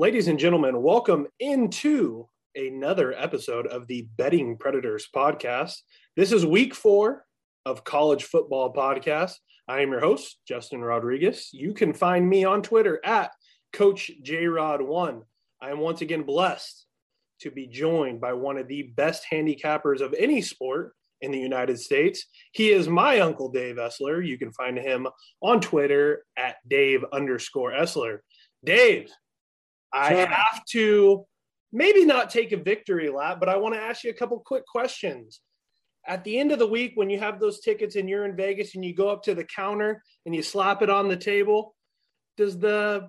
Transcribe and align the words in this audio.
Ladies 0.00 0.28
and 0.28 0.38
gentlemen, 0.38 0.80
welcome 0.80 1.26
into 1.40 2.26
another 2.54 3.12
episode 3.12 3.66
of 3.66 3.86
the 3.86 4.08
Betting 4.16 4.56
Predators 4.56 5.06
podcast. 5.14 5.74
This 6.16 6.32
is 6.32 6.46
week 6.46 6.74
four 6.74 7.26
of 7.66 7.84
College 7.84 8.24
Football 8.24 8.72
Podcast. 8.72 9.34
I 9.68 9.82
am 9.82 9.90
your 9.90 10.00
host, 10.00 10.38
Justin 10.48 10.80
Rodriguez. 10.80 11.50
You 11.52 11.74
can 11.74 11.92
find 11.92 12.26
me 12.26 12.46
on 12.46 12.62
Twitter 12.62 12.98
at 13.04 13.30
Coach 13.74 14.10
JRod1. 14.24 15.20
I 15.60 15.70
am 15.70 15.80
once 15.80 16.00
again 16.00 16.22
blessed 16.22 16.86
to 17.40 17.50
be 17.50 17.66
joined 17.66 18.22
by 18.22 18.32
one 18.32 18.56
of 18.56 18.68
the 18.68 18.84
best 18.96 19.26
handicappers 19.30 20.00
of 20.00 20.14
any 20.14 20.40
sport 20.40 20.94
in 21.20 21.30
the 21.30 21.38
United 21.38 21.78
States. 21.78 22.24
He 22.52 22.70
is 22.70 22.88
my 22.88 23.20
uncle 23.20 23.50
Dave 23.50 23.76
Essler. 23.76 24.26
You 24.26 24.38
can 24.38 24.50
find 24.52 24.78
him 24.78 25.08
on 25.42 25.60
Twitter 25.60 26.24
at 26.38 26.56
Dave 26.66 27.04
underscore 27.12 27.72
Essler. 27.72 28.20
Dave, 28.64 29.10
I 29.92 30.14
have 30.14 30.64
to 30.70 31.26
maybe 31.72 32.04
not 32.04 32.30
take 32.30 32.52
a 32.52 32.56
victory 32.56 33.08
lap, 33.10 33.38
but 33.40 33.48
I 33.48 33.56
want 33.56 33.74
to 33.74 33.80
ask 33.80 34.04
you 34.04 34.10
a 34.10 34.14
couple 34.14 34.38
quick 34.40 34.66
questions. 34.66 35.40
At 36.06 36.24
the 36.24 36.38
end 36.38 36.52
of 36.52 36.58
the 36.58 36.66
week, 36.66 36.92
when 36.94 37.10
you 37.10 37.18
have 37.18 37.38
those 37.38 37.60
tickets 37.60 37.96
and 37.96 38.08
you're 38.08 38.24
in 38.24 38.36
Vegas 38.36 38.74
and 38.74 38.84
you 38.84 38.94
go 38.94 39.08
up 39.08 39.22
to 39.24 39.34
the 39.34 39.44
counter 39.44 40.02
and 40.24 40.34
you 40.34 40.42
slap 40.42 40.82
it 40.82 40.90
on 40.90 41.08
the 41.08 41.16
table, 41.16 41.74
does 42.36 42.58
the 42.58 43.08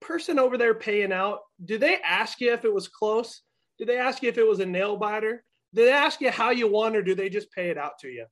person 0.00 0.38
over 0.38 0.58
there 0.58 0.74
paying 0.74 1.12
out, 1.12 1.40
do 1.64 1.78
they 1.78 1.96
ask 2.04 2.40
you 2.40 2.52
if 2.52 2.64
it 2.64 2.74
was 2.74 2.88
close? 2.88 3.42
Do 3.78 3.84
they 3.84 3.98
ask 3.98 4.22
you 4.22 4.28
if 4.28 4.38
it 4.38 4.46
was 4.46 4.60
a 4.60 4.66
nail 4.66 4.96
biter? 4.96 5.44
Do 5.72 5.84
they 5.84 5.92
ask 5.92 6.20
you 6.20 6.30
how 6.30 6.50
you 6.50 6.68
won 6.68 6.94
or 6.94 7.02
do 7.02 7.14
they 7.14 7.28
just 7.28 7.50
pay 7.52 7.70
it 7.70 7.78
out 7.78 7.98
to 8.00 8.08
you? 8.08 8.26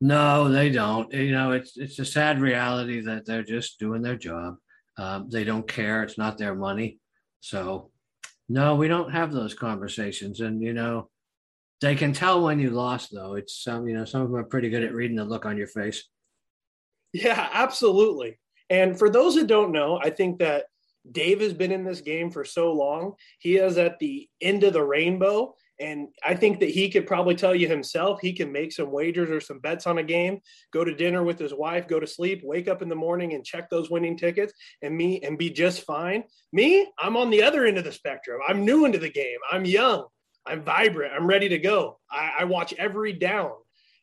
No, 0.00 0.48
they 0.48 0.70
don't. 0.70 1.12
You 1.12 1.32
know, 1.32 1.52
it's 1.52 1.76
it's 1.76 1.98
a 1.98 2.04
sad 2.04 2.40
reality 2.40 3.00
that 3.02 3.26
they're 3.26 3.42
just 3.42 3.78
doing 3.78 4.02
their 4.02 4.16
job. 4.16 4.56
Um, 4.96 5.28
they 5.28 5.44
don't 5.44 5.66
care. 5.66 6.02
It's 6.02 6.16
not 6.16 6.38
their 6.38 6.54
money. 6.54 6.98
So, 7.40 7.90
no, 8.48 8.74
we 8.74 8.88
don't 8.88 9.12
have 9.12 9.32
those 9.32 9.54
conversations. 9.54 10.40
And 10.40 10.62
you 10.62 10.72
know, 10.72 11.08
they 11.80 11.94
can 11.94 12.12
tell 12.12 12.42
when 12.42 12.60
you 12.60 12.70
lost, 12.70 13.10
though. 13.12 13.34
It's 13.34 13.62
some, 13.62 13.88
you 13.88 13.94
know, 13.94 14.04
some 14.04 14.22
of 14.22 14.28
them 14.28 14.36
are 14.36 14.44
pretty 14.44 14.70
good 14.70 14.84
at 14.84 14.94
reading 14.94 15.16
the 15.16 15.24
look 15.24 15.46
on 15.46 15.56
your 15.56 15.66
face. 15.66 16.04
Yeah, 17.12 17.48
absolutely. 17.52 18.38
And 18.68 18.98
for 18.98 19.10
those 19.10 19.34
that 19.34 19.48
don't 19.48 19.72
know, 19.72 19.98
I 20.00 20.10
think 20.10 20.38
that 20.38 20.66
Dave 21.10 21.40
has 21.40 21.52
been 21.52 21.72
in 21.72 21.84
this 21.84 22.00
game 22.00 22.30
for 22.30 22.44
so 22.44 22.72
long. 22.72 23.14
He 23.38 23.56
is 23.56 23.78
at 23.78 23.98
the 23.98 24.28
end 24.40 24.62
of 24.64 24.74
the 24.74 24.84
rainbow. 24.84 25.54
And 25.80 26.08
I 26.22 26.34
think 26.34 26.60
that 26.60 26.68
he 26.68 26.90
could 26.90 27.06
probably 27.06 27.34
tell 27.34 27.54
you 27.54 27.66
himself, 27.66 28.20
he 28.20 28.34
can 28.34 28.52
make 28.52 28.70
some 28.70 28.92
wagers 28.92 29.30
or 29.30 29.40
some 29.40 29.60
bets 29.60 29.86
on 29.86 29.96
a 29.96 30.02
game, 30.02 30.40
go 30.72 30.84
to 30.84 30.94
dinner 30.94 31.24
with 31.24 31.38
his 31.38 31.54
wife, 31.54 31.88
go 31.88 31.98
to 31.98 32.06
sleep, 32.06 32.42
wake 32.44 32.68
up 32.68 32.82
in 32.82 32.90
the 32.90 32.94
morning 32.94 33.32
and 33.32 33.44
check 33.44 33.70
those 33.70 33.90
winning 33.90 34.16
tickets 34.16 34.52
and 34.82 34.94
me 34.94 35.20
and 35.22 35.38
be 35.38 35.48
just 35.48 35.82
fine. 35.82 36.24
Me, 36.52 36.86
I'm 36.98 37.16
on 37.16 37.30
the 37.30 37.42
other 37.42 37.64
end 37.64 37.78
of 37.78 37.84
the 37.84 37.92
spectrum. 37.92 38.40
I'm 38.46 38.64
new 38.64 38.84
into 38.84 38.98
the 38.98 39.10
game. 39.10 39.38
I'm 39.50 39.64
young. 39.64 40.04
I'm 40.46 40.62
vibrant. 40.62 41.14
I'm 41.14 41.26
ready 41.26 41.48
to 41.48 41.58
go. 41.58 41.98
I, 42.10 42.32
I 42.40 42.44
watch 42.44 42.74
every 42.78 43.14
down. 43.14 43.52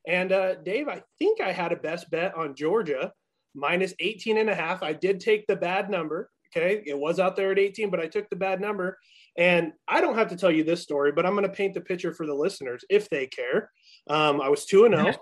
And 0.08 0.32
uh, 0.32 0.56
Dave, 0.56 0.88
I 0.88 1.04
think 1.20 1.42
I 1.42 1.52
had 1.52 1.72
a 1.72 1.78
best 1.78 2.10
bet 2.10 2.36
on 2.36 2.56
Georgia 2.56 3.12
minus 3.54 3.94
18 4.00 4.38
and 4.38 4.50
a 4.50 4.56
half. 4.56 4.82
I 4.82 4.94
did 4.94 5.20
take 5.20 5.46
the 5.46 5.56
bad 5.56 5.90
number. 5.92 6.32
Okay. 6.56 6.82
It 6.86 6.98
was 6.98 7.20
out 7.20 7.36
there 7.36 7.52
at 7.52 7.60
18, 7.60 7.90
but 7.90 8.00
I 8.00 8.08
took 8.08 8.30
the 8.30 8.36
bad 8.36 8.62
number. 8.62 8.98
And 9.38 9.74
I 9.88 10.02
don't 10.02 10.16
have 10.16 10.30
to 10.30 10.36
tell 10.36 10.52
you 10.52 10.64
this 10.64 10.82
story, 10.82 11.12
but 11.12 11.26
I'm 11.26 11.34
going 11.34 11.44
to 11.44 11.50
paint 11.50 11.76
the 11.76 11.82
picture 11.82 12.12
for 12.14 12.26
the 12.26 12.34
listeners 12.34 12.84
if 12.90 13.08
they 13.10 13.28
care. 13.28 13.70
Um, 14.10 14.42
I 14.42 14.50
was 14.50 14.66
2 14.66 14.86
and 14.86 14.96
0. 14.96 15.14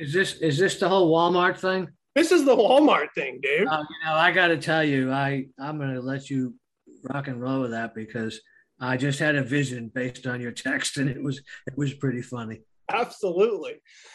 Is 0.00 0.12
this 0.12 0.34
is 0.36 0.58
this 0.58 0.80
the 0.80 0.88
whole 0.88 1.12
Walmart 1.12 1.58
thing? 1.58 1.88
This 2.14 2.32
is 2.32 2.44
the 2.44 2.56
Walmart 2.56 3.12
thing, 3.14 3.40
dude. 3.42 3.68
Uh, 3.68 3.84
you 3.88 4.06
know, 4.06 4.14
I 4.14 4.32
got 4.32 4.48
to 4.48 4.56
tell 4.56 4.82
you, 4.82 5.12
I 5.12 5.46
I'm 5.60 5.76
going 5.76 5.94
to 5.94 6.00
let 6.00 6.30
you 6.30 6.54
rock 7.12 7.28
and 7.28 7.40
roll 7.40 7.60
with 7.60 7.72
that 7.72 7.94
because 7.94 8.40
I 8.80 8.96
just 8.96 9.18
had 9.18 9.36
a 9.36 9.42
vision 9.42 9.90
based 9.94 10.26
on 10.26 10.40
your 10.40 10.52
text, 10.52 10.96
and 10.96 11.10
it 11.10 11.22
was 11.22 11.42
it 11.66 11.76
was 11.76 11.92
pretty 11.92 12.22
funny. 12.22 12.62
Absolutely. 12.90 13.74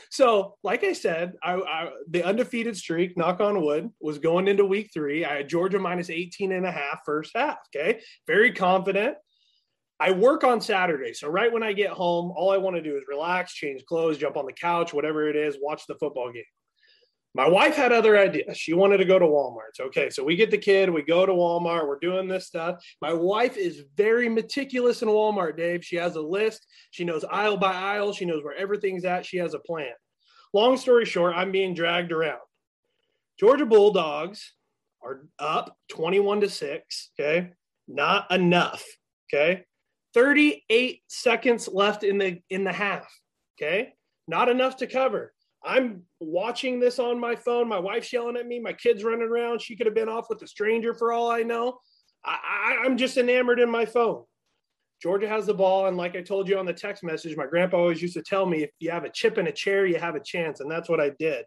So, 0.10 0.56
like 0.64 0.84
I 0.84 0.94
said, 0.94 1.34
I, 1.44 1.54
I, 1.54 1.90
the 2.10 2.24
undefeated 2.24 2.76
streak, 2.76 3.16
knock 3.16 3.40
on 3.40 3.62
wood, 3.62 3.90
was 4.02 4.18
going 4.18 4.48
into 4.48 4.66
week 4.66 4.90
three. 4.92 5.26
I 5.26 5.38
had 5.38 5.50
Georgia 5.50 5.80
minus 5.80 6.10
18 6.10 6.52
and 6.52 6.66
a 6.66 6.72
half 6.72 7.00
first 7.06 7.32
half. 7.36 7.58
Okay. 7.76 8.02
Very 8.26 8.52
confident. 8.52 9.18
I 10.04 10.12
work 10.12 10.44
on 10.44 10.60
Saturday. 10.60 11.14
So, 11.14 11.30
right 11.30 11.50
when 11.50 11.64
I 11.64 11.72
get 11.72 11.92
home, 11.92 12.34
all 12.36 12.52
I 12.52 12.58
want 12.58 12.76
to 12.76 12.82
do 12.82 12.98
is 12.98 13.04
relax, 13.08 13.54
change 13.54 13.86
clothes, 13.86 14.18
jump 14.18 14.36
on 14.36 14.46
the 14.46 14.52
couch, 14.52 14.94
whatever 14.94 15.30
it 15.30 15.38
is, 15.38 15.58
watch 15.62 15.88
the 15.88 15.96
football 15.96 16.30
game. 16.30 16.44
My 17.34 17.48
wife 17.48 17.78
had 17.78 17.94
other 17.94 18.18
ideas. 18.18 18.58
She 18.58 18.74
wanted 18.74 18.98
to 18.98 19.06
go 19.06 19.18
to 19.18 19.26
Walmart. 19.26 19.80
Okay, 19.80 20.10
so 20.10 20.22
we 20.22 20.36
get 20.36 20.52
the 20.52 20.58
kid, 20.58 20.90
we 20.90 21.04
go 21.04 21.26
to 21.26 21.32
Walmart, 21.32 21.88
we're 21.88 22.00
doing 22.00 22.28
this 22.28 22.48
stuff. 22.48 22.84
My 23.02 23.14
wife 23.14 23.56
is 23.56 23.86
very 23.96 24.28
meticulous 24.28 25.04
in 25.04 25.08
Walmart, 25.08 25.56
Dave. 25.56 25.86
She 25.86 25.96
has 25.96 26.18
a 26.18 26.22
list, 26.22 26.68
she 26.92 27.06
knows 27.06 27.24
aisle 27.24 27.56
by 27.56 27.72
aisle, 27.72 28.12
she 28.12 28.26
knows 28.26 28.44
where 28.44 28.58
everything's 28.58 29.06
at, 29.06 29.26
she 29.26 29.38
has 29.38 29.54
a 29.54 29.60
plan. 29.60 29.94
Long 30.52 30.76
story 30.76 31.06
short, 31.06 31.34
I'm 31.34 31.54
being 31.54 31.74
dragged 31.74 32.12
around. 32.12 32.42
Georgia 33.40 33.66
Bulldogs 33.66 34.52
are 35.02 35.28
up 35.40 35.78
21 35.88 36.42
to 36.42 36.50
6, 36.50 37.12
okay? 37.18 37.52
Not 37.88 38.30
enough, 38.32 38.84
okay? 39.34 39.64
38 40.14 41.02
seconds 41.08 41.68
left 41.72 42.04
in 42.04 42.18
the 42.18 42.40
in 42.50 42.64
the 42.64 42.74
half, 42.74 43.08
okay? 43.56 43.94
Not 44.28 44.50
enough 44.50 44.78
to 44.78 44.88
cover. 44.88 45.34
I'm 45.66 46.04
watching 46.20 46.80
this 46.80 47.00
on 47.00 47.20
my 47.20 47.36
phone. 47.36 47.70
My 47.70 47.80
wife's 47.80 48.12
yelling 48.12 48.38
at 48.38 48.48
me. 48.48 48.60
My 48.60 48.74
kid's 48.74 49.04
running 49.04 49.28
around. 49.28 49.62
She 49.62 49.76
could 49.76 49.86
have 49.86 49.96
been 49.96 50.10
off 50.10 50.28
with 50.30 50.42
a 50.42 50.48
stranger 50.48 50.94
for 50.94 51.14
all 51.14 51.32
I 51.32 51.44
know. 51.44 51.80
I, 52.26 52.38
I, 52.82 52.86
I'm 52.86 52.98
just 52.98 53.18
enamored 53.18 53.60
in 53.60 53.70
my 53.70 53.86
phone. 53.86 54.24
Georgia 55.02 55.28
has 55.28 55.46
the 55.46 55.54
ball. 55.54 55.88
And 55.88 55.98
like 55.98 56.16
I 56.16 56.22
told 56.22 56.50
you 56.50 56.58
on 56.58 56.66
the 56.66 56.74
text 56.74 57.04
message, 57.04 57.38
my 57.38 57.46
grandpa 57.46 57.78
always 57.78 58.02
used 58.02 58.14
to 58.16 58.22
tell 58.22 58.46
me 58.46 58.64
if 58.64 58.72
you 58.80 58.92
have 58.92 59.06
a 59.06 59.10
chip 59.10 59.38
in 59.38 59.48
a 59.48 59.52
chair, 59.52 59.86
you 59.86 60.00
have 60.00 60.16
a 60.16 60.24
chance. 60.24 60.60
And 60.60 60.72
that's 60.72 60.90
what 60.90 61.02
I 61.02 61.12
did. 61.18 61.46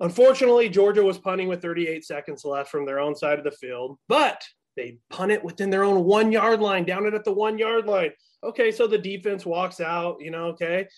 Unfortunately, 0.00 0.68
Georgia 0.68 1.02
was 1.02 1.18
punting 1.18 1.48
with 1.48 1.62
38 1.62 2.04
seconds 2.04 2.44
left 2.44 2.70
from 2.70 2.86
their 2.86 2.98
own 2.98 3.14
side 3.14 3.38
of 3.38 3.44
the 3.44 3.52
field, 3.52 3.96
but 4.08 4.42
they 4.76 4.98
punt 5.10 5.32
it 5.32 5.44
within 5.44 5.70
their 5.70 5.84
own 5.84 6.04
one 6.04 6.32
yard 6.32 6.60
line, 6.60 6.84
down 6.84 7.06
it 7.06 7.14
at 7.14 7.24
the 7.24 7.32
one 7.32 7.58
yard 7.58 7.86
line. 7.86 8.10
Okay, 8.42 8.70
so 8.70 8.86
the 8.86 8.98
defense 8.98 9.46
walks 9.46 9.80
out, 9.80 10.16
you 10.20 10.30
know, 10.30 10.46
okay. 10.46 10.88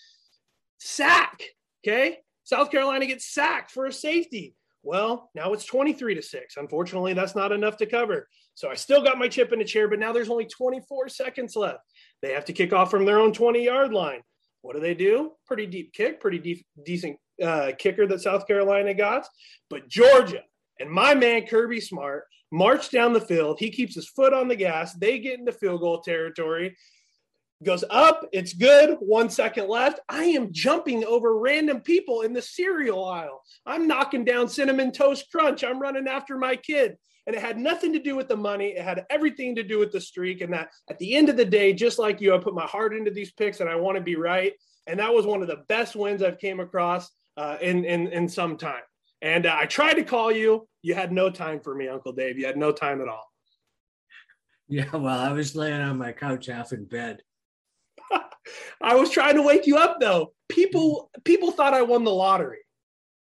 Sack 0.79 1.43
Okay. 1.87 2.17
South 2.43 2.71
Carolina 2.71 3.05
gets 3.05 3.33
sacked 3.33 3.71
for 3.71 3.85
a 3.85 3.93
safety. 3.93 4.55
Well, 4.83 5.29
now 5.35 5.53
it's 5.53 5.65
23 5.65 6.15
to 6.15 6.21
6. 6.21 6.57
Unfortunately, 6.57 7.13
that's 7.13 7.35
not 7.35 7.51
enough 7.51 7.77
to 7.77 7.85
cover. 7.85 8.27
So 8.55 8.69
I 8.69 8.75
still 8.75 9.03
got 9.03 9.17
my 9.17 9.27
chip 9.27 9.51
in 9.51 9.59
the 9.59 9.65
chair, 9.65 9.87
but 9.87 9.99
now 9.99 10.13
there's 10.13 10.29
only 10.29 10.45
24 10.45 11.09
seconds 11.09 11.55
left. 11.55 11.79
They 12.21 12.33
have 12.33 12.45
to 12.45 12.53
kick 12.53 12.73
off 12.73 12.89
from 12.89 13.05
their 13.05 13.19
own 13.19 13.33
20 13.33 13.63
yard 13.63 13.93
line. 13.93 14.21
What 14.61 14.75
do 14.75 14.81
they 14.81 14.95
do? 14.95 15.33
Pretty 15.45 15.65
deep 15.65 15.93
kick, 15.93 16.19
pretty 16.19 16.39
deep, 16.39 16.65
decent 16.83 17.17
uh, 17.43 17.71
kicker 17.77 18.07
that 18.07 18.21
South 18.21 18.47
Carolina 18.47 18.93
got. 18.93 19.27
But 19.69 19.87
Georgia 19.87 20.43
and 20.79 20.89
my 20.89 21.13
man 21.13 21.45
Kirby 21.45 21.81
Smart 21.81 22.25
marched 22.51 22.91
down 22.91 23.13
the 23.13 23.21
field. 23.21 23.57
He 23.59 23.69
keeps 23.69 23.95
his 23.95 24.07
foot 24.07 24.33
on 24.33 24.47
the 24.47 24.55
gas. 24.55 24.93
They 24.93 25.19
get 25.19 25.39
into 25.39 25.51
field 25.51 25.81
goal 25.81 26.01
territory 26.01 26.75
goes 27.63 27.83
up. 27.89 28.27
It's 28.31 28.53
good. 28.53 28.97
One 28.99 29.29
second 29.29 29.67
left. 29.67 29.99
I 30.09 30.25
am 30.25 30.51
jumping 30.51 31.03
over 31.05 31.39
random 31.39 31.81
people 31.81 32.21
in 32.21 32.33
the 32.33 32.41
cereal 32.41 33.05
aisle. 33.05 33.41
I'm 33.65 33.87
knocking 33.87 34.23
down 34.23 34.47
cinnamon 34.47 34.91
toast 34.91 35.25
crunch. 35.31 35.63
I'm 35.63 35.79
running 35.79 36.07
after 36.07 36.37
my 36.37 36.55
kid. 36.55 36.97
And 37.25 37.35
it 37.35 37.41
had 37.41 37.57
nothing 37.57 37.91
to 37.93 37.99
do 37.99 38.15
with 38.15 38.29
the 38.29 38.37
money. 38.37 38.69
It 38.69 38.83
had 38.83 39.05
everything 39.09 39.55
to 39.55 39.63
do 39.63 39.79
with 39.79 39.91
the 39.91 39.99
streak. 39.99 40.41
And 40.41 40.53
that 40.53 40.69
at 40.89 40.97
the 40.99 41.15
end 41.15 41.29
of 41.29 41.35
the 41.35 41.45
day, 41.45 41.73
just 41.73 41.99
like 41.99 42.21
you, 42.21 42.33
I 42.33 42.37
put 42.37 42.53
my 42.53 42.65
heart 42.65 42.95
into 42.95 43.11
these 43.11 43.31
picks 43.33 43.59
and 43.59 43.69
I 43.69 43.75
want 43.75 43.97
to 43.97 44.03
be 44.03 44.15
right. 44.15 44.53
And 44.85 44.99
that 44.99 45.13
was 45.13 45.25
one 45.25 45.41
of 45.41 45.47
the 45.47 45.63
best 45.67 45.95
wins 45.95 46.23
I've 46.23 46.39
came 46.39 46.61
across 46.61 47.09
uh, 47.35 47.57
in, 47.59 47.83
in, 47.83 48.07
in 48.07 48.29
some 48.29 48.55
time. 48.55 48.83
And 49.21 49.45
uh, 49.45 49.55
I 49.57 49.65
tried 49.65 49.95
to 49.95 50.03
call 50.03 50.31
you. 50.31 50.67
You 50.81 50.95
had 50.95 51.11
no 51.11 51.29
time 51.29 51.59
for 51.59 51.73
me, 51.73 51.87
Uncle 51.87 52.13
Dave. 52.13 52.37
You 52.37 52.45
had 52.45 52.57
no 52.57 52.71
time 52.71 53.01
at 53.01 53.07
all. 53.07 53.25
Yeah, 54.69 54.93
well, 54.93 55.17
I 55.17 55.31
was 55.31 55.55
laying 55.55 55.79
on 55.79 55.97
my 55.97 56.11
couch 56.11 56.47
half 56.47 56.73
in 56.73 56.83
bed 56.83 57.21
I 58.81 58.95
was 58.95 59.09
trying 59.09 59.35
to 59.35 59.41
wake 59.41 59.67
you 59.67 59.77
up 59.77 59.99
though. 59.99 60.33
People 60.49 61.09
people 61.23 61.51
thought 61.51 61.73
I 61.73 61.81
won 61.81 62.03
the 62.03 62.11
lottery. 62.11 62.59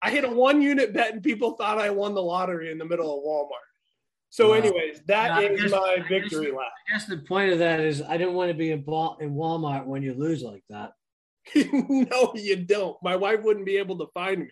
I 0.01 0.11
hit 0.11 0.23
a 0.23 0.29
one 0.29 0.61
unit 0.61 0.93
bet 0.93 1.13
and 1.13 1.23
people 1.23 1.51
thought 1.51 1.79
I 1.79 1.89
won 1.89 2.13
the 2.13 2.21
lottery 2.21 2.71
in 2.71 2.77
the 2.77 2.85
middle 2.85 3.17
of 3.17 3.23
Walmart. 3.23 3.61
So, 4.29 4.51
anyways, 4.51 5.01
that 5.07 5.41
is 5.43 5.61
guess, 5.61 5.71
my 5.71 5.97
victory 6.09 6.51
lap. 6.51 6.67
I 6.89 6.93
guess 6.93 7.05
the 7.05 7.17
point 7.19 7.53
of 7.53 7.59
that 7.59 7.79
is 7.79 8.01
I 8.01 8.17
didn't 8.17 8.33
want 8.33 8.49
to 8.49 8.53
be 8.53 8.71
in, 8.71 8.79
in 8.79 8.83
Walmart 8.85 9.85
when 9.85 10.03
you 10.03 10.13
lose 10.13 10.43
like 10.43 10.63
that. 10.69 10.91
no, 11.55 12.33
you 12.35 12.57
don't. 12.57 12.97
My 13.01 13.15
wife 13.15 13.43
wouldn't 13.43 13.65
be 13.65 13.77
able 13.77 13.97
to 13.99 14.07
find 14.13 14.41
me. 14.41 14.49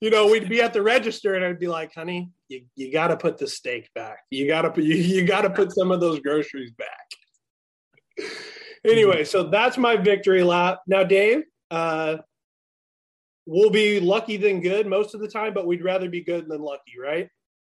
You 0.00 0.10
know, 0.10 0.28
we'd 0.28 0.48
be 0.48 0.62
at 0.62 0.72
the 0.72 0.82
register 0.82 1.34
and 1.34 1.44
I'd 1.44 1.58
be 1.58 1.66
like, 1.66 1.92
honey, 1.94 2.30
you, 2.48 2.62
you 2.76 2.92
got 2.92 3.08
to 3.08 3.16
put 3.16 3.36
the 3.36 3.48
steak 3.48 3.90
back. 3.94 4.18
You 4.30 4.46
got 4.46 4.62
to 4.62 4.82
you, 4.82 4.94
you 4.94 5.24
got 5.24 5.42
to 5.42 5.50
put 5.50 5.72
some 5.72 5.90
of 5.90 6.00
those 6.00 6.20
groceries 6.20 6.72
back 6.72 7.08
anyway, 8.84 9.24
so 9.24 9.44
that's 9.44 9.78
my 9.78 9.96
victory 9.96 10.42
lap. 10.42 10.80
Now, 10.86 11.04
Dave, 11.04 11.42
uh, 11.70 12.18
we'll 13.46 13.70
be 13.70 14.00
lucky 14.00 14.36
than 14.36 14.60
good 14.60 14.86
most 14.86 15.14
of 15.14 15.20
the 15.20 15.28
time, 15.28 15.54
but 15.54 15.66
we'd 15.66 15.84
rather 15.84 16.08
be 16.08 16.22
good 16.22 16.48
than 16.48 16.60
lucky, 16.60 16.98
right? 17.00 17.28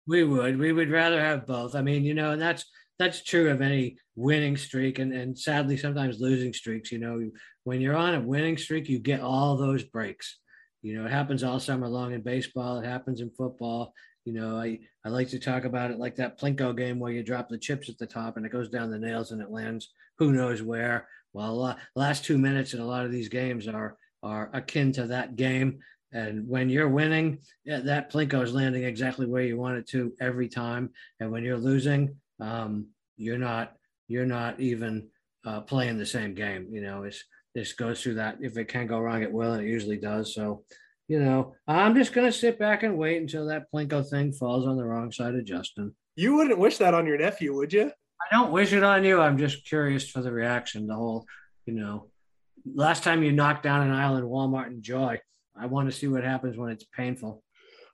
We 0.07 0.25
would. 0.25 0.59
We 0.59 0.73
would 0.73 0.91
rather 0.91 1.21
have 1.21 1.47
both. 1.47 1.75
I 1.75 1.83
mean, 1.83 2.05
you 2.05 2.15
know, 2.15 2.33
and 2.33 2.43
that's 2.43 2.65
that's 2.99 3.23
true 3.23 3.51
of 3.51 3.63
any 3.63 3.97
winning 4.15 4.57
streak 4.57 4.99
and, 4.99 5.13
and 5.13 5.39
sadly 5.39 5.77
sometimes 5.77 6.21
losing 6.21 6.53
streaks. 6.53 6.93
You 6.93 6.99
know, 6.99 7.31
when 7.65 7.81
you're 7.81 7.97
on 7.97 8.15
a 8.15 8.21
winning 8.21 8.59
streak, 8.59 8.89
you 8.89 8.99
get 8.99 9.21
all 9.21 9.57
those 9.57 9.85
breaks. 9.85 10.39
You 10.83 10.99
know, 10.99 11.07
it 11.07 11.13
happens 11.13 11.43
all 11.43 11.61
summer 11.61 11.89
long 11.89 12.13
in 12.13 12.23
baseball, 12.23 12.79
it 12.79 12.87
happens 12.87 13.21
in 13.21 13.31
football. 13.31 13.95
You 14.25 14.35
know, 14.35 14.57
I, 14.57 14.79
I 15.05 15.09
like 15.09 15.29
to 15.31 15.39
talk 15.39 15.65
about 15.65 15.91
it 15.91 15.99
like 15.99 16.17
that 16.17 16.39
Plinko 16.39 16.77
game 16.77 17.01
where 17.01 17.13
you 17.13 17.25
drop 17.25 17.49
the 17.49 17.59
chips 17.59 17.89
at 17.89 17.99
the 17.99 18.07
top 18.07 18.37
and 18.37 18.47
it 18.47 18.53
goes 18.53 18.69
down 18.69 18.91
the 18.91 18.99
nails 18.99 19.33
and 19.33 19.43
it 19.43 19.51
lands 19.51 19.91
who 20.19 20.33
knows 20.33 20.63
where. 20.63 21.09
Well, 21.33 21.77
last 21.97 22.25
two 22.25 22.39
minutes 22.39 22.75
in 22.75 22.81
a 22.81 22.87
lot 22.87 23.05
of 23.05 23.11
these 23.11 23.29
games 23.29 23.67
are 23.67 23.97
are 24.23 24.51
akin 24.53 24.93
to 24.93 25.07
that 25.09 25.37
game. 25.37 25.81
And 26.13 26.47
when 26.47 26.69
you're 26.69 26.89
winning, 26.89 27.39
that 27.67 28.13
Plinko 28.13 28.43
is 28.43 28.53
landing 28.53 28.85
exactly 28.85 29.27
where 29.27 29.43
you 29.43 29.57
want 29.57 29.79
it 29.79 29.89
to 29.89 30.13
every 30.21 30.49
time. 30.49 30.91
And 31.19 31.33
when 31.33 31.43
you're 31.43 31.57
losing, 31.57 32.15
um, 32.39 32.89
you're 33.17 33.39
not 33.39 33.75
you're 34.09 34.27
not 34.27 34.61
even 34.61 35.09
uh, 35.45 35.63
playing 35.63 35.99
the 35.99 36.07
same 36.07 36.35
game. 36.35 36.69
You 36.71 36.83
know, 36.83 37.05
it's 37.05 37.25
this 37.55 37.73
goes 37.73 38.03
through 38.03 38.15
that. 38.15 38.39
If 38.41 38.57
it 38.57 38.67
can 38.67 38.87
go 38.87 38.99
wrong, 38.99 39.23
it 39.23 39.33
will, 39.33 39.53
and 39.53 39.65
it 39.65 39.71
usually 39.71 39.99
does. 39.99 40.35
So, 40.35 40.65
you 41.09 41.21
know, 41.21 41.55
I'm 41.67 41.95
just 41.95 42.13
gonna 42.13 42.33
sit 42.33 42.59
back 42.59 42.83
and 42.83 42.99
wait 42.99 43.21
until 43.21 43.47
that 43.47 43.67
Plinko 43.73 44.09
thing 44.09 44.33
falls 44.33 44.67
on 44.67 44.77
the 44.77 44.85
wrong 44.85 45.13
side 45.13 45.35
of 45.35 45.45
Justin. 45.45 45.95
You 46.17 46.37
wouldn't 46.37 46.59
wish 46.59 46.79
that 46.79 46.95
on 46.95 47.07
your 47.07 47.19
nephew, 47.19 47.55
would 47.55 47.73
you? 47.73 47.91
I 48.21 48.35
don't 48.35 48.53
wish 48.53 48.73
it 48.73 48.83
on 48.83 49.05
you. 49.05 49.21
I'm 49.21 49.39
just 49.39 49.67
curious 49.67 50.09
for 50.09 50.23
the 50.23 50.33
reaction. 50.33 50.87
The 50.87 50.95
whole, 50.95 51.27
you 51.67 51.75
know, 51.75 52.11
last 52.65 53.03
time 53.03 53.23
you 53.23 53.33
knocked 53.33 53.63
down 53.63 53.87
an 53.87 53.93
aisle 53.93 54.17
in 54.17 54.25
Walmart 54.25 54.69
and 54.69 54.83
Joy. 54.83 55.21
I 55.57 55.67
want 55.67 55.91
to 55.91 55.97
see 55.97 56.07
what 56.07 56.25
happens 56.25 56.57
when 56.57 56.71
it's 56.71 56.85
painful. 56.85 57.43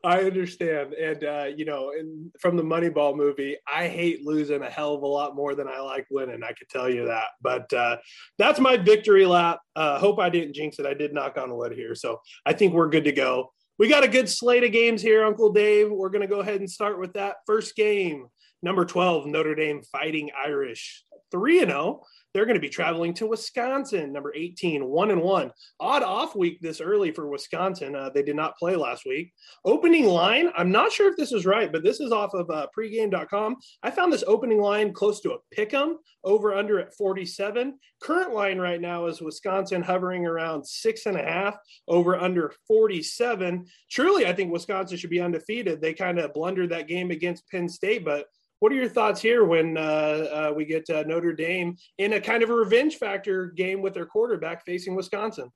I 0.09 0.23
understand, 0.23 0.95
and 0.95 1.23
uh, 1.23 1.49
you 1.55 1.67
know, 1.67 1.91
in, 1.91 2.33
from 2.41 2.57
the 2.57 2.63
Moneyball 2.63 3.15
movie, 3.15 3.59
I 3.71 3.89
hate 3.89 4.25
losing 4.25 4.63
a 4.63 4.71
hell 4.71 4.95
of 4.95 5.03
a 5.03 5.07
lot 5.07 5.37
more 5.37 5.55
than 5.55 5.69
I 5.69 5.81
like 5.81 6.07
winning. 6.11 6.43
I 6.43 6.53
could 6.53 6.71
tell 6.71 6.89
you 6.89 7.05
that. 7.05 7.27
But 7.43 7.71
uh, 7.75 7.99
that's 8.39 8.59
my 8.59 8.79
victory 8.79 9.27
lap. 9.27 9.61
Uh, 9.77 9.99
hope 9.99 10.19
I 10.19 10.31
didn't 10.31 10.55
jinx 10.55 10.79
it. 10.79 10.87
I 10.87 10.95
did 10.95 11.13
knock 11.13 11.37
on 11.37 11.55
wood 11.55 11.73
here, 11.73 11.95
so 11.95 12.23
I 12.47 12.55
think 12.55 12.73
we're 12.73 12.89
good 12.89 13.05
to 13.05 13.13
go. 13.13 13.53
We 13.79 13.87
got 13.87 14.03
a 14.03 14.09
good 14.09 14.31
slate 14.31 14.65
of 14.65 14.73
games 14.73 15.03
here, 15.03 15.27
Uncle 15.27 15.53
Dave. 15.53 15.91
We're 15.91 16.09
going 16.09 16.23
to 16.23 16.27
go 16.27 16.41
ahead 16.41 16.61
and 16.61 16.71
start 16.71 16.99
with 16.99 17.13
that 17.13 17.37
first 17.47 17.77
game. 17.77 18.29
Number 18.63 18.87
12, 18.87 19.27
Notre 19.27 19.55
Dame 19.55 19.83
Fighting 19.93 20.31
Irish. 20.43 21.05
3 21.31 21.61
and 21.61 21.71
0 21.71 22.03
they're 22.39 22.47
going 22.47 22.55
to 22.55 22.61
be 22.61 22.69
traveling 22.69 23.13
to 23.13 23.27
Wisconsin, 23.27 24.13
number 24.13 24.33
18, 24.33 24.85
one 24.87 25.11
and 25.11 25.21
one. 25.21 25.51
Odd 25.81 26.05
off 26.05 26.37
week 26.37 26.61
this 26.61 26.81
early 26.81 27.11
for 27.11 27.27
Wisconsin. 27.27 27.97
Uh, 27.97 28.11
they 28.15 28.23
did 28.23 28.37
not 28.37 28.57
play 28.57 28.77
last 28.77 29.05
week. 29.05 29.33
Opening 29.65 30.05
line, 30.05 30.53
I'm 30.57 30.71
not 30.71 30.93
sure 30.93 31.11
if 31.11 31.17
this 31.17 31.33
is 31.33 31.45
right, 31.45 31.73
but 31.73 31.83
this 31.83 31.99
is 31.99 32.13
off 32.13 32.35
of 32.35 32.49
uh, 32.49 32.69
pregame.com. 32.79 33.57
I 33.83 33.91
found 33.91 34.13
this 34.13 34.23
opening 34.29 34.61
line 34.61 34.93
close 34.93 35.21
to 35.23 35.33
a 35.33 35.39
pick 35.51 35.75
'em 35.75 35.99
over 36.23 36.55
under 36.55 36.79
at 36.79 36.95
47. 36.95 37.77
Current 38.01 38.33
line 38.33 38.59
right 38.59 38.81
now 38.81 39.07
is 39.07 39.21
Wisconsin 39.21 39.83
hovering 39.83 40.25
around 40.25 40.65
six 40.65 41.07
and 41.07 41.17
a 41.17 41.23
half 41.25 41.57
over 41.89 42.17
under 42.17 42.53
47. 42.69 43.67
Truly, 43.91 44.27
I 44.27 44.33
think 44.33 44.53
Wisconsin 44.53 44.97
should 44.97 45.11
be 45.11 45.21
undefeated. 45.21 45.81
They 45.81 45.93
kind 45.93 46.21
of 46.21 46.33
blundered 46.33 46.71
that 46.71 46.87
game 46.87 47.11
against 47.11 47.49
Penn 47.51 47.69
State, 47.69 48.05
but 48.05 48.27
what 48.61 48.73
are 48.73 48.77
your 48.77 48.89
thoughts 48.89 49.21
here 49.21 49.45
when 49.45 49.77
uh, 49.77 49.81
uh, 49.81 50.53
we 50.55 50.65
get 50.65 50.89
uh, 50.91 51.05
Notre 51.07 51.33
Dame 51.33 51.77
in 51.99 52.15
a 52.15 52.21
kind 52.21 52.43
of 52.43 52.51
a 52.51 52.55
revenge 52.55 52.97
factor 52.97 53.47
game 53.47 53.83
with 53.83 53.95
their 53.95 54.07
quarterback 54.07 54.65
facing 54.65 54.95
Wisconsin? 54.95 55.51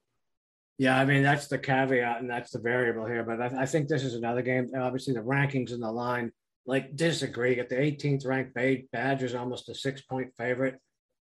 Yeah, 0.78 0.98
I 0.98 1.04
mean 1.04 1.22
that's 1.22 1.48
the 1.48 1.58
caveat 1.58 2.20
and 2.20 2.30
that's 2.30 2.50
the 2.50 2.58
variable 2.58 3.06
here. 3.06 3.24
But 3.24 3.40
I, 3.40 3.62
I 3.62 3.66
think 3.66 3.88
this 3.88 4.04
is 4.04 4.14
another 4.14 4.42
game. 4.42 4.70
Obviously, 4.76 5.14
the 5.14 5.20
rankings 5.20 5.72
in 5.72 5.80
the 5.80 5.90
line 5.90 6.32
like 6.66 6.96
disagree. 6.96 7.58
At 7.58 7.68
the 7.68 7.76
18th 7.76 8.26
ranked 8.26 8.56
Badgers, 8.92 9.34
almost 9.34 9.68
a 9.68 9.74
six-point 9.74 10.32
favorite 10.36 10.78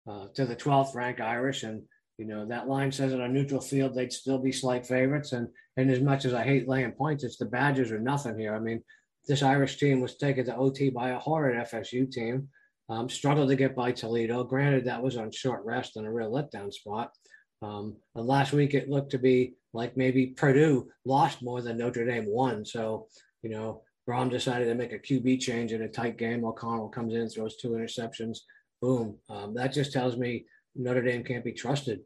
uh, 0.09 0.27
to 0.35 0.47
the 0.47 0.57
12th 0.57 0.95
ranked 0.95 1.21
Irish, 1.21 1.63
and 1.63 1.83
you 2.19 2.27
know 2.27 2.47
that 2.47 2.69
line 2.69 2.91
says 2.93 3.15
on 3.15 3.21
a 3.21 3.29
neutral 3.29 3.61
field 3.61 3.95
they'd 3.95 4.13
still 4.13 4.39
be 4.39 4.53
slight 4.53 4.87
favorites. 4.87 5.33
And 5.33 5.49
and 5.77 5.91
as 5.91 6.01
much 6.01 6.25
as 6.25 6.35
I 6.35 6.45
hate 6.45 6.69
laying 6.69 6.93
points, 6.93 7.25
it's 7.25 7.39
the 7.39 7.47
Badgers 7.47 7.93
or 7.93 8.01
nothing 8.01 8.39
here. 8.39 8.55
I 8.55 8.59
mean, 8.59 8.83
this 9.29 9.43
Irish 9.43 9.77
team 9.77 10.01
was 10.01 10.17
taken 10.17 10.47
to 10.47 10.57
OT 10.57 10.91
by 10.91 11.11
a 11.11 11.19
horrid 11.19 11.57
FSU 11.69 12.11
team. 12.11 12.49
Um, 12.89 13.09
struggled 13.11 13.51
to 13.51 13.57
get 13.57 13.77
by 13.77 13.93
Toledo. 13.93 14.43
Granted, 14.43 14.87
that 14.87 15.03
was 15.03 15.19
on 15.19 15.31
short 15.31 15.63
rest 15.65 15.97
and 15.97 16.07
a 16.07 16.11
real 16.11 16.33
letdown 16.33 16.73
spot. 16.73 17.13
Um, 17.61 17.97
and 18.15 18.27
last 18.27 18.53
week 18.53 18.73
it 18.73 18.89
looked 18.89 19.11
to 19.11 19.19
be 19.19 19.55
like 19.75 19.97
maybe 19.97 20.29
Purdue 20.29 20.89
lost 21.05 21.43
more 21.43 21.61
than 21.61 21.77
Notre 21.77 22.07
Dame 22.07 22.27
won. 22.27 22.65
So, 22.65 23.09
you 23.43 23.51
know, 23.51 23.83
Brohm 24.09 24.31
decided 24.31 24.65
to 24.67 24.75
make 24.75 24.93
a 24.93 24.99
QB 24.99 25.41
change 25.41 25.73
in 25.73 25.83
a 25.83 25.89
tight 25.89 26.17
game. 26.17 26.45
O'Connell 26.45 26.89
comes 26.89 27.15
in, 27.15 27.29
throws 27.29 27.57
two 27.57 27.71
interceptions. 27.71 28.39
Boom. 28.81 29.19
Um, 29.29 29.53
that 29.55 29.75
just 29.75 29.93
tells 29.93 30.17
me 30.17 30.47
Notre 30.75 31.03
Dame 31.03 31.25
can't 31.25 31.45
be 31.45 31.53
trusted, 31.53 32.01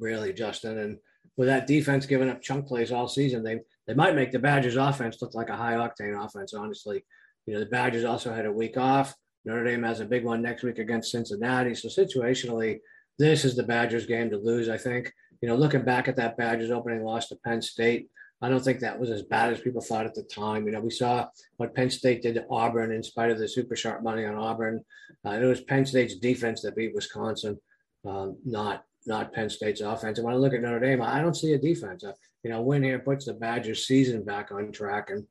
really, 0.00 0.32
Justin. 0.32 0.78
And 0.78 0.98
with 1.36 1.46
that 1.46 1.68
defense 1.68 2.06
giving 2.06 2.28
up 2.28 2.42
chunk 2.42 2.66
plays 2.66 2.90
all 2.90 3.06
season, 3.06 3.44
they 3.44 3.60
they 3.86 3.94
might 3.94 4.14
make 4.14 4.30
the 4.32 4.38
Badgers 4.38 4.76
offense 4.76 5.20
look 5.20 5.34
like 5.34 5.48
a 5.48 5.56
high 5.56 5.74
octane 5.74 6.22
offense, 6.22 6.54
honestly. 6.54 7.04
You 7.46 7.54
know, 7.54 7.60
the 7.60 7.66
Badgers 7.66 8.04
also 8.04 8.32
had 8.32 8.46
a 8.46 8.52
week 8.52 8.76
off. 8.76 9.14
Notre 9.44 9.64
Dame 9.64 9.82
has 9.84 10.00
a 10.00 10.04
big 10.04 10.24
one 10.24 10.42
next 10.42 10.62
week 10.62 10.78
against 10.78 11.10
Cincinnati. 11.10 11.74
So 11.74 11.88
situationally, 11.88 12.80
this 13.18 13.44
is 13.44 13.56
the 13.56 13.62
Badgers 13.62 14.06
game 14.06 14.30
to 14.30 14.36
lose, 14.36 14.68
I 14.68 14.76
think. 14.76 15.12
You 15.40 15.48
know, 15.48 15.56
looking 15.56 15.82
back 15.82 16.08
at 16.08 16.16
that 16.16 16.36
Badgers 16.36 16.70
opening 16.70 17.02
loss 17.02 17.28
to 17.28 17.36
Penn 17.44 17.62
State, 17.62 18.08
I 18.42 18.48
don't 18.48 18.64
think 18.64 18.80
that 18.80 18.98
was 18.98 19.10
as 19.10 19.22
bad 19.22 19.52
as 19.52 19.60
people 19.60 19.82
thought 19.82 20.06
at 20.06 20.14
the 20.14 20.22
time. 20.22 20.66
You 20.66 20.72
know, 20.72 20.80
we 20.80 20.90
saw 20.90 21.28
what 21.56 21.74
Penn 21.74 21.90
State 21.90 22.22
did 22.22 22.34
to 22.36 22.46
Auburn 22.50 22.92
in 22.92 23.02
spite 23.02 23.30
of 23.30 23.38
the 23.38 23.48
super 23.48 23.76
sharp 23.76 24.02
money 24.02 24.24
on 24.24 24.36
Auburn. 24.36 24.82
Uh, 25.26 25.32
it 25.32 25.44
was 25.44 25.60
Penn 25.62 25.84
State's 25.84 26.16
defense 26.16 26.62
that 26.62 26.76
beat 26.76 26.94
Wisconsin, 26.94 27.58
um, 28.06 28.38
not 28.44 28.84
not 29.06 29.32
Penn 29.32 29.48
State's 29.48 29.80
offense. 29.80 30.18
And 30.18 30.26
when 30.26 30.34
I 30.34 30.38
look 30.38 30.52
at 30.52 30.60
Notre 30.60 30.80
Dame, 30.80 31.02
I 31.02 31.20
don't 31.20 31.36
see 31.36 31.52
a 31.52 31.58
defense. 31.58 32.04
You 32.42 32.50
know, 32.50 32.62
win 32.62 32.82
here 32.82 32.98
puts 32.98 33.26
the 33.26 33.34
Badgers 33.34 33.86
season 33.86 34.24
back 34.24 34.50
on 34.52 34.72
track. 34.72 35.10
And 35.10 35.26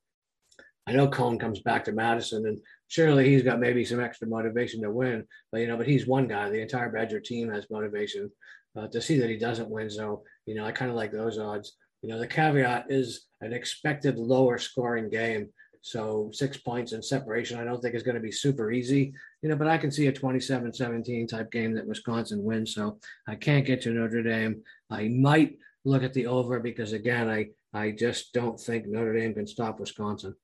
I 0.88 0.94
know 0.94 1.07
Coan 1.07 1.39
comes 1.39 1.59
back 1.59 1.85
to 1.85 1.91
Madison 1.91 2.47
and 2.47 2.59
surely 2.88 3.29
he's 3.29 3.44
got 3.44 3.59
maybe 3.59 3.85
some 3.85 4.00
extra 4.00 4.27
motivation 4.27 4.81
to 4.81 4.91
win, 4.91 5.25
but 5.51 5.61
you 5.61 5.67
know, 5.67 5.77
but 5.77 5.88
he's 5.88 6.07
one 6.07 6.27
guy. 6.27 6.50
The 6.50 6.61
entire 6.61 6.89
Badger 6.89 7.19
team 7.19 7.50
has 7.51 7.69
motivation 7.69 8.31
uh, 8.75 8.88
to 8.88 9.01
see 9.01 9.17
that 9.19 9.29
he 9.29 9.38
doesn't 9.38 9.69
win. 9.69 9.89
So, 9.89 10.23
you 10.45 10.56
know, 10.56 10.65
I 10.65 10.71
kind 10.71 10.91
of 10.91 10.97
like 10.97 11.11
those 11.11 11.39
odds. 11.39 11.73
You 12.01 12.09
know, 12.09 12.19
the 12.19 12.27
caveat 12.27 12.85
is 12.89 13.27
an 13.41 13.53
expected 13.53 14.17
lower 14.17 14.57
scoring 14.57 15.09
game. 15.09 15.50
So 15.81 16.29
six 16.33 16.57
points 16.57 16.91
in 16.91 17.01
separation, 17.01 17.57
I 17.57 17.63
don't 17.63 17.81
think 17.81 17.95
is 17.95 18.03
going 18.03 18.15
to 18.15 18.21
be 18.21 18.31
super 18.31 18.71
easy, 18.71 19.13
you 19.41 19.50
know, 19.50 19.55
but 19.55 19.67
I 19.67 19.77
can 19.77 19.91
see 19.91 20.07
a 20.07 20.12
27 20.12 20.73
17 20.73 21.27
type 21.27 21.51
game 21.51 21.73
that 21.75 21.88
Wisconsin 21.88 22.43
wins. 22.43 22.74
So 22.74 23.00
I 23.27 23.36
can't 23.36 23.65
get 23.65 23.81
to 23.81 23.91
Notre 23.91 24.24
Dame. 24.24 24.62
I 24.89 25.07
might 25.07 25.57
look 25.86 26.03
at 26.03 26.13
the 26.13 26.27
over 26.27 26.59
because 26.59 26.93
again, 26.93 27.29
I 27.29 27.48
I 27.74 27.91
just 27.91 28.33
don't 28.33 28.59
think 28.59 28.88
Notre 28.88 29.13
Dame 29.13 29.33
can 29.33 29.48
stop 29.48 29.79
Wisconsin. 29.79 30.36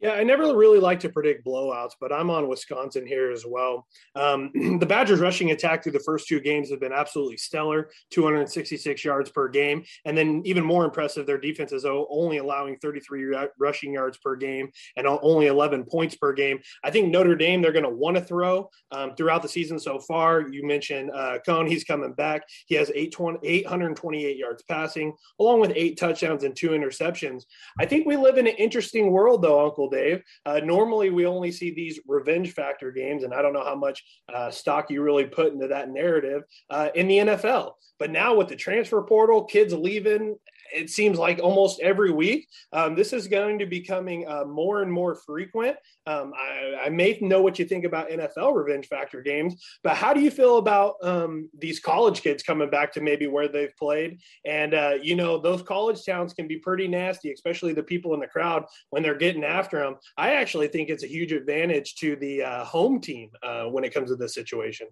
Yeah, 0.00 0.12
I 0.12 0.22
never 0.22 0.56
really 0.56 0.78
like 0.78 1.00
to 1.00 1.10
predict 1.10 1.44
blowouts, 1.44 1.92
but 2.00 2.10
I'm 2.10 2.30
on 2.30 2.48
Wisconsin 2.48 3.06
here 3.06 3.30
as 3.30 3.44
well. 3.46 3.86
Um, 4.16 4.50
the 4.78 4.86
Badgers' 4.86 5.20
rushing 5.20 5.50
attack 5.50 5.82
through 5.82 5.92
the 5.92 6.00
first 6.00 6.26
two 6.26 6.40
games 6.40 6.70
have 6.70 6.80
been 6.80 6.92
absolutely 6.92 7.36
stellar 7.36 7.90
266 8.10 9.04
yards 9.04 9.28
per 9.28 9.48
game. 9.48 9.84
And 10.06 10.16
then, 10.16 10.40
even 10.46 10.64
more 10.64 10.86
impressive, 10.86 11.26
their 11.26 11.36
defense 11.36 11.72
is 11.72 11.84
only 11.84 12.38
allowing 12.38 12.78
33 12.78 13.36
rushing 13.58 13.92
yards 13.92 14.16
per 14.16 14.36
game 14.36 14.70
and 14.96 15.06
only 15.06 15.48
11 15.48 15.84
points 15.84 16.14
per 16.14 16.32
game. 16.32 16.60
I 16.82 16.90
think 16.90 17.10
Notre 17.10 17.36
Dame, 17.36 17.60
they're 17.60 17.70
going 17.70 17.84
to 17.84 17.90
want 17.90 18.16
to 18.16 18.22
throw 18.22 18.70
um, 18.92 19.14
throughout 19.16 19.42
the 19.42 19.48
season 19.48 19.78
so 19.78 19.98
far. 19.98 20.48
You 20.48 20.66
mentioned 20.66 21.10
uh, 21.10 21.40
Coan, 21.46 21.68
he's 21.68 21.84
coming 21.84 22.14
back. 22.14 22.44
He 22.66 22.74
has 22.76 22.90
828 22.94 24.36
yards 24.38 24.62
passing, 24.62 25.12
along 25.38 25.60
with 25.60 25.72
eight 25.74 25.98
touchdowns 25.98 26.44
and 26.44 26.56
two 26.56 26.70
interceptions. 26.70 27.42
I 27.78 27.84
think 27.84 28.06
we 28.06 28.16
live 28.16 28.38
in 28.38 28.46
an 28.46 28.54
interesting 28.56 29.10
world, 29.10 29.42
though, 29.42 29.62
Uncle 29.62 29.89
Dave. 29.90 30.22
Uh, 30.46 30.60
normally, 30.60 31.10
we 31.10 31.26
only 31.26 31.52
see 31.52 31.72
these 31.72 32.00
revenge 32.06 32.52
factor 32.52 32.90
games, 32.90 33.24
and 33.24 33.34
I 33.34 33.42
don't 33.42 33.52
know 33.52 33.64
how 33.64 33.74
much 33.74 34.04
uh, 34.32 34.50
stock 34.50 34.90
you 34.90 35.02
really 35.02 35.26
put 35.26 35.52
into 35.52 35.68
that 35.68 35.90
narrative 35.90 36.42
uh, 36.70 36.88
in 36.94 37.08
the 37.08 37.18
NFL. 37.18 37.72
But 37.98 38.10
now 38.10 38.34
with 38.34 38.48
the 38.48 38.56
transfer 38.56 39.02
portal, 39.02 39.44
kids 39.44 39.74
leaving, 39.74 40.36
it 40.72 40.90
seems 40.90 41.18
like 41.18 41.38
almost 41.38 41.80
every 41.80 42.10
week. 42.10 42.48
Um, 42.72 42.94
this 42.94 43.12
is 43.12 43.28
going 43.28 43.58
to 43.58 43.66
be 43.66 43.80
coming 43.80 44.26
uh, 44.28 44.44
more 44.44 44.82
and 44.82 44.92
more 44.92 45.14
frequent. 45.14 45.76
Um, 46.06 46.32
I, 46.36 46.86
I, 46.86 46.88
may 46.88 47.18
know 47.20 47.42
what 47.42 47.58
you 47.58 47.64
think 47.64 47.84
about 47.84 48.08
NFL 48.08 48.54
revenge 48.54 48.86
factor 48.88 49.20
games, 49.22 49.62
but 49.82 49.96
how 49.96 50.12
do 50.14 50.20
you 50.20 50.30
feel 50.30 50.58
about 50.58 50.94
um, 51.02 51.48
these 51.58 51.78
college 51.78 52.22
kids 52.22 52.42
coming 52.42 52.70
back 52.70 52.92
to 52.92 53.00
maybe 53.00 53.26
where 53.26 53.48
they've 53.48 53.76
played? 53.76 54.20
And, 54.44 54.74
uh, 54.74 54.94
you 55.02 55.14
know, 55.14 55.38
those 55.38 55.62
college 55.62 56.04
towns 56.04 56.32
can 56.32 56.48
be 56.48 56.56
pretty 56.56 56.88
nasty, 56.88 57.32
especially 57.32 57.72
the 57.72 57.82
people 57.82 58.14
in 58.14 58.20
the 58.20 58.26
crowd 58.26 58.64
when 58.90 59.02
they're 59.02 59.14
getting 59.14 59.44
after 59.44 59.78
them. 59.78 59.96
I 60.16 60.34
actually 60.34 60.68
think 60.68 60.88
it's 60.88 61.04
a 61.04 61.08
huge 61.08 61.32
advantage 61.32 61.96
to 61.96 62.16
the 62.16 62.42
uh, 62.42 62.64
home 62.64 63.00
team 63.00 63.30
uh, 63.42 63.64
when 63.64 63.84
it 63.84 63.94
comes 63.94 64.10
to 64.10 64.16
this 64.16 64.34
situation. 64.34 64.88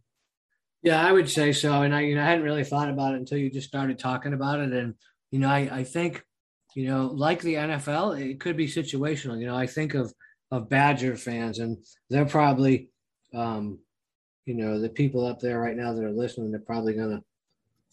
Yeah, 0.82 1.04
I 1.04 1.10
would 1.12 1.28
say 1.28 1.52
so. 1.52 1.82
And 1.82 1.94
I, 1.94 2.02
you 2.02 2.14
know, 2.14 2.22
I 2.22 2.26
hadn't 2.26 2.44
really 2.44 2.64
thought 2.64 2.88
about 2.88 3.14
it 3.14 3.18
until 3.18 3.38
you 3.38 3.50
just 3.50 3.66
started 3.66 3.98
talking 3.98 4.32
about 4.32 4.60
it. 4.60 4.72
And, 4.72 4.94
you 5.30 5.38
know, 5.38 5.48
I, 5.48 5.68
I 5.72 5.84
think, 5.84 6.24
you 6.74 6.86
know, 6.86 7.06
like 7.06 7.40
the 7.40 7.54
NFL, 7.54 8.20
it 8.20 8.40
could 8.40 8.56
be 8.56 8.66
situational. 8.66 9.38
You 9.38 9.46
know, 9.46 9.56
I 9.56 9.66
think 9.66 9.94
of, 9.94 10.12
of 10.50 10.68
Badger 10.68 11.16
fans 11.16 11.58
and 11.58 11.78
they're 12.08 12.24
probably, 12.24 12.88
um, 13.34 13.78
you 14.46 14.54
know, 14.54 14.80
the 14.80 14.88
people 14.88 15.26
up 15.26 15.40
there 15.40 15.60
right 15.60 15.76
now 15.76 15.92
that 15.92 16.04
are 16.04 16.10
listening, 16.10 16.50
they're 16.50 16.60
probably 16.60 16.94
gonna 16.94 17.22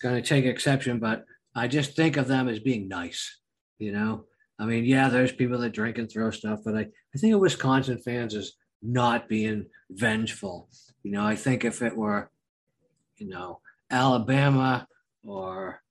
gonna 0.02 0.22
take 0.22 0.46
exception, 0.46 1.00
but 1.00 1.26
I 1.54 1.68
just 1.68 1.96
think 1.96 2.18
of 2.18 2.28
them 2.28 2.48
as 2.48 2.60
being 2.60 2.88
nice. 2.88 3.40
You 3.78 3.92
know, 3.92 4.26
I 4.58 4.66
mean, 4.66 4.86
yeah, 4.86 5.10
there's 5.10 5.34
people 5.34 5.58
that 5.60 5.72
drink 5.72 5.98
and 5.98 6.10
throw 6.10 6.32
stuff, 6.32 6.62
but 6.64 6.76
I, 6.76 6.82
I 6.82 7.18
think 7.18 7.34
of 7.34 7.42
Wisconsin 7.42 7.98
fans 7.98 8.36
as 8.36 8.54
not 8.82 9.28
being 9.28 9.66
vengeful. 9.90 10.70
You 11.04 11.12
know, 11.12 11.26
I 11.26 11.36
think 11.36 11.66
if 11.66 11.82
it 11.82 11.96
were, 11.96 12.30
you 13.18 13.28
know, 13.28 13.60
Alabama 13.92 14.88
or 15.24 15.82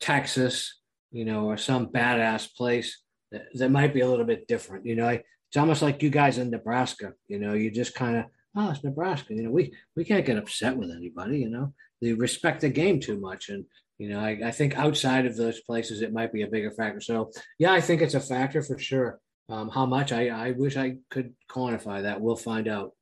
Texas, 0.00 0.80
you 1.10 1.24
know, 1.24 1.46
or 1.46 1.56
some 1.56 1.88
badass 1.88 2.54
place, 2.54 3.02
that, 3.32 3.46
that 3.54 3.70
might 3.70 3.94
be 3.94 4.00
a 4.00 4.08
little 4.08 4.24
bit 4.24 4.46
different. 4.48 4.86
You 4.86 4.96
know, 4.96 5.08
it's 5.08 5.56
almost 5.56 5.82
like 5.82 6.02
you 6.02 6.10
guys 6.10 6.38
in 6.38 6.50
Nebraska. 6.50 7.12
You 7.28 7.38
know, 7.38 7.54
you 7.54 7.70
just 7.70 7.94
kind 7.94 8.16
of, 8.16 8.24
oh, 8.56 8.70
it's 8.70 8.84
Nebraska. 8.84 9.34
You 9.34 9.44
know, 9.44 9.50
we 9.50 9.72
we 9.96 10.04
can't 10.04 10.26
get 10.26 10.38
upset 10.38 10.76
with 10.76 10.90
anybody. 10.90 11.38
You 11.38 11.50
know, 11.50 11.72
they 12.00 12.12
respect 12.12 12.60
the 12.60 12.68
game 12.68 13.00
too 13.00 13.18
much, 13.18 13.48
and 13.48 13.64
you 13.98 14.08
know, 14.08 14.20
I, 14.20 14.38
I 14.44 14.50
think 14.52 14.78
outside 14.78 15.26
of 15.26 15.36
those 15.36 15.60
places, 15.60 16.02
it 16.02 16.12
might 16.12 16.32
be 16.32 16.42
a 16.42 16.48
bigger 16.48 16.70
factor. 16.70 17.00
So, 17.00 17.30
yeah, 17.58 17.72
I 17.72 17.80
think 17.80 18.00
it's 18.00 18.14
a 18.14 18.20
factor 18.20 18.62
for 18.62 18.78
sure. 18.78 19.18
Um, 19.48 19.70
how 19.70 19.86
much 19.86 20.12
I, 20.12 20.28
I 20.28 20.50
wish 20.52 20.76
I 20.76 20.98
could 21.10 21.34
quantify 21.50 22.02
that. 22.02 22.20
We'll 22.20 22.36
find 22.36 22.68
out. 22.68 22.92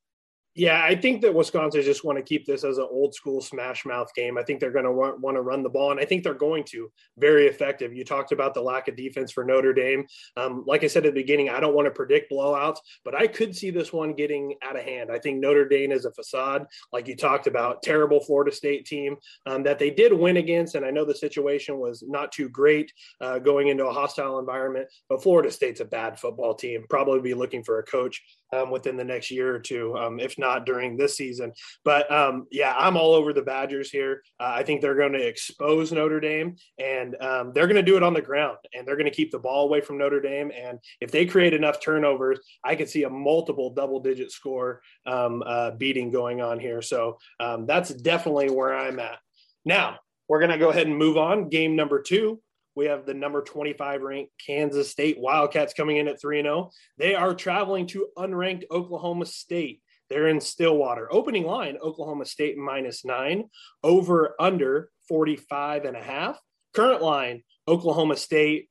Yeah, 0.56 0.82
I 0.82 0.94
think 0.94 1.20
that 1.20 1.34
Wisconsin 1.34 1.82
just 1.82 2.02
want 2.02 2.16
to 2.16 2.24
keep 2.24 2.46
this 2.46 2.64
as 2.64 2.78
an 2.78 2.88
old 2.90 3.14
school 3.14 3.42
smash 3.42 3.84
mouth 3.84 4.08
game. 4.14 4.38
I 4.38 4.42
think 4.42 4.58
they're 4.58 4.70
going 4.70 4.86
to 4.86 4.90
want, 4.90 5.20
want 5.20 5.36
to 5.36 5.42
run 5.42 5.62
the 5.62 5.68
ball, 5.68 5.90
and 5.90 6.00
I 6.00 6.06
think 6.06 6.24
they're 6.24 6.32
going 6.32 6.64
to 6.70 6.90
very 7.18 7.46
effective. 7.46 7.92
You 7.92 8.06
talked 8.06 8.32
about 8.32 8.54
the 8.54 8.62
lack 8.62 8.88
of 8.88 8.96
defense 8.96 9.30
for 9.30 9.44
Notre 9.44 9.74
Dame. 9.74 10.06
Um, 10.38 10.64
like 10.66 10.82
I 10.82 10.86
said 10.86 11.04
at 11.04 11.12
the 11.12 11.20
beginning, 11.20 11.50
I 11.50 11.60
don't 11.60 11.74
want 11.74 11.84
to 11.84 11.90
predict 11.90 12.32
blowouts, 12.32 12.78
but 13.04 13.14
I 13.14 13.26
could 13.26 13.54
see 13.54 13.68
this 13.68 13.92
one 13.92 14.14
getting 14.14 14.54
out 14.62 14.78
of 14.78 14.82
hand. 14.82 15.10
I 15.12 15.18
think 15.18 15.40
Notre 15.40 15.68
Dame 15.68 15.92
is 15.92 16.06
a 16.06 16.12
facade, 16.12 16.64
like 16.90 17.06
you 17.06 17.16
talked 17.16 17.46
about, 17.46 17.82
terrible 17.82 18.20
Florida 18.20 18.50
State 18.50 18.86
team 18.86 19.16
um, 19.44 19.62
that 19.64 19.78
they 19.78 19.90
did 19.90 20.10
win 20.10 20.38
against, 20.38 20.74
and 20.74 20.86
I 20.86 20.90
know 20.90 21.04
the 21.04 21.14
situation 21.14 21.78
was 21.78 22.02
not 22.08 22.32
too 22.32 22.48
great 22.48 22.90
uh, 23.20 23.40
going 23.40 23.68
into 23.68 23.86
a 23.86 23.92
hostile 23.92 24.38
environment, 24.38 24.88
but 25.10 25.22
Florida 25.22 25.50
State's 25.50 25.80
a 25.80 25.84
bad 25.84 26.18
football 26.18 26.54
team. 26.54 26.86
Probably 26.88 27.20
be 27.20 27.34
looking 27.34 27.62
for 27.62 27.78
a 27.78 27.84
coach 27.84 28.22
um, 28.54 28.70
within 28.70 28.96
the 28.96 29.04
next 29.04 29.30
year 29.30 29.54
or 29.54 29.58
two, 29.58 29.94
um, 29.98 30.18
if 30.18 30.38
not 30.38 30.45
during 30.64 30.96
this 30.96 31.16
season. 31.16 31.52
But 31.84 32.10
um, 32.10 32.46
yeah, 32.50 32.74
I'm 32.76 32.96
all 32.96 33.14
over 33.14 33.32
the 33.32 33.42
Badgers 33.42 33.90
here. 33.90 34.22
Uh, 34.40 34.52
I 34.56 34.62
think 34.62 34.80
they're 34.80 34.96
going 34.96 35.12
to 35.12 35.26
expose 35.26 35.92
Notre 35.92 36.20
Dame, 36.20 36.56
and 36.78 37.16
um, 37.20 37.52
they're 37.52 37.66
going 37.66 37.76
to 37.76 37.82
do 37.82 37.96
it 37.96 38.02
on 38.02 38.14
the 38.14 38.22
ground, 38.22 38.58
and 38.74 38.86
they're 38.86 38.96
going 38.96 39.10
to 39.10 39.16
keep 39.16 39.30
the 39.30 39.38
ball 39.38 39.64
away 39.64 39.80
from 39.80 39.98
Notre 39.98 40.20
Dame. 40.20 40.50
And 40.56 40.78
if 41.00 41.10
they 41.10 41.26
create 41.26 41.54
enough 41.54 41.80
turnovers, 41.80 42.40
I 42.64 42.74
could 42.76 42.88
see 42.88 43.04
a 43.04 43.10
multiple 43.10 43.70
double-digit 43.70 44.30
score 44.30 44.82
um, 45.06 45.42
uh, 45.46 45.72
beating 45.72 46.10
going 46.10 46.40
on 46.40 46.58
here. 46.58 46.82
So 46.82 47.18
um, 47.40 47.66
that's 47.66 47.90
definitely 47.90 48.50
where 48.50 48.76
I'm 48.76 48.98
at. 49.00 49.18
Now 49.64 49.98
we're 50.28 50.40
going 50.40 50.50
to 50.50 50.58
go 50.58 50.70
ahead 50.70 50.86
and 50.86 50.96
move 50.96 51.16
on. 51.16 51.48
Game 51.48 51.76
number 51.76 52.02
two 52.02 52.40
we 52.76 52.84
have 52.86 53.06
the 53.06 53.14
number 53.14 53.42
25 53.42 54.02
ranked 54.02 54.32
Kansas 54.46 54.90
State 54.90 55.18
Wildcats 55.18 55.72
coming 55.72 55.96
in 55.96 56.06
at 56.06 56.20
3 56.20 56.42
0. 56.42 56.70
They 56.98 57.14
are 57.14 57.34
traveling 57.34 57.86
to 57.88 58.08
unranked 58.16 58.64
Oklahoma 58.70 59.24
State. 59.24 59.80
They're 60.08 60.28
in 60.28 60.40
Stillwater. 60.40 61.12
Opening 61.12 61.44
line 61.44 61.76
Oklahoma 61.82 62.24
State 62.26 62.56
minus 62.56 63.04
nine, 63.04 63.44
over 63.82 64.34
under 64.40 64.90
45 65.08 65.84
and 65.84 65.96
a 65.96 66.02
half. 66.02 66.40
Current 66.74 67.02
line 67.02 67.42
Oklahoma 67.66 68.16
State 68.16 68.68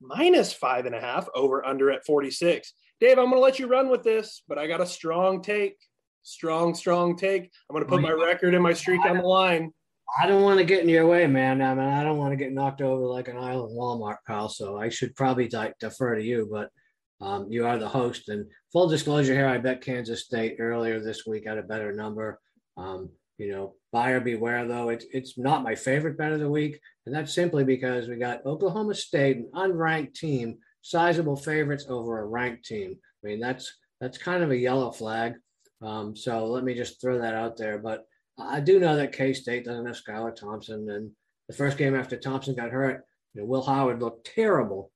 minus 0.00 0.52
five 0.52 0.86
and 0.86 0.94
a 0.94 1.00
half, 1.00 1.28
over 1.34 1.64
under 1.64 1.90
at 1.90 2.04
46. 2.04 2.72
Dave, 3.00 3.18
I'm 3.18 3.26
going 3.26 3.36
to 3.36 3.40
let 3.40 3.58
you 3.58 3.66
run 3.66 3.88
with 3.88 4.02
this, 4.02 4.42
but 4.48 4.58
I 4.58 4.66
got 4.66 4.80
a 4.80 4.86
strong 4.86 5.42
take. 5.42 5.76
Strong, 6.22 6.74
strong 6.74 7.16
take. 7.16 7.50
I'm 7.68 7.74
going 7.74 7.84
to 7.84 7.88
put 7.88 8.02
my 8.02 8.10
record 8.10 8.54
and 8.54 8.62
my 8.62 8.72
streak 8.72 9.04
on 9.04 9.18
the 9.18 9.22
line. 9.22 9.72
I 10.18 10.26
don't 10.26 10.42
want 10.42 10.58
to 10.58 10.64
get 10.64 10.82
in 10.82 10.88
your 10.88 11.06
way, 11.06 11.26
man. 11.26 11.60
I 11.62 11.74
mean, 11.74 11.84
I 11.84 12.02
don't 12.02 12.18
want 12.18 12.32
to 12.32 12.36
get 12.36 12.52
knocked 12.52 12.80
over 12.80 13.04
like 13.06 13.28
an 13.28 13.36
island 13.36 13.76
Walmart, 13.76 14.16
pal. 14.26 14.48
So 14.48 14.76
I 14.76 14.88
should 14.88 15.14
probably 15.14 15.48
di- 15.48 15.74
defer 15.78 16.14
to 16.14 16.22
you, 16.22 16.48
but 16.50 16.70
um, 17.20 17.46
you 17.50 17.66
are 17.66 17.78
the 17.78 17.88
host. 17.88 18.28
And 18.28 18.46
full 18.72 18.88
disclosure 18.88 19.34
here, 19.34 19.48
I 19.48 19.58
bet 19.58 19.82
Kansas 19.82 20.24
State 20.24 20.56
earlier 20.58 21.00
this 21.00 21.26
week 21.26 21.46
at 21.46 21.58
a 21.58 21.62
better 21.62 21.92
number. 21.92 22.40
Um, 22.76 23.10
you 23.38 23.52
know, 23.52 23.74
buyer 23.92 24.20
beware 24.20 24.66
though. 24.66 24.88
It's 24.88 25.06
it's 25.12 25.38
not 25.38 25.62
my 25.62 25.74
favorite 25.74 26.16
bet 26.16 26.32
of 26.32 26.40
the 26.40 26.50
week, 26.50 26.80
and 27.04 27.14
that's 27.14 27.34
simply 27.34 27.64
because 27.64 28.08
we 28.08 28.16
got 28.16 28.44
Oklahoma 28.46 28.94
State, 28.94 29.36
an 29.36 29.50
unranked 29.54 30.14
team, 30.14 30.58
sizable 30.82 31.36
favorites 31.36 31.86
over 31.88 32.20
a 32.20 32.26
ranked 32.26 32.64
team. 32.64 32.96
I 33.24 33.28
mean, 33.28 33.40
that's 33.40 33.76
that's 34.00 34.18
kind 34.18 34.42
of 34.42 34.50
a 34.50 34.56
yellow 34.56 34.90
flag. 34.90 35.34
Um, 35.82 36.16
so 36.16 36.46
let 36.46 36.64
me 36.64 36.74
just 36.74 37.00
throw 37.00 37.18
that 37.18 37.34
out 37.34 37.56
there. 37.56 37.78
But 37.78 38.04
I 38.38 38.60
do 38.60 38.78
know 38.78 38.96
that 38.96 39.12
K 39.12 39.32
State 39.32 39.64
doesn't 39.64 39.86
have 39.86 39.96
Skylar 39.96 40.34
Thompson, 40.34 40.88
and 40.90 41.10
the 41.48 41.54
first 41.54 41.76
game 41.78 41.94
after 41.94 42.16
Thompson 42.16 42.54
got 42.54 42.70
hurt, 42.70 43.04
you 43.34 43.42
know, 43.42 43.46
Will 43.46 43.62
Howard 43.62 44.00
looked 44.00 44.32
terrible, 44.34 44.90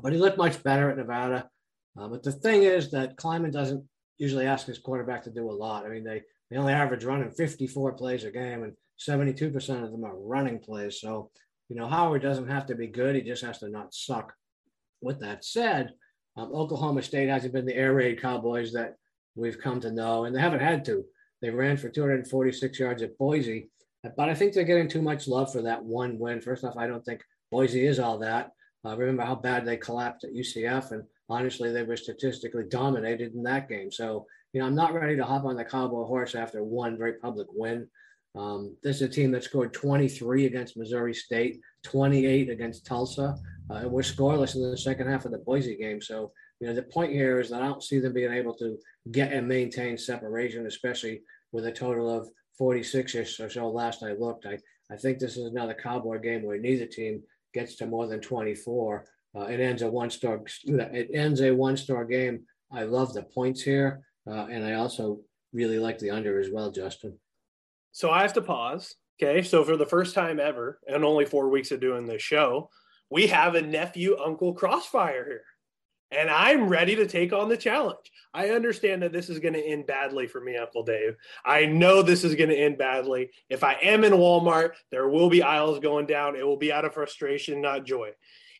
but 0.00 0.12
he 0.12 0.18
looked 0.18 0.38
much 0.38 0.62
better 0.62 0.90
at 0.90 0.96
Nevada. 0.96 1.48
Uh, 1.98 2.08
but 2.08 2.22
the 2.22 2.32
thing 2.32 2.62
is 2.62 2.90
that 2.90 3.16
Klieman 3.16 3.52
doesn't 3.52 3.84
usually 4.18 4.46
ask 4.46 4.66
his 4.66 4.78
quarterback 4.78 5.22
to 5.24 5.30
do 5.30 5.50
a 5.50 5.52
lot. 5.52 5.84
I 5.84 5.88
mean, 5.88 6.04
they 6.04 6.22
they 6.50 6.56
only 6.56 6.72
average 6.72 7.04
running 7.04 7.30
54 7.30 7.92
plays 7.92 8.24
a 8.24 8.30
game, 8.30 8.62
and 8.62 8.74
72% 9.00 9.84
of 9.84 9.90
them 9.90 10.04
are 10.04 10.18
running 10.18 10.58
plays. 10.58 11.00
So, 11.00 11.30
you 11.68 11.76
know, 11.76 11.86
Howard 11.86 12.22
doesn't 12.22 12.48
have 12.48 12.66
to 12.66 12.74
be 12.74 12.86
good; 12.86 13.14
he 13.14 13.22
just 13.22 13.44
has 13.44 13.58
to 13.58 13.68
not 13.68 13.94
suck. 13.94 14.32
With 15.00 15.20
that 15.20 15.44
said, 15.44 15.94
um, 16.36 16.52
Oklahoma 16.54 17.02
State 17.02 17.28
hasn't 17.28 17.52
been 17.52 17.66
the 17.66 17.74
air 17.74 17.94
raid 17.94 18.20
Cowboys 18.20 18.72
that 18.72 18.96
we've 19.34 19.58
come 19.58 19.80
to 19.80 19.90
know, 19.90 20.24
and 20.24 20.34
they 20.34 20.40
haven't 20.40 20.60
had 20.60 20.84
to. 20.86 21.04
They 21.40 21.50
ran 21.50 21.76
for 21.76 21.88
246 21.88 22.78
yards 22.78 23.02
at 23.02 23.18
Boise, 23.18 23.70
but 24.16 24.28
I 24.28 24.34
think 24.34 24.52
they're 24.52 24.62
getting 24.64 24.88
too 24.88 25.02
much 25.02 25.26
love 25.26 25.52
for 25.52 25.62
that 25.62 25.84
one 25.84 26.18
win. 26.18 26.40
First 26.40 26.64
off, 26.64 26.76
I 26.76 26.86
don't 26.86 27.04
think 27.04 27.22
Boise 27.50 27.84
is 27.84 27.98
all 27.98 28.18
that. 28.18 28.52
Uh, 28.84 28.96
remember 28.96 29.22
how 29.22 29.34
bad 29.34 29.64
they 29.64 29.76
collapsed 29.76 30.24
at 30.24 30.34
UCF, 30.34 30.90
and 30.90 31.04
honestly, 31.28 31.70
they 31.70 31.82
were 31.82 31.96
statistically 31.96 32.64
dominated 32.64 33.34
in 33.34 33.42
that 33.44 33.68
game. 33.68 33.90
So, 33.90 34.26
you 34.52 34.60
know, 34.60 34.66
I'm 34.66 34.74
not 34.74 34.94
ready 34.94 35.16
to 35.16 35.24
hop 35.24 35.44
on 35.44 35.56
the 35.56 35.64
cowboy 35.64 36.04
horse 36.04 36.34
after 36.34 36.62
one 36.64 36.98
very 36.98 37.14
public 37.14 37.46
win. 37.52 37.88
Um, 38.34 38.76
this 38.82 38.96
is 38.96 39.02
a 39.02 39.08
team 39.08 39.30
that 39.32 39.44
scored 39.44 39.72
23 39.72 40.46
against 40.46 40.76
Missouri 40.76 41.14
State, 41.14 41.60
28 41.84 42.48
against 42.48 42.86
Tulsa, 42.86 43.36
uh, 43.70 43.74
and 43.74 43.90
we're 43.90 44.00
scoreless 44.00 44.54
in 44.54 44.62
the 44.62 44.76
second 44.76 45.08
half 45.08 45.26
of 45.26 45.32
the 45.32 45.38
Boise 45.38 45.76
game. 45.76 46.00
So, 46.00 46.32
you 46.60 46.66
know, 46.66 46.74
the 46.74 46.82
point 46.82 47.12
here 47.12 47.40
is 47.40 47.50
that 47.50 47.62
I 47.62 47.66
don't 47.66 47.82
see 47.82 47.98
them 47.98 48.12
being 48.12 48.32
able 48.32 48.54
to 48.54 48.78
get 49.10 49.32
and 49.32 49.46
maintain 49.46 49.98
separation, 49.98 50.66
especially 50.66 51.22
with 51.52 51.66
a 51.66 51.72
total 51.72 52.10
of 52.10 52.28
46ish 52.60 53.44
or 53.44 53.50
so 53.50 53.68
last 53.68 54.02
I 54.02 54.12
looked. 54.12 54.46
I, 54.46 54.58
I 54.90 54.96
think 54.96 55.18
this 55.18 55.36
is 55.36 55.44
another 55.44 55.74
Cowboy 55.74 56.20
game 56.20 56.42
where 56.42 56.58
neither 56.58 56.86
team 56.86 57.22
gets 57.52 57.76
to 57.76 57.86
more 57.86 58.06
than 58.06 58.20
24. 58.20 59.04
Uh, 59.34 59.40
it 59.42 59.60
ends 59.60 59.82
a 59.82 59.90
one 59.90 60.10
star. 60.10 60.40
It 60.64 61.10
ends 61.14 61.40
a 61.40 61.52
one 61.52 61.76
star 61.76 62.04
game. 62.04 62.42
I 62.70 62.84
love 62.84 63.12
the 63.12 63.22
points 63.22 63.62
here, 63.62 64.02
uh, 64.26 64.46
and 64.50 64.64
I 64.64 64.74
also 64.74 65.20
really 65.52 65.78
like 65.78 65.98
the 65.98 66.10
under 66.10 66.40
as 66.40 66.50
well, 66.50 66.70
Justin. 66.70 67.18
So 67.92 68.10
I 68.10 68.22
have 68.22 68.32
to 68.34 68.42
pause. 68.42 68.94
Okay, 69.22 69.42
so 69.42 69.62
for 69.62 69.76
the 69.76 69.86
first 69.86 70.14
time 70.14 70.40
ever, 70.40 70.80
and 70.88 71.04
only 71.04 71.26
four 71.26 71.48
weeks 71.48 71.70
of 71.70 71.80
doing 71.80 72.06
this 72.06 72.22
show, 72.22 72.70
we 73.10 73.26
have 73.26 73.54
a 73.54 73.62
nephew 73.62 74.16
uncle 74.18 74.54
crossfire 74.54 75.24
here 75.24 75.44
and 76.12 76.30
I'm 76.30 76.68
ready 76.68 76.94
to 76.96 77.06
take 77.06 77.32
on 77.32 77.48
the 77.48 77.56
challenge. 77.56 78.12
I 78.34 78.50
understand 78.50 79.02
that 79.02 79.12
this 79.12 79.28
is 79.28 79.38
going 79.38 79.54
to 79.54 79.64
end 79.64 79.86
badly 79.86 80.26
for 80.26 80.40
me, 80.40 80.56
Uncle 80.56 80.82
Dave. 80.82 81.16
I 81.44 81.66
know 81.66 82.02
this 82.02 82.24
is 82.24 82.34
going 82.34 82.50
to 82.50 82.56
end 82.56 82.78
badly. 82.78 83.30
If 83.50 83.62
I 83.64 83.74
am 83.82 84.04
in 84.04 84.12
Walmart, 84.12 84.72
there 84.90 85.08
will 85.08 85.28
be 85.28 85.42
aisles 85.42 85.80
going 85.80 86.06
down. 86.06 86.36
It 86.36 86.46
will 86.46 86.56
be 86.56 86.72
out 86.72 86.84
of 86.84 86.94
frustration, 86.94 87.60
not 87.60 87.84
joy. 87.84 88.10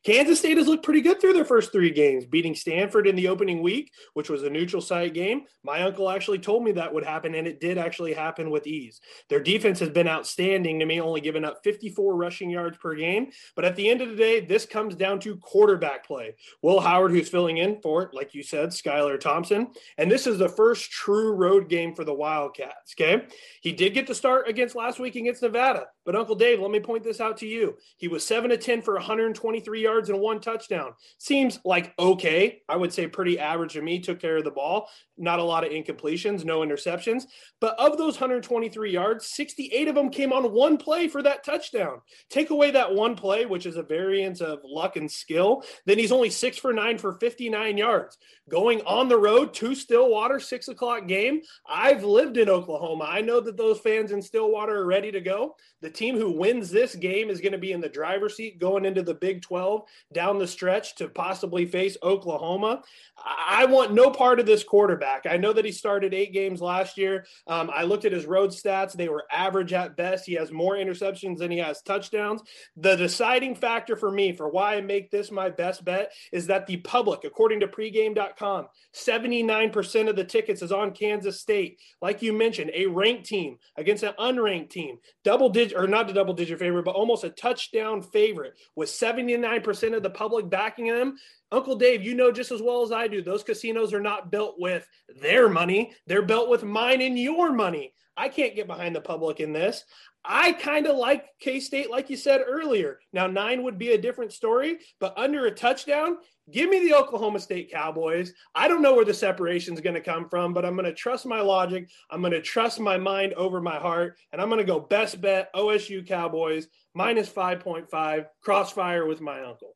Kansas 0.04 0.38
State 0.38 0.58
has 0.58 0.66
looked 0.66 0.84
pretty 0.84 1.00
good 1.00 1.20
through 1.20 1.32
their 1.32 1.44
first 1.44 1.70
three 1.70 1.90
games, 1.90 2.26
beating 2.26 2.54
Stanford 2.54 3.06
in 3.06 3.14
the 3.14 3.28
opening 3.28 3.62
week, 3.62 3.92
which 4.14 4.28
was 4.28 4.42
a 4.42 4.50
neutral 4.50 4.82
site 4.82 5.14
game. 5.14 5.42
My 5.62 5.82
uncle 5.82 6.10
actually 6.10 6.40
told 6.40 6.64
me 6.64 6.72
that 6.72 6.92
would 6.92 7.04
happen, 7.04 7.34
and 7.34 7.46
it 7.46 7.60
did 7.60 7.78
actually 7.78 8.12
happen 8.12 8.50
with 8.50 8.66
ease. 8.66 9.00
Their 9.28 9.40
defense 9.40 9.78
has 9.78 9.90
been 9.90 10.08
outstanding 10.08 10.80
to 10.80 10.86
me, 10.86 11.00
only 11.00 11.20
giving 11.20 11.44
up 11.44 11.60
54 11.62 12.16
rushing 12.16 12.50
yards 12.50 12.78
per 12.78 12.94
game. 12.94 13.30
But 13.54 13.64
at 13.64 13.76
the 13.76 13.88
end 13.88 14.00
of 14.00 14.10
the 14.10 14.16
day, 14.16 14.40
this 14.40 14.66
comes 14.66 14.96
down 14.96 15.20
to 15.20 15.36
quarterback 15.36 16.06
play. 16.06 16.34
Will 16.62 16.80
Howard, 16.80 17.12
who's 17.12 17.28
filling 17.28 17.58
in 17.58 17.80
for, 17.80 18.10
like 18.12 18.34
you 18.34 18.42
said, 18.42 18.70
Skylar 18.70 19.20
Thompson. 19.20 19.68
And 19.98 20.10
this 20.10 20.26
is 20.26 20.38
the 20.38 20.48
first 20.48 20.90
true 20.90 21.32
road 21.32 21.68
game 21.68 21.94
for 21.94 22.04
the 22.04 22.14
Wildcats. 22.14 22.94
Okay. 22.98 23.26
He 23.60 23.72
did 23.72 23.94
get 23.94 24.08
to 24.08 24.14
start 24.14 24.48
against 24.48 24.74
last 24.74 24.98
week 24.98 25.14
against 25.14 25.42
Nevada. 25.42 25.86
But 26.04 26.16
Uncle 26.16 26.34
Dave, 26.34 26.60
let 26.60 26.72
me 26.72 26.80
point 26.80 27.04
this 27.04 27.20
out 27.20 27.36
to 27.38 27.46
you. 27.46 27.76
He 27.96 28.08
was 28.08 28.26
7 28.26 28.50
to 28.50 28.56
10 28.56 28.82
for 28.82 28.94
123 28.94 29.82
yards 29.82 29.91
yards 29.92 30.08
and 30.10 30.20
one 30.20 30.40
touchdown. 30.40 30.94
Seems 31.18 31.58
like 31.64 31.92
okay. 31.98 32.62
I 32.68 32.76
would 32.76 32.92
say 32.92 33.06
pretty 33.06 33.38
average 33.38 33.74
to 33.74 33.82
me. 33.82 34.00
Took 34.00 34.20
care 34.20 34.38
of 34.38 34.44
the 34.44 34.50
ball. 34.50 34.88
Not 35.18 35.38
a 35.38 35.44
lot 35.44 35.64
of 35.64 35.70
incompletions, 35.70 36.44
no 36.44 36.60
interceptions. 36.60 37.24
But 37.60 37.78
of 37.78 37.98
those 37.98 38.14
123 38.14 38.90
yards, 38.90 39.26
68 39.26 39.88
of 39.88 39.94
them 39.94 40.10
came 40.10 40.32
on 40.32 40.52
one 40.52 40.78
play 40.78 41.08
for 41.08 41.22
that 41.22 41.44
touchdown. 41.44 42.00
Take 42.30 42.50
away 42.50 42.72
that 42.72 42.94
one 42.94 43.14
play, 43.14 43.46
which 43.46 43.66
is 43.66 43.76
a 43.76 43.82
variance 43.82 44.40
of 44.40 44.60
luck 44.64 44.96
and 44.96 45.10
skill, 45.10 45.64
then 45.86 45.98
he's 45.98 46.12
only 46.12 46.30
six 46.30 46.56
for 46.56 46.72
nine 46.72 46.98
for 46.98 47.12
59 47.12 47.76
yards. 47.76 48.18
Going 48.48 48.80
on 48.82 49.08
the 49.08 49.18
road 49.18 49.54
to 49.54 49.74
Stillwater, 49.74 50.40
six 50.40 50.68
o'clock 50.68 51.06
game. 51.06 51.42
I've 51.68 52.02
lived 52.02 52.36
in 52.36 52.48
Oklahoma. 52.48 53.04
I 53.08 53.20
know 53.20 53.40
that 53.40 53.56
those 53.56 53.78
fans 53.78 54.10
in 54.10 54.22
Stillwater 54.22 54.78
are 54.78 54.86
ready 54.86 55.12
to 55.12 55.20
go. 55.20 55.56
The 55.80 55.90
team 55.90 56.16
who 56.16 56.32
wins 56.32 56.70
this 56.70 56.94
game 56.94 57.30
is 57.30 57.40
going 57.40 57.52
to 57.52 57.58
be 57.58 57.72
in 57.72 57.80
the 57.80 57.88
driver's 57.88 58.36
seat 58.36 58.58
going 58.58 58.84
into 58.84 59.02
the 59.02 59.14
Big 59.14 59.42
12 59.42 59.81
down 60.12 60.38
the 60.38 60.46
stretch 60.46 60.96
to 60.96 61.08
possibly 61.08 61.66
face 61.66 61.96
Oklahoma. 62.02 62.82
I 63.24 63.66
want 63.66 63.92
no 63.92 64.10
part 64.10 64.40
of 64.40 64.46
this 64.46 64.64
quarterback. 64.64 65.26
I 65.26 65.36
know 65.36 65.52
that 65.52 65.64
he 65.64 65.72
started 65.72 66.14
eight 66.14 66.32
games 66.32 66.60
last 66.60 66.98
year. 66.98 67.26
Um, 67.46 67.70
I 67.72 67.84
looked 67.84 68.04
at 68.04 68.12
his 68.12 68.26
road 68.26 68.50
stats, 68.50 68.92
they 68.92 69.08
were 69.08 69.24
average 69.30 69.72
at 69.72 69.96
best. 69.96 70.26
He 70.26 70.34
has 70.34 70.50
more 70.50 70.74
interceptions 70.74 71.38
than 71.38 71.50
he 71.50 71.58
has 71.58 71.82
touchdowns. 71.82 72.42
The 72.76 72.96
deciding 72.96 73.54
factor 73.54 73.96
for 73.96 74.10
me 74.10 74.32
for 74.32 74.48
why 74.48 74.76
I 74.76 74.80
make 74.80 75.10
this 75.10 75.30
my 75.30 75.50
best 75.50 75.84
bet 75.84 76.12
is 76.32 76.46
that 76.46 76.66
the 76.66 76.78
public, 76.78 77.24
according 77.24 77.60
to 77.60 77.68
pregame.com, 77.68 78.66
79% 78.94 80.08
of 80.08 80.16
the 80.16 80.24
tickets 80.24 80.62
is 80.62 80.72
on 80.72 80.92
Kansas 80.92 81.40
State. 81.40 81.78
Like 82.00 82.22
you 82.22 82.32
mentioned, 82.32 82.70
a 82.74 82.86
ranked 82.86 83.26
team 83.26 83.58
against 83.76 84.02
an 84.02 84.14
unranked 84.18 84.70
team, 84.70 84.98
double 85.24 85.48
digit 85.48 85.76
or 85.76 85.86
not 85.86 86.10
a 86.10 86.12
double 86.12 86.34
digit 86.34 86.58
favorite, 86.58 86.84
but 86.84 86.94
almost 86.94 87.24
a 87.24 87.30
touchdown 87.30 88.02
favorite 88.02 88.54
with 88.76 88.88
79% 88.88 89.62
of 89.72 90.02
the 90.02 90.10
public 90.10 90.48
backing 90.48 90.88
them. 90.88 91.16
Uncle 91.50 91.76
Dave, 91.76 92.02
you 92.02 92.14
know 92.14 92.32
just 92.32 92.50
as 92.50 92.62
well 92.62 92.82
as 92.82 92.92
I 92.92 93.08
do, 93.08 93.22
those 93.22 93.42
casinos 93.42 93.92
are 93.92 94.00
not 94.00 94.30
built 94.30 94.56
with 94.58 94.88
their 95.20 95.48
money. 95.48 95.92
They're 96.06 96.22
built 96.22 96.48
with 96.48 96.64
mine 96.64 97.00
and 97.02 97.18
your 97.18 97.52
money. 97.52 97.94
I 98.16 98.28
can't 98.28 98.54
get 98.54 98.66
behind 98.66 98.94
the 98.94 99.00
public 99.00 99.40
in 99.40 99.52
this. 99.52 99.84
I 100.24 100.52
kind 100.52 100.86
of 100.86 100.96
like 100.96 101.26
K 101.40 101.58
State, 101.58 101.90
like 101.90 102.08
you 102.08 102.16
said 102.16 102.42
earlier. 102.46 103.00
Now, 103.12 103.26
nine 103.26 103.62
would 103.64 103.78
be 103.78 103.92
a 103.92 104.00
different 104.00 104.32
story, 104.32 104.78
but 105.00 105.16
under 105.18 105.46
a 105.46 105.50
touchdown, 105.50 106.18
give 106.50 106.70
me 106.70 106.80
the 106.80 106.94
Oklahoma 106.94 107.40
State 107.40 107.72
Cowboys. 107.72 108.32
I 108.54 108.68
don't 108.68 108.82
know 108.82 108.94
where 108.94 109.04
the 109.04 109.14
separation 109.14 109.74
is 109.74 109.80
going 109.80 109.94
to 109.94 110.00
come 110.00 110.28
from, 110.28 110.52
but 110.52 110.64
I'm 110.64 110.74
going 110.74 110.84
to 110.84 110.94
trust 110.94 111.26
my 111.26 111.40
logic. 111.40 111.88
I'm 112.10 112.20
going 112.20 112.32
to 112.32 112.40
trust 112.40 112.78
my 112.78 112.96
mind 112.96 113.34
over 113.34 113.60
my 113.60 113.76
heart, 113.76 114.16
and 114.32 114.40
I'm 114.40 114.48
going 114.48 114.60
to 114.60 114.64
go 114.64 114.78
best 114.78 115.20
bet 115.20 115.52
OSU 115.54 116.06
Cowboys 116.06 116.68
minus 116.94 117.28
5.5, 117.28 118.26
crossfire 118.42 119.06
with 119.06 119.20
my 119.20 119.42
uncle. 119.42 119.74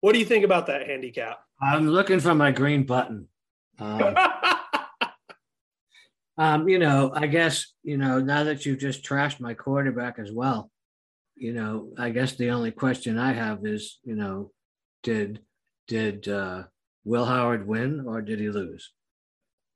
What 0.00 0.12
do 0.12 0.18
you 0.18 0.26
think 0.26 0.44
about 0.44 0.66
that 0.66 0.86
handicap? 0.86 1.38
I'm 1.62 1.88
looking 1.88 2.20
for 2.20 2.34
my 2.34 2.50
green 2.50 2.84
button. 2.84 3.28
Um, 3.80 4.14
um, 6.36 6.68
you 6.68 6.78
know, 6.78 7.12
I 7.14 7.26
guess, 7.26 7.72
you 7.82 7.96
know, 7.96 8.20
now 8.20 8.44
that 8.44 8.66
you've 8.66 8.80
just 8.80 9.04
trashed 9.04 9.40
my 9.40 9.54
quarterback 9.54 10.18
as 10.18 10.32
well, 10.32 10.70
you 11.36 11.52
know, 11.52 11.92
I 11.98 12.10
guess 12.10 12.34
the 12.34 12.50
only 12.50 12.70
question 12.70 13.18
I 13.18 13.32
have 13.32 13.64
is, 13.64 13.98
you 14.04 14.16
know, 14.16 14.50
did 15.02 15.40
did 15.86 16.28
uh, 16.28 16.64
Will 17.04 17.24
Howard 17.24 17.66
win 17.66 18.04
or 18.06 18.22
did 18.22 18.40
he 18.40 18.50
lose? 18.50 18.92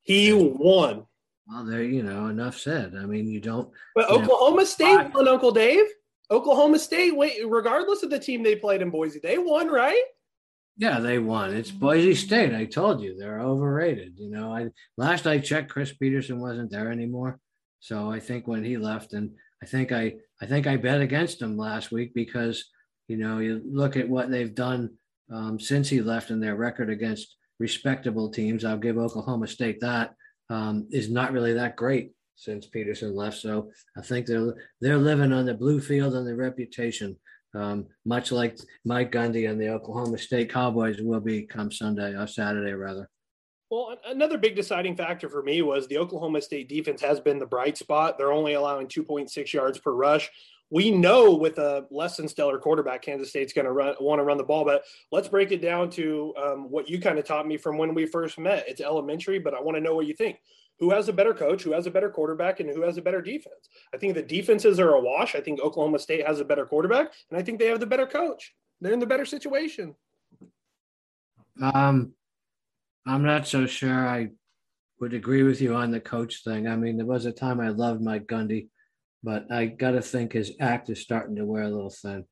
He 0.03 0.33
won. 0.33 1.05
Well, 1.47 1.65
there, 1.65 1.83
you 1.83 2.03
know, 2.03 2.27
enough 2.27 2.59
said. 2.59 2.95
I 2.99 3.07
mean, 3.07 3.29
you 3.29 3.41
don't. 3.41 3.71
But 3.95 4.11
you 4.11 4.17
Oklahoma 4.17 4.59
know, 4.59 4.65
State 4.65 5.15
won, 5.15 5.29
Uncle 5.29 5.53
Dave. 5.53 5.85
Oklahoma 6.31 6.79
State, 6.79 7.17
wait, 7.17 7.41
regardless 7.47 8.03
of 8.03 8.11
the 8.11 8.19
team 8.19 8.43
they 8.43 8.57
played 8.57 8.83
in 8.83 8.91
Boise, 8.91 9.21
they 9.23 9.39
won, 9.39 9.69
right? 9.69 10.03
Yeah, 10.79 11.01
they 11.01 11.19
won. 11.19 11.55
It's 11.55 11.73
Boise 11.73 12.15
State. 12.15 12.55
I 12.55 12.65
told 12.65 13.01
you 13.01 13.17
they're 13.19 13.41
overrated. 13.41 14.15
You 14.17 14.31
know, 14.31 14.55
I 14.55 14.69
last 14.97 15.27
I 15.27 15.39
checked, 15.39 15.71
Chris 15.71 15.93
Petersen 15.93 16.41
wasn't 16.41 16.71
there 16.71 16.93
anymore. 16.93 17.41
So 17.81 18.11
I 18.11 18.21
think 18.21 18.47
when 18.47 18.63
he 18.63 18.77
left, 18.77 19.13
and 19.13 19.33
I 19.61 19.67
think 19.67 19.91
I 19.91 20.15
I 20.41 20.47
think 20.47 20.69
I 20.69 20.77
bet 20.77 21.01
against 21.01 21.43
him 21.43 21.57
last 21.57 21.91
week 21.91 22.15
because 22.15 22.65
you 23.09 23.17
know 23.17 23.41
you 23.41 23.61
look 23.69 23.97
at 23.97 24.09
what 24.09 24.31
they've 24.31 24.55
done 24.55 24.91
um, 25.33 25.59
since 25.59 25.89
he 25.89 26.01
left 26.01 26.31
and 26.31 26.41
their 26.41 26.55
record 26.55 26.91
against 26.91 27.35
respectable 27.59 28.31
teams. 28.31 28.65
I'll 28.65 28.79
give 28.79 28.99
Oklahoma 28.99 29.49
State 29.49 29.81
that 29.81 30.15
um, 30.49 30.87
is 30.93 31.11
not 31.11 31.33
really 31.33 31.55
that 31.55 31.75
great 31.75 32.13
since 32.37 32.67
Petersen 32.67 33.17
left. 33.17 33.39
So 33.39 33.73
I 33.97 34.03
think 34.03 34.27
they're 34.27 34.55
they're 34.81 34.97
living 34.97 35.33
on 35.33 35.45
the 35.45 35.55
blue 35.55 35.81
field 35.81 36.15
and 36.15 36.25
the 36.27 36.37
reputation 36.37 37.17
um, 37.55 37.87
much 38.05 38.33
like 38.33 38.59
Mike 38.85 39.13
Gundy 39.13 39.51
and 39.51 39.61
the 39.61 39.69
Oklahoma 39.69 40.19
State 40.19 40.53
Cowboys 40.53 41.01
will 41.01 41.21
be 41.21 41.43
come 41.43 41.71
Sunday 41.71 42.15
or 42.15 42.27
Saturday, 42.27 42.73
rather. 42.73 43.09
Well, 43.71 43.97
another 44.07 44.39
big 44.39 44.57
deciding 44.57 44.97
factor 44.97 45.29
for 45.29 45.43
me 45.43 45.61
was 45.61 45.87
the 45.87 45.99
Oklahoma 45.99 46.41
State 46.41 46.69
defense 46.69 47.03
has 47.03 47.21
been 47.21 47.39
the 47.39 47.47
bright 47.47 47.77
spot. 47.77 48.17
They're 48.17 48.33
only 48.33 48.55
allowing 48.55 48.87
2.6 48.87 49.53
yards 49.53 49.79
per 49.79 49.93
rush. 49.93 50.31
We 50.71 50.91
know 50.91 51.35
with 51.35 51.59
a 51.59 51.87
less 51.91 52.17
than 52.17 52.29
stellar 52.29 52.59
quarterback, 52.59 53.03
Kansas 53.03 53.31
State's 53.31 53.55
going 53.55 53.65
to 53.65 53.73
run 53.73 53.95
want 54.01 54.21
to 54.21 54.25
run 54.25 54.37
the 54.37 54.45
ball. 54.45 54.65
But 54.65 54.85
let's 55.11 55.29
break 55.29 55.51
it 55.51 55.63
down 55.63 55.89
to 55.91 56.35
um, 56.37 56.71
what 56.71 56.89
you 56.89 57.01
kind 57.01 57.19
of 57.19 57.25
taught 57.25 57.47
me 57.47 57.57
from 57.57 57.79
when 57.79 57.95
we 57.95 58.05
first 58.05 58.39
met. 58.39 58.69
It's 58.69 58.81
elementary, 58.81 59.39
but 59.39 59.55
I 59.55 59.61
want 59.61 59.77
to 59.77 59.83
know 59.83 59.95
what 59.95 60.07
you 60.07 60.15
think 60.15 60.39
who 60.79 60.91
has 60.91 61.09
a 61.09 61.13
better 61.13 61.35
coach, 61.35 61.63
who 61.63 61.73
has 61.73 61.87
a 61.87 61.91
better 61.91 62.11
quarterback, 62.11 62.61
and 62.61 62.71
who 62.71 62.83
has 62.83 62.97
a 62.97 63.03
better 63.03 63.21
defense. 63.21 63.69
I 63.93 63.99
think 63.99 64.15
the 64.15 64.23
defenses 64.23 64.79
are 64.79 64.91
a 64.91 65.01
wash. 65.01 65.35
I 65.35 65.41
think 65.41 65.61
Oklahoma 65.61 65.99
State 65.99 66.27
has 66.27 66.41
a 66.41 66.45
better 66.45 66.67
quarterback, 66.67 67.13
and 67.31 67.39
I 67.39 67.43
think 67.43 67.59
they 67.59 67.67
have 67.67 67.81
the 67.81 67.87
better 67.87 68.07
coach. 68.07 68.55
They're 68.81 68.93
in 68.93 69.01
the 69.01 69.07
better 69.07 69.25
situation. 69.25 69.95
Um, 71.61 72.13
I'm 73.07 73.25
not 73.25 73.49
so 73.49 73.67
sure 73.67 74.09
I 74.09 74.29
would 75.01 75.15
agree 75.15 75.43
with 75.43 75.61
you 75.61 75.75
on 75.75 75.91
the 75.91 76.01
coach 76.01 76.45
thing. 76.45 76.69
I 76.69 76.77
mean, 76.77 76.97
there 76.97 77.07
was 77.07 77.27
a 77.27 77.33
time 77.33 77.61
I 77.61 77.71
loved 77.71 78.01
Mike 78.01 78.27
Gundy, 78.27 78.69
but 79.23 79.51
I 79.51 79.67
got 79.67 79.93
to 79.93 80.03
think 80.03 80.33
his 80.33 80.53
act 80.61 80.91
is 80.91 81.01
starting 81.01 81.37
to 81.37 81.45
wear 81.45 81.65
a 81.65 81.69
little 81.69 81.91
thin. 81.91 82.25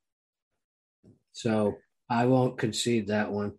So 1.33 1.77
I 2.09 2.27
won't 2.27 2.59
concede 2.59 3.09
that 3.09 3.33
one. 3.33 3.55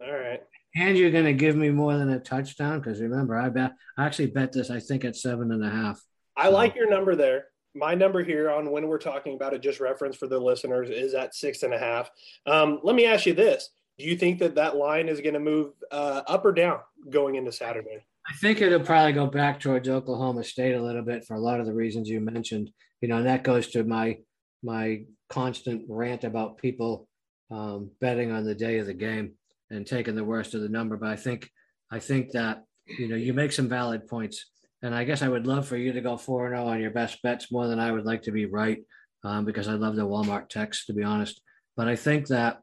All 0.00 0.12
right 0.12 0.42
and 0.78 0.96
you're 0.96 1.10
going 1.10 1.24
to 1.24 1.32
give 1.32 1.56
me 1.56 1.70
more 1.70 1.96
than 1.96 2.10
a 2.10 2.20
touchdown 2.20 2.80
because 2.80 3.00
remember 3.00 3.36
I 3.36 3.48
bet 3.48 3.72
I 3.96 4.06
actually 4.06 4.28
bet 4.28 4.52
this 4.52 4.70
I 4.70 4.80
think 4.80 5.04
at 5.04 5.16
seven 5.16 5.50
and 5.50 5.64
a 5.64 5.70
half. 5.70 6.00
I 6.36 6.48
like 6.48 6.76
your 6.76 6.88
number 6.88 7.16
there. 7.16 7.46
My 7.74 7.94
number 7.94 8.22
here 8.22 8.50
on 8.50 8.70
when 8.70 8.86
we're 8.86 8.98
talking 8.98 9.34
about 9.34 9.54
it, 9.54 9.60
just 9.60 9.80
reference 9.80 10.16
for 10.16 10.28
the 10.28 10.38
listeners, 10.38 10.88
is 10.88 11.14
at 11.14 11.34
six 11.34 11.62
and 11.62 11.74
a 11.74 11.78
half. 11.78 12.10
Um, 12.46 12.80
let 12.82 12.94
me 12.94 13.06
ask 13.06 13.26
you 13.26 13.34
this: 13.34 13.70
Do 13.98 14.04
you 14.04 14.16
think 14.16 14.38
that 14.38 14.54
that 14.54 14.76
line 14.76 15.08
is 15.08 15.20
going 15.20 15.34
to 15.34 15.40
move 15.40 15.72
uh, 15.90 16.22
up 16.26 16.44
or 16.44 16.52
down 16.52 16.78
going 17.10 17.34
into 17.34 17.52
Saturday? 17.52 18.04
I 18.28 18.32
think 18.40 18.60
it'll 18.60 18.80
probably 18.80 19.12
go 19.12 19.26
back 19.26 19.60
towards 19.60 19.88
Oklahoma 19.88 20.44
State 20.44 20.74
a 20.74 20.82
little 20.82 21.02
bit 21.02 21.24
for 21.24 21.34
a 21.34 21.40
lot 21.40 21.60
of 21.60 21.66
the 21.66 21.74
reasons 21.74 22.08
you 22.08 22.20
mentioned. 22.20 22.70
You 23.00 23.08
know, 23.08 23.18
and 23.18 23.26
that 23.26 23.44
goes 23.44 23.68
to 23.68 23.84
my 23.84 24.18
my 24.62 25.02
constant 25.28 25.84
rant 25.88 26.24
about 26.24 26.58
people 26.58 27.08
um, 27.50 27.90
betting 28.00 28.30
on 28.30 28.44
the 28.44 28.54
day 28.54 28.78
of 28.78 28.86
the 28.86 28.94
game 28.94 29.34
and 29.70 29.86
taking 29.86 30.14
the 30.14 30.24
worst 30.24 30.54
of 30.54 30.62
the 30.62 30.68
number. 30.68 30.96
But 30.96 31.10
I 31.10 31.16
think 31.16 31.50
I 31.90 31.98
think 31.98 32.32
that 32.32 32.64
you 32.86 33.08
know 33.08 33.16
you 33.16 33.32
make 33.32 33.52
some 33.52 33.68
valid 33.68 34.06
points, 34.06 34.46
and 34.82 34.94
I 34.94 35.04
guess 35.04 35.22
I 35.22 35.28
would 35.28 35.46
love 35.46 35.66
for 35.66 35.76
you 35.76 35.92
to 35.92 36.00
go 36.00 36.16
four 36.16 36.46
and 36.46 36.54
zero 36.54 36.66
oh 36.66 36.70
on 36.70 36.80
your 36.80 36.90
best 36.90 37.22
bets 37.22 37.50
more 37.52 37.66
than 37.66 37.78
I 37.78 37.92
would 37.92 38.04
like 38.04 38.22
to 38.22 38.32
be 38.32 38.46
right, 38.46 38.78
um, 39.24 39.44
because 39.44 39.68
I 39.68 39.74
love 39.74 39.96
the 39.96 40.06
Walmart 40.06 40.48
text 40.48 40.86
to 40.86 40.94
be 40.94 41.02
honest. 41.02 41.40
But 41.76 41.88
I 41.88 41.96
think 41.96 42.26
that 42.28 42.60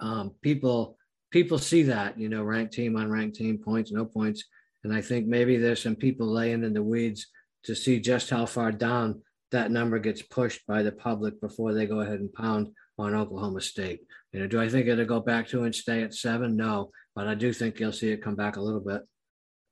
um, 0.00 0.32
people 0.42 0.96
people 1.30 1.58
see 1.58 1.84
that 1.84 2.18
you 2.18 2.28
know 2.28 2.42
ranked 2.42 2.74
team, 2.74 2.94
unranked 2.94 3.34
team, 3.34 3.58
points, 3.58 3.92
no 3.92 4.04
points, 4.04 4.44
and 4.84 4.94
I 4.94 5.00
think 5.00 5.26
maybe 5.26 5.56
there's 5.56 5.82
some 5.82 5.96
people 5.96 6.26
laying 6.26 6.64
in 6.64 6.72
the 6.72 6.82
weeds 6.82 7.26
to 7.64 7.74
see 7.74 8.00
just 8.00 8.30
how 8.30 8.46
far 8.46 8.72
down 8.72 9.22
that 9.50 9.70
number 9.70 9.98
gets 9.98 10.22
pushed 10.22 10.66
by 10.66 10.82
the 10.82 10.92
public 10.92 11.40
before 11.40 11.74
they 11.74 11.86
go 11.86 12.00
ahead 12.00 12.20
and 12.20 12.32
pound 12.32 12.68
on 13.00 13.14
Oklahoma 13.14 13.60
State. 13.60 14.00
You 14.32 14.40
know, 14.40 14.46
do 14.46 14.60
I 14.60 14.68
think 14.68 14.86
it'll 14.86 15.04
go 15.04 15.20
back 15.20 15.48
to 15.48 15.64
and 15.64 15.74
stay 15.74 16.02
at 16.02 16.14
seven? 16.14 16.56
No, 16.56 16.90
but 17.14 17.26
I 17.26 17.34
do 17.34 17.52
think 17.52 17.80
you'll 17.80 17.92
see 17.92 18.10
it 18.10 18.22
come 18.22 18.36
back 18.36 18.56
a 18.56 18.62
little 18.62 18.80
bit. 18.80 19.02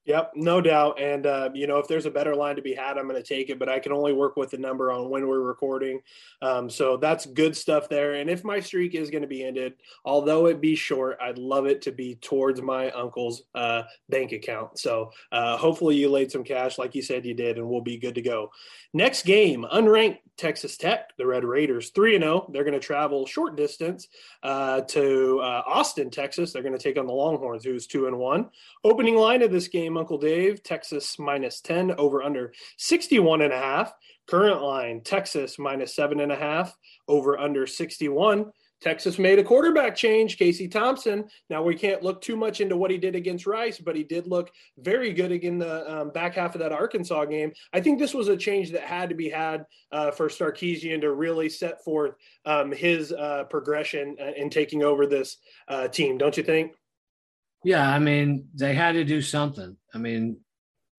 Yep, 0.09 0.33
no 0.37 0.63
doubt. 0.63 0.99
And 0.99 1.27
uh, 1.27 1.51
you 1.53 1.67
know, 1.67 1.77
if 1.77 1.87
there's 1.87 2.07
a 2.07 2.11
better 2.11 2.35
line 2.35 2.57
to 2.57 2.63
be 2.63 2.73
had, 2.73 2.97
I'm 2.97 3.07
going 3.07 3.23
to 3.23 3.29
take 3.29 3.51
it. 3.51 3.59
But 3.59 3.69
I 3.69 3.79
can 3.79 3.93
only 3.93 4.15
work 4.15 4.39
with 4.39 4.51
the 4.51 4.57
number 4.57 4.91
on 4.91 5.11
when 5.11 5.29
we're 5.29 5.43
recording. 5.43 6.01
Um, 6.41 6.71
so 6.71 6.97
that's 6.97 7.27
good 7.27 7.55
stuff 7.55 7.91
there. 7.91 8.15
And 8.15 8.31
if 8.31 8.43
my 8.43 8.59
streak 8.59 8.95
is 8.95 9.11
going 9.11 9.21
to 9.21 9.29
be 9.29 9.45
ended, 9.45 9.75
although 10.07 10.47
it 10.47 10.63
be 10.63 10.75
short, 10.75 11.19
I'd 11.21 11.37
love 11.37 11.67
it 11.67 11.83
to 11.83 11.93
be 11.93 12.15
towards 12.15 12.63
my 12.63 12.91
uncle's 12.93 13.43
uh, 13.55 13.83
bank 14.09 14.33
account. 14.33 14.79
So 14.79 15.11
uh, 15.31 15.59
hopefully 15.59 15.97
you 15.97 16.09
laid 16.09 16.33
some 16.33 16.43
cash, 16.43 16.79
like 16.79 16.95
you 16.95 17.03
said 17.03 17.27
you 17.27 17.35
did, 17.35 17.59
and 17.59 17.69
we'll 17.69 17.83
be 17.83 17.99
good 17.99 18.15
to 18.15 18.23
go. 18.23 18.51
Next 18.95 19.27
game, 19.27 19.67
unranked 19.71 20.21
Texas 20.39 20.79
Tech, 20.79 21.15
the 21.19 21.27
Red 21.27 21.45
Raiders, 21.45 21.91
three 21.91 22.15
and 22.15 22.23
zero. 22.23 22.47
Oh. 22.47 22.51
They're 22.51 22.65
going 22.65 22.73
to 22.73 22.81
travel 22.81 23.27
short 23.27 23.57
distance 23.57 24.09
uh, 24.43 24.81
to 24.83 25.41
uh, 25.41 25.63
Austin, 25.67 26.11
Texas. 26.11 26.53
They're 26.53 26.63
going 26.63 26.77
to 26.77 26.83
take 26.83 26.97
on 26.97 27.07
the 27.07 27.13
Longhorns, 27.13 27.65
who's 27.65 27.87
two 27.87 28.07
and 28.07 28.17
one. 28.17 28.49
Opening 28.85 29.17
line 29.17 29.43
of 29.43 29.51
this 29.51 29.69
game 29.69 29.98
Uncle 29.99 30.19
Dave, 30.19 30.63
Texas 30.63 31.19
minus 31.19 31.61
10, 31.61 31.93
over 31.99 32.23
under 32.23 32.53
61 32.79 33.43
and 33.43 33.53
a 33.53 33.59
half. 33.59 33.93
Current 34.27 34.63
line, 34.63 35.03
Texas 35.03 35.59
minus 35.59 35.95
seven 35.95 36.21
and 36.21 36.31
a 36.31 36.37
half, 36.37 36.77
over 37.09 37.39
under 37.39 37.67
61. 37.67 38.53
Texas 38.81 39.19
made 39.19 39.39
a 39.39 39.45
quarterback 39.45 39.97
change, 39.97 40.39
Casey 40.39 40.69
Thompson. 40.69 41.25
Now 41.51 41.63
we 41.63 41.75
can't 41.75 42.03
look 42.03 42.21
too 42.21 42.37
much 42.37 42.61
into 42.61 42.77
what 42.77 42.91
he 42.91 42.99
did 42.99 43.17
against 43.17 43.47
Rice, 43.47 43.79
but 43.79 43.97
he 43.97 44.05
did 44.05 44.27
look 44.27 44.51
very 44.79 45.13
good 45.13 45.33
in 45.33 45.59
the 45.59 46.01
um, 46.01 46.11
back 46.11 46.35
half 46.35 46.55
of 46.55 46.61
that 46.61 46.73
Arkansas 46.73 47.25
game. 47.25 47.53
I 47.73 47.81
think 47.81 47.99
this 47.99 48.15
was 48.15 48.29
a 48.29 48.37
change 48.37 48.71
that 48.71 48.83
had 48.83 49.09
to 49.09 49.15
be 49.17 49.29
had 49.29 49.67
uh, 49.91 50.13
for 50.13 50.29
Sarkisian 50.29 51.01
to 51.01 51.13
really 51.13 51.49
set 51.49 51.83
forth 51.83 52.15
um, 52.45 52.71
his 52.71 53.13
uh, 53.13 53.45
progression 53.51 54.17
uh, 54.21 54.33
in 54.37 54.49
taking 54.49 54.85
over 54.85 55.07
this 55.07 55.39
uh, 55.67 55.89
team. 55.89 56.17
Don't 56.17 56.37
you 56.37 56.45
think? 56.45 56.73
Yeah, 57.65 57.89
I 57.89 57.99
mean 57.99 58.49
they 58.55 58.75
had 58.75 58.93
to 58.93 59.05
do 59.05 59.21
something. 59.23 59.77
I 59.95 59.99
mean 59.99 60.39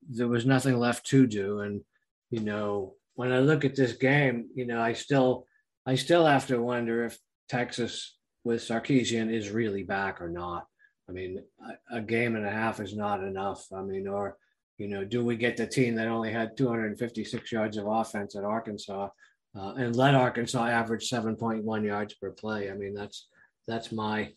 there 0.09 0.27
was 0.27 0.45
nothing 0.45 0.77
left 0.77 1.05
to 1.07 1.27
do, 1.27 1.59
and 1.59 1.81
you 2.29 2.41
know 2.41 2.95
when 3.15 3.31
I 3.31 3.39
look 3.39 3.65
at 3.65 3.75
this 3.75 3.93
game, 3.93 4.49
you 4.55 4.65
know 4.65 4.81
I 4.81 4.93
still 4.93 5.45
I 5.85 5.95
still 5.95 6.25
have 6.25 6.47
to 6.47 6.61
wonder 6.61 7.05
if 7.05 7.17
Texas 7.47 8.15
with 8.43 8.61
Sarkisian 8.61 9.33
is 9.33 9.49
really 9.49 9.83
back 9.83 10.21
or 10.21 10.29
not. 10.29 10.65
I 11.09 11.11
mean, 11.11 11.43
a, 11.91 12.01
game 12.01 12.35
and 12.35 12.45
a 12.45 12.51
half 12.51 12.79
is 12.79 12.95
not 12.95 13.23
enough. 13.23 13.65
I 13.75 13.81
mean, 13.81 14.07
or, 14.07 14.37
you 14.77 14.87
know, 14.87 15.03
do 15.03 15.25
we 15.25 15.35
get 15.35 15.57
the 15.57 15.65
team 15.65 15.95
that 15.95 16.07
only 16.07 16.31
had 16.31 16.55
256 16.55 17.51
yards 17.51 17.77
of 17.77 17.87
offense 17.87 18.35
at 18.35 18.43
Arkansas 18.43 19.09
uh, 19.55 19.73
and 19.73 19.95
let 19.95 20.13
Arkansas 20.13 20.67
average 20.67 21.09
7.1 21.09 21.83
yards 21.83 22.13
per 22.13 22.29
play? 22.31 22.69
I 22.69 22.75
mean, 22.75 22.93
that's 22.93 23.27
that's 23.67 23.91
my 23.91 24.31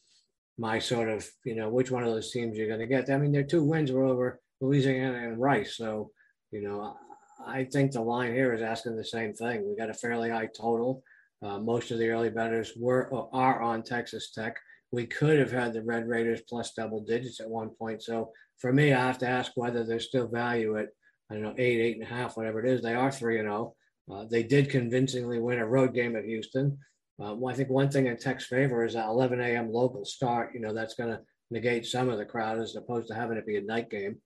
my 0.59 0.79
sort 0.79 1.09
of, 1.09 1.27
you 1.45 1.55
know, 1.55 1.69
which 1.69 1.91
one 1.91 2.05
of 2.05 2.13
those 2.13 2.31
teams 2.31 2.57
you're 2.57 2.69
going 2.69 2.81
to 2.81 2.87
get. 2.87 3.11
I 3.11 3.19
mean, 3.19 3.33
their 3.33 3.43
two 3.43 3.65
wins 3.65 3.91
were 3.91 4.05
over 4.05 4.41
Louisiana 4.61 5.29
and 5.29 5.41
Rice. 5.41 5.77
So, 5.77 6.11
you 6.51 6.63
know, 6.63 6.97
I 7.45 7.65
think 7.65 7.93
the 7.93 8.01
line 8.01 8.33
here 8.33 8.53
is 8.53 8.63
asking 8.63 8.97
the 8.97 9.05
same 9.05 9.33
thing. 9.33 9.69
We 9.69 9.77
got 9.77 9.91
a 9.91 9.95
fairly 9.95 10.31
high 10.31 10.49
total. 10.57 11.03
Uh, 11.43 11.59
most 11.59 11.91
of 11.91 11.99
the 11.99 12.09
early 12.09 12.31
bettors 12.31 12.73
were 12.77 13.13
are 13.33 13.61
on 13.61 13.83
Texas 13.83 14.31
Tech. 14.31 14.57
We 14.93 15.07
could 15.07 15.39
have 15.39 15.51
had 15.51 15.73
the 15.73 15.83
Red 15.83 16.07
Raiders 16.07 16.43
plus 16.49 16.73
double 16.75 17.01
digits 17.01 17.41
at 17.41 17.49
one 17.49 17.71
point. 17.71 18.03
So 18.03 18.31
for 18.59 18.73
me, 18.73 18.93
I 18.93 19.01
have 19.01 19.19
to 19.19 19.29
ask 19.29 19.53
whether 19.57 19.85
there's 19.85 20.07
still 20.07 20.29
value 20.29 20.79
at 20.79 20.89
I 21.31 21.35
don't 21.35 21.43
know 21.43 21.55
eight, 21.57 21.81
eight 21.81 21.97
and 21.97 22.05
a 22.05 22.15
half, 22.15 22.37
whatever 22.37 22.65
it 22.65 22.71
is. 22.71 22.83
They 22.83 22.95
are 22.95 23.11
three 23.11 23.39
and 23.39 23.47
zero. 23.47 23.75
Oh. 24.09 24.15
Uh, 24.15 24.25
they 24.31 24.43
did 24.43 24.69
convincingly 24.69 25.39
win 25.39 25.59
a 25.59 25.67
road 25.67 25.95
game 25.95 26.17
at 26.17 26.25
Houston. 26.25 26.79
Uh, 27.23 27.35
well, 27.35 27.53
I 27.53 27.57
think 27.57 27.69
one 27.69 27.91
thing 27.91 28.07
in 28.07 28.17
Tech's 28.17 28.47
favor 28.47 28.85
is 28.85 28.95
that 28.95 29.09
11 29.09 29.41
a.m. 29.41 29.71
local 29.71 30.05
start. 30.05 30.55
You 30.55 30.61
know 30.61 30.73
that's 30.73 30.95
going 30.95 31.11
to 31.11 31.21
negate 31.51 31.87
some 31.87 32.09
of 32.09 32.19
the 32.19 32.25
crowd 32.25 32.59
as 32.59 32.75
opposed 32.75 33.09
to 33.09 33.15
having 33.15 33.37
it 33.37 33.47
be 33.47 33.57
a 33.57 33.63
night 33.63 33.91
game. 33.91 34.17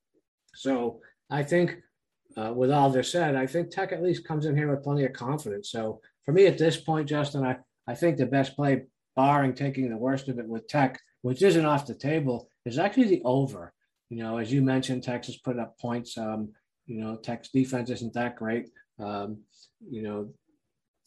So 0.55 1.01
I 1.29 1.43
think, 1.43 1.77
uh, 2.35 2.53
with 2.55 2.71
all 2.71 2.89
this 2.89 3.11
said, 3.11 3.35
I 3.35 3.45
think 3.45 3.69
Tech 3.69 3.91
at 3.91 4.01
least 4.01 4.27
comes 4.27 4.45
in 4.45 4.55
here 4.55 4.71
with 4.71 4.83
plenty 4.83 5.03
of 5.05 5.13
confidence. 5.13 5.69
So 5.69 6.01
for 6.25 6.31
me 6.31 6.47
at 6.47 6.57
this 6.57 6.77
point, 6.77 7.09
Justin, 7.09 7.45
I, 7.45 7.57
I 7.87 7.93
think 7.93 8.17
the 8.17 8.25
best 8.25 8.55
play, 8.55 8.83
barring 9.15 9.53
taking 9.53 9.89
the 9.89 9.97
worst 9.97 10.29
of 10.29 10.39
it 10.39 10.47
with 10.47 10.67
Tech, 10.67 10.99
which 11.21 11.41
isn't 11.41 11.65
off 11.65 11.85
the 11.85 11.95
table, 11.95 12.49
is 12.65 12.79
actually 12.79 13.07
the 13.07 13.21
over. 13.25 13.73
You 14.09 14.23
know, 14.23 14.37
as 14.37 14.51
you 14.51 14.61
mentioned, 14.61 15.03
Texas 15.03 15.37
put 15.37 15.59
up 15.59 15.77
points. 15.79 16.17
Um, 16.17 16.53
you 16.85 16.99
know, 16.99 17.17
Tech's 17.17 17.49
defense 17.49 17.89
isn't 17.89 18.13
that 18.13 18.37
great. 18.37 18.69
Um, 18.99 19.39
you 19.87 20.01
know, 20.01 20.29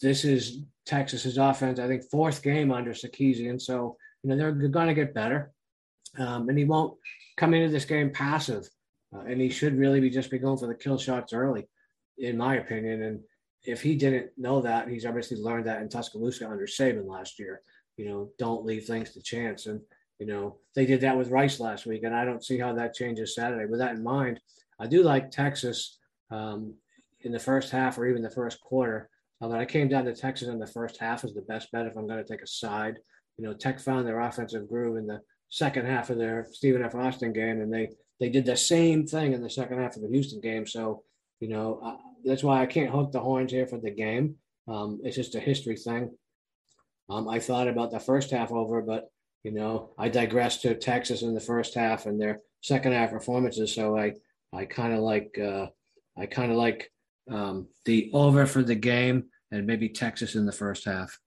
this 0.00 0.24
is 0.24 0.60
Texas's 0.86 1.38
offense. 1.38 1.78
I 1.78 1.86
think 1.86 2.04
fourth 2.10 2.42
game 2.42 2.72
under 2.72 2.92
Sarkisian, 2.92 3.60
so 3.60 3.96
you 4.22 4.30
know 4.30 4.36
they're, 4.36 4.52
they're 4.52 4.68
going 4.68 4.88
to 4.88 4.94
get 4.94 5.14
better, 5.14 5.52
um, 6.18 6.48
and 6.48 6.58
he 6.58 6.64
won't 6.64 6.96
come 7.36 7.54
into 7.54 7.68
this 7.68 7.84
game 7.84 8.10
passive, 8.10 8.68
uh, 9.14 9.20
and 9.20 9.40
he 9.40 9.50
should 9.50 9.76
really 9.76 10.00
be 10.00 10.10
just 10.10 10.30
be 10.30 10.38
going 10.38 10.58
for 10.58 10.66
the 10.66 10.74
kill 10.74 10.98
shots 10.98 11.32
early, 11.32 11.68
in 12.18 12.36
my 12.36 12.56
opinion. 12.56 13.02
And 13.02 13.20
if 13.64 13.82
he 13.82 13.94
didn't 13.94 14.30
know 14.36 14.62
that, 14.62 14.88
he's 14.88 15.06
obviously 15.06 15.36
learned 15.36 15.66
that 15.66 15.82
in 15.82 15.88
Tuscaloosa 15.88 16.48
under 16.48 16.66
Saban 16.66 17.06
last 17.06 17.38
year. 17.38 17.60
You 17.96 18.08
know, 18.08 18.30
don't 18.38 18.64
leave 18.64 18.86
things 18.86 19.12
to 19.12 19.22
chance. 19.22 19.66
And, 19.66 19.80
you 20.18 20.26
know, 20.26 20.56
they 20.74 20.86
did 20.86 21.02
that 21.02 21.16
with 21.16 21.30
Rice 21.30 21.60
last 21.60 21.84
week, 21.84 22.02
and 22.04 22.14
I 22.14 22.24
don't 22.24 22.44
see 22.44 22.58
how 22.58 22.72
that 22.74 22.94
changes 22.94 23.34
Saturday. 23.34 23.66
With 23.66 23.80
that 23.80 23.94
in 23.94 24.02
mind, 24.02 24.40
I 24.78 24.86
do 24.86 25.02
like 25.02 25.30
Texas 25.30 25.98
um, 26.30 26.74
in 27.20 27.32
the 27.32 27.38
first 27.38 27.70
half 27.70 27.98
or 27.98 28.06
even 28.06 28.22
the 28.22 28.30
first 28.30 28.60
quarter. 28.62 29.10
But 29.40 29.53
I 29.53 29.64
came 29.64 29.88
down 29.88 30.05
to 30.05 30.14
Texas 30.14 30.48
in 30.48 30.59
the 30.59 30.66
first 30.66 30.98
half 30.98 31.24
as 31.24 31.33
the 31.33 31.42
best 31.42 31.72
bet 31.72 31.87
if 31.87 31.96
I'm 31.96 32.07
going 32.07 32.22
to 32.22 32.31
take 32.31 32.42
a 32.42 32.46
side. 32.46 32.96
You 33.38 33.44
know, 33.44 33.55
Tech 33.55 33.81
found 33.81 34.07
their 34.07 34.20
offensive 34.20 34.68
groove 34.68 34.98
in 34.98 35.07
the 35.07 35.20
second 35.48 35.87
half 35.87 36.11
of 36.11 36.18
their 36.18 36.46
Stephen 36.53 36.85
F. 36.85 36.94
Austin 36.94 37.33
game, 37.33 37.61
and 37.61 37.72
they 37.72 37.88
they 38.20 38.29
did 38.29 38.44
the 38.44 38.57
same 38.57 39.07
thing 39.07 39.33
in 39.33 39.42
the 39.42 39.48
second 39.48 39.79
half 39.79 39.96
of 39.96 40.03
the 40.03 40.09
Houston 40.09 40.40
game. 40.40 40.66
So, 40.66 41.05
you 41.40 41.48
know, 41.48 41.81
uh, 41.83 41.96
that's 42.22 42.42
why 42.42 42.61
I 42.61 42.66
can't 42.66 42.90
hook 42.90 43.12
the 43.12 43.20
horns 43.20 43.50
here 43.50 43.66
for 43.66 43.81
the 43.81 43.90
game. 43.90 44.37
Um, 44.68 45.00
it's 45.03 45.16
just 45.16 45.35
a 45.35 45.40
history 45.40 45.76
thing. 45.76 46.11
Um, 47.09 47.29
I 47.29 47.38
thought 47.38 47.66
about 47.66 47.90
the 47.90 47.98
first 47.98 48.31
half 48.31 48.53
over, 48.53 48.83
but 48.83 49.09
you 49.42 49.53
know, 49.53 49.90
I 49.98 50.09
digressed 50.09 50.62
to 50.62 50.74
Texas 50.74 51.22
in 51.22 51.35
the 51.35 51.40
first 51.40 51.74
half 51.74 52.07
and 52.07 52.20
their 52.20 52.40
second 52.61 52.92
half 52.92 53.11
performances. 53.11 53.74
So 53.74 53.96
I, 53.96 54.12
I 54.53 54.66
kind 54.66 54.92
of 54.92 55.00
like, 55.00 55.38
uh, 55.42 55.66
I 56.18 56.26
kind 56.26 56.50
of 56.53 56.59
like 56.59 56.92
um, 57.31 57.69
the 57.85 58.11
over 58.12 58.47
for 58.47 58.62
the 58.62 58.75
game 58.75 59.25
and 59.51 59.66
maybe 59.66 59.88
Texas 59.88 60.35
in 60.35 60.47
the 60.47 60.53
first 60.53 60.85
half. 60.85 61.19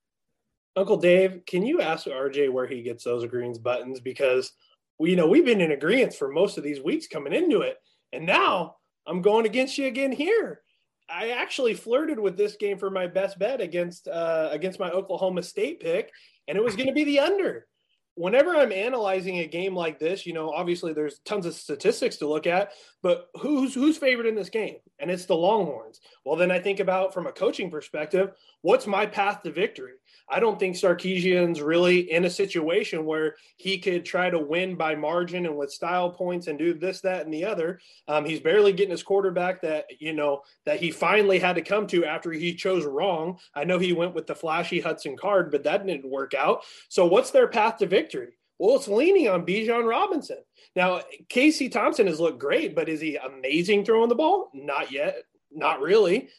Uncle 0.76 0.98
Dave, 0.98 1.42
can 1.46 1.66
you 1.66 1.82
ask 1.82 2.08
RJ 2.08 2.52
where 2.52 2.68
he 2.68 2.82
gets 2.82 3.04
those 3.04 3.26
greens 3.26 3.60
buttons? 3.60 4.00
Because 4.00 4.52
we, 4.98 5.12
you 5.12 5.16
know, 5.16 5.28
we've 5.28 5.46
been 5.46 5.62
in 5.62 5.72
agreement 5.72 6.14
for 6.14 6.32
most 6.32 6.58
of 6.58 6.64
these 6.64 6.82
weeks 6.82 7.08
coming 7.08 7.34
into 7.34 7.62
it, 7.62 7.78
and 8.12 8.26
now 8.26 8.78
I'm 9.06 9.22
going 9.22 9.46
against 9.46 9.78
you 9.78 9.86
again 9.88 10.12
here. 10.12 10.62
I 11.10 11.30
actually 11.30 11.74
flirted 11.74 12.18
with 12.18 12.38
this 12.38 12.56
game 12.56 12.78
for 12.78 12.90
my 12.90 13.08
best 13.08 13.38
bet 13.38 13.62
against 13.62 14.08
uh, 14.08 14.50
against 14.52 14.80
my 14.80 14.90
Oklahoma 14.90 15.44
State 15.44 15.80
pick, 15.80 16.12
and 16.48 16.58
it 16.58 16.64
was 16.64 16.76
going 16.76 16.88
to 16.88 16.94
be 16.94 17.04
the 17.04 17.20
under. 17.20 17.68
Whenever 18.16 18.56
I'm 18.56 18.72
analyzing 18.72 19.40
a 19.40 19.48
game 19.48 19.76
like 19.76 20.00
this, 20.00 20.26
you 20.26 20.34
know, 20.34 20.52
obviously 20.52 20.94
there's 20.94 21.20
tons 21.26 21.46
of 21.46 21.56
statistics 21.56 22.18
to 22.18 22.28
look 22.28 22.48
at, 22.48 22.72
but 23.02 23.28
who's 23.40 23.74
who's 23.74 23.98
favored 23.98 24.26
in 24.28 24.36
this 24.36 24.50
game? 24.50 24.78
And 25.04 25.12
it's 25.12 25.26
the 25.26 25.36
Longhorns. 25.36 26.00
Well, 26.24 26.38
then 26.38 26.50
I 26.50 26.60
think 26.60 26.80
about 26.80 27.14
from 27.14 27.28
a 27.28 27.32
coaching 27.34 27.70
perspective, 27.70 28.32
what's 28.62 28.88
my 28.88 29.06
path 29.06 29.44
to 29.44 29.52
victory? 29.52 29.96
I 30.30 30.40
don't 30.40 30.58
think 30.58 30.78
Sarkisian's 30.78 31.62
really 31.62 32.10
in 32.10 32.24
a 32.24 32.30
situation 32.30 33.06
where 33.06 33.36
he 33.58 33.80
could 33.80 34.06
try 34.06 34.30
to 34.30 34.40
win 34.40 34.76
by 34.76 34.96
margin 34.96 35.46
and 35.46 35.58
with 35.58 35.74
style 35.74 36.10
points 36.10 36.48
and 36.48 36.58
do 36.58 36.74
this, 36.74 37.02
that, 37.02 37.26
and 37.26 37.34
the 37.34 37.44
other. 37.44 37.82
Um, 38.08 38.24
he's 38.24 38.40
barely 38.40 38.72
getting 38.72 38.92
his 38.92 39.04
quarterback 39.04 39.62
that 39.64 39.88
you 40.00 40.14
know 40.14 40.44
that 40.66 40.80
he 40.80 40.90
finally 40.90 41.38
had 41.38 41.58
to 41.58 41.62
come 41.62 41.86
to 41.88 42.06
after 42.06 42.32
he 42.32 42.56
chose 42.56 42.86
wrong. 42.86 43.40
I 43.54 43.66
know 43.66 43.80
he 43.80 43.92
went 43.92 44.16
with 44.16 44.26
the 44.26 44.36
flashy 44.36 44.80
Hudson 44.80 45.18
Card, 45.18 45.52
but 45.52 45.64
that 45.64 45.86
didn't 45.86 46.10
work 46.10 46.34
out. 46.34 46.64
So 46.88 47.06
what's 47.06 47.32
their 47.32 47.50
path 47.50 47.76
to 47.80 47.88
victory? 47.88 48.38
Well, 48.60 48.76
it's 48.76 48.88
leaning 48.88 49.28
on 49.28 49.46
Bijan 49.46 49.88
Robinson. 49.88 50.38
Now, 50.76 51.02
Casey 51.30 51.70
Thompson 51.70 52.08
has 52.08 52.20
looked 52.20 52.40
great, 52.40 52.76
but 52.76 52.90
is 52.90 53.02
he 53.02 53.18
amazing 53.18 53.86
throwing 53.86 54.10
the 54.10 54.16
ball? 54.16 54.50
Not 54.54 54.92
yet. 54.92 55.24
Not 55.52 55.82
really. 55.82 56.30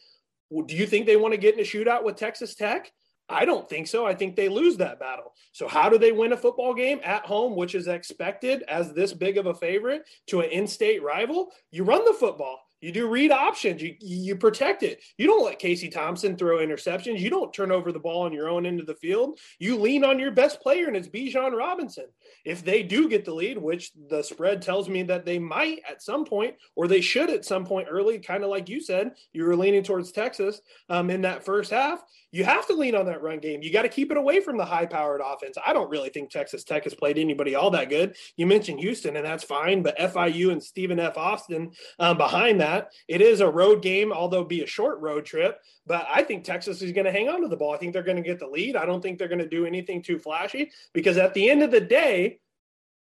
Do 0.67 0.75
you 0.75 0.87
think 0.87 1.07
they 1.07 1.17
want 1.17 1.33
to 1.33 1.39
get 1.39 1.55
in 1.55 1.61
a 1.61 1.65
shootout 1.65 2.05
with 2.05 2.17
Texas 2.17 2.55
Tech? 2.55 2.93
I 3.29 3.45
don't 3.45 3.69
think 3.69 3.87
so. 3.87 4.05
I 4.05 4.15
think 4.15 4.37
they 4.37 4.49
lose 4.49 4.77
that 4.77 5.01
battle. 5.01 5.33
So, 5.53 5.67
how 5.67 5.89
do 5.89 5.97
they 5.97 6.13
win 6.13 6.33
a 6.33 6.37
football 6.37 6.75
game 6.75 7.01
at 7.03 7.25
home, 7.25 7.57
which 7.57 7.75
is 7.75 7.89
expected 7.89 8.63
as 8.69 8.93
this 8.93 9.13
big 9.13 9.39
of 9.39 9.47
a 9.47 9.55
favorite 9.55 10.03
to 10.27 10.41
an 10.41 10.51
in 10.51 10.67
state 10.67 11.03
rival? 11.03 11.51
You 11.71 11.85
run 11.85 12.05
the 12.05 12.13
football. 12.13 12.61
You 12.85 12.93
do 12.93 13.09
read 13.09 13.33
options. 13.33 13.81
You 13.81 13.97
you 13.99 14.37
protect 14.37 14.83
it. 14.83 15.03
You 15.17 15.27
don't 15.27 15.43
let 15.43 15.59
Casey 15.59 15.89
Thompson 15.89 16.37
throw 16.37 16.59
interceptions. 16.59 17.19
You 17.19 17.31
don't 17.31 17.51
turn 17.51 17.73
over 17.73 17.91
the 17.93 17.99
ball 17.99 18.25
on 18.25 18.33
your 18.35 18.51
own 18.51 18.67
end 18.67 18.79
of 18.79 18.85
the 18.87 18.95
field. 18.97 19.39
You 19.59 19.79
lean 19.79 20.05
on 20.05 20.19
your 20.19 20.31
best 20.31 20.61
player, 20.61 20.87
and 20.87 20.95
it's 20.95 21.09
Bijan 21.09 21.57
Robinson. 21.57 22.05
If 22.45 22.63
they 22.63 22.83
do 22.83 23.09
get 23.09 23.25
the 23.25 23.33
lead, 23.33 23.57
which 23.57 23.93
the 24.11 24.23
spread 24.23 24.61
tells 24.61 24.91
me 24.91 25.03
that 25.05 25.25
they 25.25 25.39
might 25.39 25.81
at 25.89 26.03
some 26.03 26.27
point, 26.27 26.57
or 26.77 26.87
they 26.87 27.01
should 27.01 27.31
at 27.31 27.47
some 27.47 27.65
point 27.65 27.89
early, 27.91 28.19
kind 28.19 28.45
of 28.45 28.51
like 28.51 28.69
you 28.69 28.83
said, 28.83 29.13
you 29.33 29.45
were 29.45 29.57
leaning 29.57 29.83
towards 29.83 30.13
Texas 30.13 30.61
um, 30.91 31.09
in 31.09 31.23
that 31.23 31.43
first 31.43 31.71
half 31.71 32.05
you 32.35 32.43
have 32.43 32.67
to 32.67 32.75
lean 32.75 32.97
on 32.97 33.07
that 33.07 33.23
run 33.23 33.39
game. 33.39 33.63
You 33.63 33.73
got 33.73 33.83
to 33.83 33.89
keep 33.89 34.11
it 34.11 34.17
away 34.17 34.41
from 34.41 34.57
the 34.57 34.65
high 34.65 34.87
powered 34.87 35.21
offense. 35.25 35.57
I 35.65 35.73
don't 35.73 35.89
really 35.89 36.09
think 36.09 36.31
Texas 36.31 36.65
Tech 36.65 36.83
has 36.83 36.93
played 36.93 37.17
anybody 37.17 37.55
all 37.55 37.71
that 37.71 37.89
good. 37.89 38.17
You 38.37 38.49
mentioned 38.49 38.81
Houston, 38.81 39.15
and 39.15 39.25
that's 39.25 39.45
fine, 39.45 39.85
but 39.85 39.97
FIU 39.97 40.51
and 40.51 40.61
Stephen 40.61 40.99
F. 40.99 41.17
Austin 41.17 41.71
um, 42.01 42.19
behind 42.19 42.61
that. 42.61 42.91
It 43.07 43.21
is 43.21 43.39
a 43.39 43.49
road 43.49 43.83
game, 43.83 44.13
although 44.13 44.43
be 44.43 44.63
a 44.63 44.67
short 44.67 45.01
road 45.01 45.25
trip. 45.25 45.61
But 45.87 46.09
I 46.13 46.25
think 46.25 46.43
Texas 46.43 46.83
is 46.83 46.91
going 46.91 47.05
to 47.05 47.13
hang 47.13 47.29
on 47.29 47.41
to 47.43 47.47
the 47.47 47.57
ball. 47.57 47.73
I 47.73 47.77
think 47.77 47.93
they're 47.93 48.03
going 48.03 48.17
to 48.17 48.23
get 48.23 48.41
the 48.41 48.49
lead. 48.49 48.75
I 48.75 48.85
don't 48.85 49.01
think 49.01 49.17
they're 49.17 49.29
going 49.29 49.39
to 49.39 49.49
do 49.49 49.65
anything 49.65 50.03
too 50.03 50.19
flashy 50.19 50.73
because 50.93 51.19
at 51.19 51.35
the 51.35 51.49
end 51.49 51.63
of 51.63 51.71
the 51.71 51.81
day, 51.81 52.41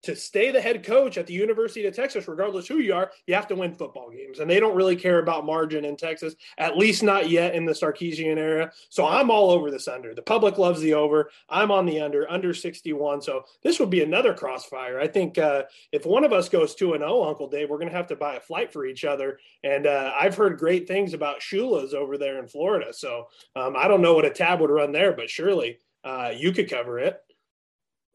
to 0.02 0.16
stay 0.16 0.50
the 0.50 0.60
head 0.60 0.84
coach 0.84 1.16
at 1.16 1.26
the 1.26 1.32
University 1.32 1.86
of 1.86 1.94
Texas, 1.94 2.26
regardless 2.26 2.66
who 2.66 2.78
you 2.78 2.94
are, 2.94 3.10
you 3.26 3.34
have 3.34 3.46
to 3.48 3.54
win 3.54 3.74
football 3.74 4.10
games. 4.10 4.40
And 4.40 4.50
they 4.50 4.60
don't 4.60 4.74
really 4.74 4.96
care 4.96 5.18
about 5.18 5.46
margin 5.46 5.84
in 5.84 5.96
Texas, 5.96 6.34
at 6.58 6.76
least 6.76 7.02
not 7.02 7.30
yet 7.30 7.54
in 7.54 7.64
the 7.64 7.72
Sarkisian 7.72 8.36
era. 8.36 8.72
So 8.88 9.06
I'm 9.06 9.30
all 9.30 9.50
over 9.50 9.70
this 9.70 9.88
under. 9.88 10.14
The 10.14 10.22
public 10.22 10.58
loves 10.58 10.80
the 10.80 10.94
over. 10.94 11.30
I'm 11.48 11.70
on 11.70 11.86
the 11.86 12.00
under, 12.00 12.30
under 12.30 12.52
61. 12.52 13.22
So 13.22 13.44
this 13.62 13.78
would 13.78 13.90
be 13.90 14.02
another 14.02 14.34
crossfire. 14.34 14.98
I 14.98 15.06
think 15.06 15.38
uh, 15.38 15.64
if 15.92 16.04
one 16.04 16.24
of 16.24 16.32
us 16.32 16.48
goes 16.48 16.74
2 16.74 16.94
and 16.94 17.02
0, 17.02 17.24
Uncle 17.24 17.48
Dave, 17.48 17.70
we're 17.70 17.78
going 17.78 17.90
to 17.90 17.96
have 17.96 18.08
to 18.08 18.16
buy 18.16 18.34
a 18.34 18.40
flight 18.40 18.72
for 18.72 18.84
each 18.84 19.04
other. 19.04 19.38
And 19.62 19.86
uh, 19.86 20.12
I've 20.18 20.34
heard 20.34 20.58
great 20.58 20.88
things 20.88 21.14
about 21.14 21.40
Shula's 21.40 21.94
over 21.94 22.18
there 22.18 22.38
in 22.38 22.48
Florida. 22.48 22.92
So 22.92 23.28
um, 23.54 23.74
I 23.76 23.88
don't 23.88 24.02
know 24.02 24.14
what 24.14 24.24
a 24.24 24.30
tab 24.30 24.60
would 24.60 24.70
run 24.70 24.92
there, 24.92 25.12
but 25.12 25.30
surely 25.30 25.78
uh, 26.04 26.32
you 26.36 26.52
could 26.52 26.68
cover 26.68 26.98
it. 26.98 27.20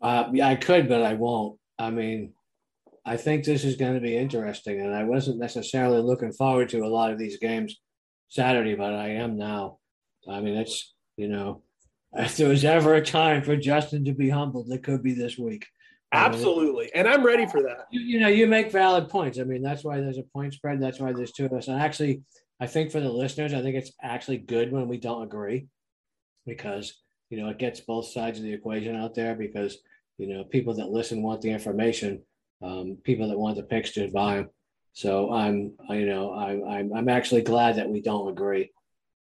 Uh, 0.02 0.26
yeah, 0.34 0.50
I 0.50 0.56
could, 0.56 0.88
but 0.88 1.02
I 1.02 1.14
won't. 1.14 1.58
I 1.80 1.92
mean, 1.92 2.34
I 3.06 3.16
think 3.16 3.46
this 3.46 3.64
is 3.64 3.78
going 3.78 3.94
to 3.94 4.02
be 4.02 4.18
interesting, 4.18 4.82
and 4.82 4.94
I 4.94 5.04
wasn't 5.04 5.40
necessarily 5.40 6.02
looking 6.02 6.34
forward 6.34 6.70
to 6.70 6.84
a 6.84 6.90
lot 6.90 7.12
of 7.12 7.18
these 7.18 7.38
games 7.38 7.80
Saturday, 8.28 8.76
but 8.76 8.94
I 8.94 9.12
am 9.12 9.38
now. 9.38 9.78
I 10.28 10.42
mean, 10.42 10.56
it's 10.56 10.94
you 11.16 11.28
know, 11.30 11.62
if 12.14 12.38
there 12.38 12.50
was 12.50 12.66
ever 12.66 12.96
a 12.96 13.02
time 13.02 13.44
for 13.44 13.56
Justin 13.56 14.06
to 14.06 14.14
be 14.14 14.30
humbled, 14.30 14.70
it 14.72 14.84
could 14.84 15.04
be 15.04 15.14
this 15.14 15.38
week. 15.38 15.66
Absolutely, 16.12 16.92
and 16.94 17.08
I'm 17.08 17.26
ready 17.26 17.46
for 17.46 17.62
that. 17.64 17.88
You, 17.92 18.02
you 18.02 18.20
know, 18.20 18.28
you 18.28 18.48
make 18.48 18.72
valid 18.72 19.10
points. 19.10 19.40
I 19.40 19.44
mean, 19.44 19.62
that's 19.62 19.84
why 19.84 20.00
there's 20.00 20.18
a 20.18 20.24
point 20.24 20.54
spread. 20.54 20.82
That's 20.82 21.00
why 21.00 21.14
there's 21.14 21.32
two 21.32 21.46
of 21.46 21.54
us. 21.54 21.68
And 21.68 21.82
actually, 21.82 22.24
I 22.60 22.68
think 22.68 22.92
for 22.92 23.00
the 23.00 23.10
listeners, 23.10 23.54
I 23.54 23.62
think 23.62 23.76
it's 23.76 23.92
actually 24.02 24.40
good 24.40 24.72
when 24.72 24.88
we 24.88 24.98
don't 24.98 25.24
agree, 25.24 25.68
because 26.46 26.94
you 27.30 27.42
know 27.42 27.50
it 27.50 27.58
gets 27.58 27.80
both 27.82 28.08
sides 28.08 28.40
of 28.40 28.44
the 28.44 28.54
equation 28.54 28.96
out 28.96 29.16
there. 29.16 29.36
Because 29.36 29.78
you 30.18 30.28
know, 30.28 30.44
people 30.44 30.74
that 30.76 30.90
listen 30.90 31.22
want 31.22 31.42
the 31.42 31.52
information. 31.52 32.22
Um, 32.62 32.98
people 33.04 33.28
that 33.28 33.38
want 33.38 33.56
the 33.56 33.64
just 33.94 34.14
buy 34.14 34.38
them. 34.38 34.50
So 34.94 35.32
I'm, 35.32 35.74
you 35.90 36.08
know, 36.08 36.34
I'm, 36.34 36.64
I'm, 36.64 36.94
I'm 36.94 37.10
actually 37.10 37.44
glad 37.44 37.76
that 37.76 37.90
we 37.90 38.02
don't 38.02 38.30
agree. 38.30 38.72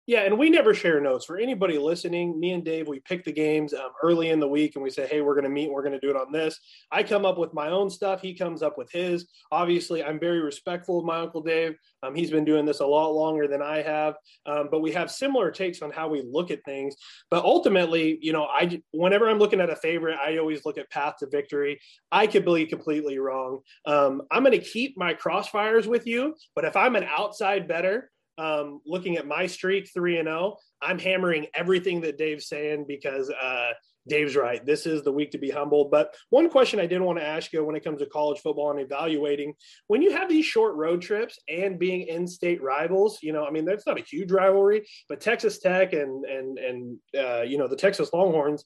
Yeah, 0.07 0.21
and 0.21 0.39
we 0.39 0.49
never 0.49 0.73
share 0.73 1.01
notes. 1.01 1.25
For 1.25 1.37
anybody 1.37 1.77
listening, 1.77 2.39
me 2.39 2.51
and 2.51 2.63
Dave, 2.63 2.87
we 2.87 3.01
pick 3.01 3.25
the 3.25 3.31
games 3.33 3.73
um, 3.73 3.89
early 4.01 4.29
in 4.29 4.39
the 4.39 4.47
week 4.47 4.75
and 4.75 4.83
we 4.83 4.89
say, 4.89 5.05
hey, 5.05 5.19
we're 5.19 5.33
going 5.33 5.43
to 5.43 5.49
meet, 5.49 5.69
we're 5.69 5.81
going 5.81 5.91
to 5.91 5.99
do 5.99 6.09
it 6.09 6.15
on 6.15 6.31
this. 6.31 6.57
I 6.89 7.03
come 7.03 7.25
up 7.25 7.37
with 7.37 7.53
my 7.53 7.67
own 7.71 7.89
stuff. 7.89 8.21
He 8.21 8.33
comes 8.33 8.63
up 8.63 8.77
with 8.77 8.89
his. 8.89 9.27
Obviously, 9.51 10.01
I'm 10.01 10.17
very 10.17 10.39
respectful 10.39 10.99
of 10.99 11.05
my 11.05 11.19
Uncle 11.19 11.41
Dave. 11.41 11.75
Um, 12.03 12.15
he's 12.15 12.31
been 12.31 12.45
doing 12.45 12.65
this 12.65 12.79
a 12.79 12.85
lot 12.85 13.09
longer 13.09 13.49
than 13.49 13.61
I 13.61 13.81
have, 13.81 14.15
um, 14.45 14.69
but 14.71 14.79
we 14.79 14.93
have 14.93 15.11
similar 15.11 15.51
takes 15.51 15.81
on 15.81 15.91
how 15.91 16.07
we 16.07 16.21
look 16.21 16.51
at 16.51 16.63
things. 16.63 16.95
But 17.29 17.43
ultimately, 17.43 18.17
you 18.21 18.31
know, 18.31 18.45
I 18.45 18.81
whenever 18.91 19.29
I'm 19.29 19.39
looking 19.39 19.59
at 19.59 19.69
a 19.69 19.75
favorite, 19.75 20.17
I 20.25 20.37
always 20.37 20.63
look 20.63 20.77
at 20.77 20.89
path 20.89 21.15
to 21.19 21.27
victory. 21.29 21.81
I 22.13 22.27
could 22.27 22.45
be 22.45 22.65
completely 22.65 23.19
wrong. 23.19 23.59
Um, 23.85 24.21
I'm 24.31 24.43
going 24.43 24.57
to 24.57 24.65
keep 24.65 24.97
my 24.97 25.15
crossfires 25.15 25.85
with 25.85 26.07
you, 26.07 26.35
but 26.55 26.63
if 26.63 26.77
I'm 26.77 26.95
an 26.95 27.03
outside 27.03 27.67
better, 27.67 28.09
um, 28.37 28.81
looking 28.85 29.17
at 29.17 29.27
my 29.27 29.47
streak, 29.47 29.89
three 29.93 30.17
and 30.17 30.27
zero, 30.27 30.55
oh, 30.55 30.57
I'm 30.81 30.99
hammering 30.99 31.47
everything 31.53 32.01
that 32.01 32.17
Dave's 32.17 32.47
saying 32.47 32.85
because 32.87 33.29
uh, 33.29 33.71
Dave's 34.07 34.35
right. 34.35 34.65
This 34.65 34.85
is 34.85 35.03
the 35.03 35.11
week 35.11 35.31
to 35.31 35.37
be 35.37 35.49
humble. 35.49 35.85
But 35.85 36.15
one 36.29 36.49
question 36.49 36.79
I 36.79 36.85
did 36.85 37.01
want 37.01 37.19
to 37.19 37.25
ask 37.25 37.51
you 37.51 37.63
when 37.63 37.75
it 37.75 37.83
comes 37.83 37.99
to 37.99 38.05
college 38.05 38.39
football 38.39 38.71
and 38.71 38.79
evaluating, 38.79 39.53
when 39.87 40.01
you 40.01 40.11
have 40.11 40.29
these 40.29 40.45
short 40.45 40.75
road 40.75 41.01
trips 41.01 41.39
and 41.49 41.79
being 41.79 42.07
in-state 42.07 42.61
rivals, 42.61 43.19
you 43.21 43.33
know, 43.33 43.45
I 43.45 43.51
mean, 43.51 43.65
that's 43.65 43.87
not 43.87 43.99
a 43.99 44.03
huge 44.03 44.31
rivalry, 44.31 44.87
but 45.09 45.19
Texas 45.19 45.59
Tech 45.59 45.93
and 45.93 46.25
and 46.25 46.57
and 46.57 46.97
uh, 47.17 47.41
you 47.41 47.57
know 47.57 47.67
the 47.67 47.75
Texas 47.75 48.11
Longhorns, 48.13 48.63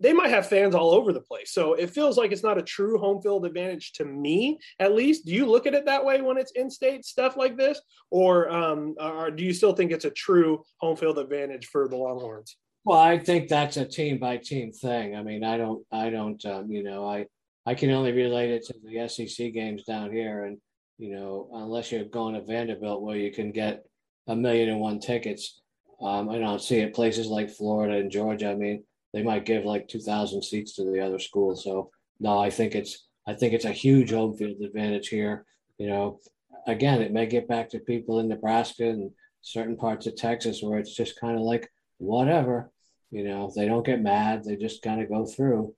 they 0.00 0.12
might 0.12 0.30
have 0.30 0.46
fans 0.46 0.74
all 0.74 0.92
over 0.92 1.12
the 1.12 1.20
place. 1.20 1.52
So 1.52 1.74
it 1.74 1.90
feels 1.90 2.16
like 2.16 2.30
it's 2.30 2.42
not 2.42 2.58
a 2.58 2.62
true 2.62 2.98
home 2.98 3.20
field 3.20 3.44
advantage 3.44 3.92
to 3.94 4.04
me, 4.04 4.58
at 4.78 4.94
least. 4.94 5.26
Do 5.26 5.32
you 5.32 5.46
look 5.46 5.66
at 5.66 5.74
it 5.74 5.86
that 5.86 6.04
way 6.04 6.20
when 6.22 6.38
it's 6.38 6.52
in 6.52 6.70
state 6.70 7.04
stuff 7.04 7.36
like 7.36 7.56
this? 7.56 7.80
Or, 8.10 8.48
um, 8.50 8.94
or 9.00 9.30
do 9.30 9.44
you 9.44 9.52
still 9.52 9.72
think 9.72 9.90
it's 9.90 10.04
a 10.04 10.10
true 10.10 10.62
home 10.78 10.96
field 10.96 11.18
advantage 11.18 11.66
for 11.66 11.88
the 11.88 11.96
Longhorns? 11.96 12.56
Well, 12.84 12.98
I 12.98 13.18
think 13.18 13.48
that's 13.48 13.76
a 13.76 13.84
team 13.84 14.18
by 14.18 14.36
team 14.36 14.72
thing. 14.72 15.16
I 15.16 15.22
mean, 15.22 15.44
I 15.44 15.58
don't, 15.58 15.84
I 15.90 16.10
don't, 16.10 16.42
um, 16.46 16.70
you 16.70 16.82
know, 16.82 17.06
I, 17.06 17.26
I 17.66 17.74
can 17.74 17.90
only 17.90 18.12
relate 18.12 18.50
it 18.50 18.66
to 18.66 18.74
the 18.84 19.08
SEC 19.08 19.52
games 19.52 19.84
down 19.84 20.12
here. 20.12 20.44
And, 20.44 20.58
you 20.96 21.14
know, 21.14 21.50
unless 21.52 21.90
you're 21.92 22.04
going 22.04 22.34
to 22.34 22.42
Vanderbilt 22.42 23.02
where 23.02 23.16
you 23.16 23.32
can 23.32 23.50
get 23.50 23.84
a 24.28 24.36
million 24.36 24.68
and 24.68 24.80
one 24.80 25.00
tickets, 25.00 25.60
um, 26.00 26.28
I 26.30 26.38
don't 26.38 26.62
see 26.62 26.78
it 26.78 26.94
places 26.94 27.26
like 27.26 27.50
Florida 27.50 27.98
and 27.98 28.10
Georgia. 28.10 28.50
I 28.50 28.54
mean, 28.54 28.84
they 29.12 29.22
might 29.22 29.46
give 29.46 29.64
like 29.64 29.88
2,000 29.88 30.42
seats 30.42 30.74
to 30.74 30.84
the 30.84 31.00
other 31.00 31.18
school. 31.18 31.56
So 31.56 31.90
no, 32.20 32.38
I 32.38 32.50
think 32.50 32.74
it's 32.74 33.06
I 33.26 33.34
think 33.34 33.52
it's 33.52 33.64
a 33.64 33.72
huge 33.72 34.10
home 34.10 34.36
field 34.36 34.60
advantage 34.62 35.08
here. 35.08 35.44
You 35.76 35.88
know, 35.88 36.20
again, 36.66 37.02
it 37.02 37.12
may 37.12 37.26
get 37.26 37.48
back 37.48 37.68
to 37.70 37.78
people 37.78 38.20
in 38.20 38.28
Nebraska 38.28 38.88
and 38.88 39.10
certain 39.42 39.76
parts 39.76 40.06
of 40.06 40.16
Texas 40.16 40.62
where 40.62 40.78
it's 40.78 40.94
just 40.94 41.20
kind 41.20 41.36
of 41.36 41.42
like 41.42 41.70
whatever. 41.98 42.70
You 43.10 43.24
know, 43.24 43.52
they 43.54 43.66
don't 43.66 43.86
get 43.86 44.02
mad; 44.02 44.44
they 44.44 44.56
just 44.56 44.82
kind 44.82 45.00
of 45.00 45.08
go 45.08 45.24
through. 45.24 45.74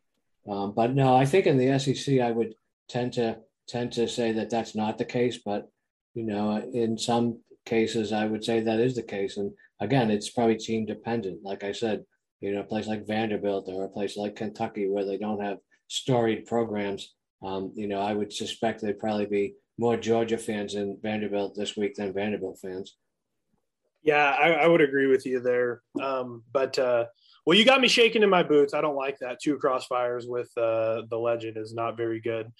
Um, 0.48 0.72
but 0.72 0.94
no, 0.94 1.14
I 1.14 1.24
think 1.24 1.46
in 1.46 1.58
the 1.58 1.78
SEC, 1.78 2.20
I 2.20 2.30
would 2.30 2.54
tend 2.88 3.12
to 3.14 3.38
tend 3.68 3.92
to 3.92 4.08
say 4.08 4.32
that 4.32 4.50
that's 4.50 4.74
not 4.74 4.98
the 4.98 5.04
case. 5.04 5.38
But 5.44 5.68
you 6.14 6.24
know, 6.24 6.56
in 6.72 6.98
some 6.98 7.40
cases, 7.66 8.12
I 8.12 8.26
would 8.26 8.44
say 8.44 8.60
that 8.60 8.80
is 8.80 8.96
the 8.96 9.02
case. 9.02 9.36
And 9.36 9.52
again, 9.80 10.10
it's 10.10 10.30
probably 10.30 10.56
team 10.56 10.86
dependent. 10.86 11.44
Like 11.44 11.62
I 11.62 11.72
said, 11.72 12.04
you 12.40 12.52
know, 12.52 12.60
a 12.60 12.64
place 12.64 12.86
like 12.86 13.06
Vanderbilt 13.06 13.66
or 13.68 13.84
a 13.84 13.88
place 13.88 14.16
like 14.16 14.36
Kentucky 14.36 14.88
where 14.88 15.04
they 15.04 15.18
don't 15.18 15.42
have 15.42 15.58
storied 15.88 16.46
programs, 16.46 17.14
um, 17.42 17.72
you 17.74 17.86
know, 17.86 18.00
I 18.00 18.14
would 18.14 18.32
suspect 18.32 18.80
there'd 18.80 18.98
probably 18.98 19.26
be 19.26 19.54
more 19.78 19.96
Georgia 19.96 20.38
fans 20.38 20.74
in 20.74 20.98
Vanderbilt 21.02 21.54
this 21.56 21.76
week 21.76 21.94
than 21.94 22.12
Vanderbilt 22.12 22.58
fans. 22.60 22.96
Yeah, 24.02 24.30
I, 24.30 24.52
I 24.52 24.66
would 24.66 24.80
agree 24.80 25.06
with 25.06 25.26
you 25.26 25.40
there. 25.40 25.82
Um, 26.00 26.42
but 26.52 26.78
uh, 26.78 27.06
well, 27.44 27.56
you 27.56 27.64
got 27.64 27.80
me 27.80 27.88
shaking 27.88 28.22
in 28.22 28.30
my 28.30 28.42
boots. 28.42 28.74
I 28.74 28.80
don't 28.80 28.96
like 28.96 29.18
that. 29.20 29.40
Two 29.42 29.58
crossfires 29.58 30.24
with 30.26 30.50
uh, 30.56 31.02
the 31.08 31.18
legend 31.18 31.56
is 31.56 31.74
not 31.74 31.96
very 31.96 32.20
good. 32.20 32.50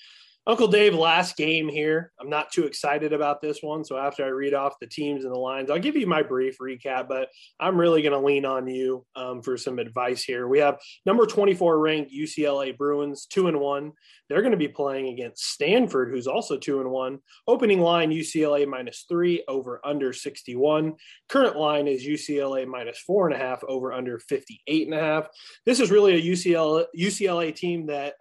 Uncle 0.47 0.69
Dave, 0.69 0.95
last 0.95 1.37
game 1.37 1.69
here. 1.69 2.13
I'm 2.19 2.31
not 2.31 2.51
too 2.51 2.65
excited 2.65 3.13
about 3.13 3.43
this 3.43 3.59
one. 3.61 3.85
So 3.85 3.99
after 3.99 4.25
I 4.25 4.29
read 4.29 4.55
off 4.55 4.79
the 4.81 4.87
teams 4.87 5.25
and 5.25 5.35
the 5.35 5.39
lines, 5.39 5.71
I'll 5.71 5.79
give 5.79 5.97
you 5.97 6.07
my 6.07 6.23
brief 6.23 6.57
recap, 6.59 7.09
but 7.09 7.29
I'm 7.61 7.79
really 7.79 8.01
going 8.01 8.19
to 8.19 8.27
lean 8.27 8.47
on 8.47 8.67
you 8.67 9.05
um, 9.15 9.43
for 9.43 9.59
some 9.59 9.79
advice 9.79 10.25
here. 10.25 10.49
We 10.49 10.59
have 10.61 10.79
number 11.05 11.27
24 11.27 11.79
ranked 11.79 12.13
UCLA 12.13 12.77
Bruins, 12.77 13.27
two 13.27 13.49
and 13.49 13.61
one. 13.61 13.93
They're 14.29 14.41
going 14.41 14.53
to 14.53 14.57
be 14.57 14.69
playing 14.69 15.09
against 15.09 15.45
Stanford, 15.45 16.11
who's 16.11 16.27
also 16.27 16.57
two 16.57 16.81
and 16.81 16.91
one. 16.91 17.19
Opening 17.47 17.81
line 17.81 18.11
UCLA 18.11 18.67
minus 18.67 19.05
three 19.09 19.45
over 19.47 19.81
under 19.85 20.13
61. 20.13 20.95
Current 21.29 21.57
line 21.57 21.87
is 21.87 22.07
UCLA 22.07 22.67
minus 22.67 22.99
four 22.99 23.29
and 23.29 23.37
a 23.37 23.39
half 23.39 23.63
over 23.65 23.93
under 23.93 24.19
58 24.19 24.87
and 24.87 24.97
a 24.97 25.01
half. 25.01 25.29
This 25.67 25.81
is 25.81 25.91
really 25.91 26.15
a 26.15 26.33
UCLA 26.33 26.87
UCLA 26.99 27.55
team 27.55 27.87
that 27.87 28.15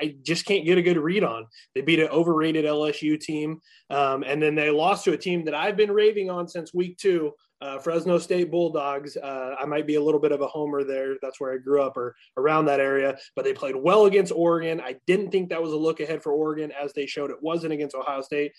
I, 0.00 0.14
just 0.22 0.46
can't 0.46 0.64
get 0.64 0.78
a 0.78 0.82
good 0.82 0.98
read 0.98 1.24
on. 1.24 1.46
They 1.74 1.80
beat 1.80 2.00
an 2.00 2.08
overrated 2.08 2.64
LSU 2.64 3.18
team, 3.18 3.60
um, 3.90 4.22
and 4.22 4.42
then 4.42 4.54
they 4.54 4.70
lost 4.70 5.04
to 5.04 5.12
a 5.12 5.16
team 5.16 5.44
that 5.44 5.54
I've 5.54 5.76
been 5.76 5.90
raving 5.90 6.30
on 6.30 6.48
since 6.48 6.74
week 6.74 6.98
two. 6.98 7.32
Uh, 7.62 7.78
Fresno 7.78 8.16
State 8.16 8.50
Bulldogs. 8.50 9.18
Uh, 9.18 9.54
I 9.60 9.66
might 9.66 9.86
be 9.86 9.96
a 9.96 10.02
little 10.02 10.20
bit 10.20 10.32
of 10.32 10.40
a 10.40 10.46
homer 10.46 10.82
there. 10.82 11.16
That's 11.20 11.38
where 11.38 11.52
I 11.52 11.58
grew 11.58 11.82
up 11.82 11.94
or 11.96 12.16
around 12.38 12.64
that 12.66 12.80
area, 12.80 13.18
but 13.36 13.44
they 13.44 13.52
played 13.52 13.76
well 13.76 14.06
against 14.06 14.32
Oregon. 14.32 14.80
I 14.80 14.96
didn't 15.06 15.30
think 15.30 15.50
that 15.50 15.62
was 15.62 15.72
a 15.72 15.76
look 15.76 16.00
ahead 16.00 16.22
for 16.22 16.32
Oregon 16.32 16.72
as 16.72 16.94
they 16.94 17.04
showed 17.04 17.30
it 17.30 17.42
wasn't 17.42 17.74
against 17.74 17.94
Ohio 17.94 18.22
State. 18.22 18.52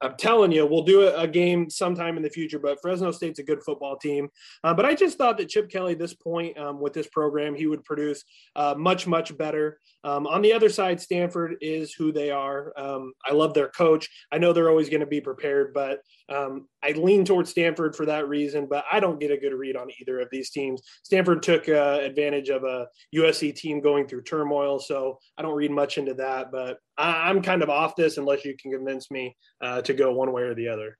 I'm 0.00 0.16
telling 0.16 0.52
you, 0.52 0.64
we'll 0.66 0.82
do 0.82 1.08
a, 1.08 1.28
game 1.28 1.68
sometime 1.68 2.16
in 2.16 2.22
the 2.22 2.30
future. 2.30 2.58
But 2.58 2.78
Fresno 2.80 3.10
State's 3.10 3.38
a 3.38 3.42
good 3.42 3.62
football 3.62 3.96
team. 3.96 4.28
Uh, 4.64 4.72
but 4.72 4.86
I 4.86 4.94
just 4.94 5.18
thought 5.18 5.36
that 5.38 5.48
Chip 5.48 5.70
Kelly, 5.70 5.94
this 5.94 6.14
point 6.14 6.56
um, 6.56 6.80
with 6.80 6.92
this 6.92 7.08
program, 7.08 7.54
he 7.54 7.66
would 7.66 7.84
produce 7.84 8.24
uh, 8.56 8.74
much, 8.76 9.06
much 9.06 9.36
better. 9.36 9.78
Um, 10.04 10.26
on 10.26 10.40
the 10.40 10.52
other 10.52 10.68
side, 10.68 11.00
Stanford 11.00 11.56
is 11.60 11.92
who 11.92 12.12
they 12.12 12.30
are. 12.30 12.72
Um, 12.76 13.12
I 13.28 13.32
love 13.32 13.52
their 13.52 13.68
coach. 13.68 14.08
I 14.32 14.38
know 14.38 14.52
they're 14.52 14.70
always 14.70 14.88
going 14.88 15.00
to 15.00 15.06
be 15.06 15.20
prepared, 15.20 15.74
but 15.74 16.00
um, 16.28 16.66
I 16.82 16.92
lean 16.92 17.24
towards 17.24 17.50
Stanford 17.50 17.94
for 17.94 18.06
that 18.06 18.28
reason. 18.28 18.66
But 18.70 18.84
I 18.90 19.00
don't 19.00 19.20
get 19.20 19.30
a 19.30 19.36
good 19.36 19.52
read 19.52 19.76
on 19.76 19.88
either 20.00 20.20
of 20.20 20.28
these 20.30 20.50
teams. 20.50 20.80
Stanford 21.02 21.42
took 21.42 21.68
uh, 21.68 21.98
advantage 22.02 22.48
of 22.48 22.64
a 22.64 22.86
USC 23.14 23.54
team 23.54 23.80
going 23.80 24.06
through 24.06 24.22
turmoil, 24.22 24.78
so 24.78 25.18
I 25.36 25.42
don't 25.42 25.56
read 25.56 25.70
much 25.70 25.98
into 25.98 26.14
that. 26.14 26.50
But 26.52 26.78
I, 26.98 27.30
am 27.30 27.42
kind 27.42 27.62
of 27.62 27.70
off 27.70 27.96
this 27.96 28.18
unless 28.18 28.44
you 28.44 28.56
can 28.56 28.72
convince 28.72 29.10
me 29.10 29.36
uh, 29.60 29.82
to 29.88 29.94
go 29.94 30.12
one 30.12 30.32
way 30.32 30.42
or 30.42 30.54
the 30.54 30.68
other. 30.68 30.96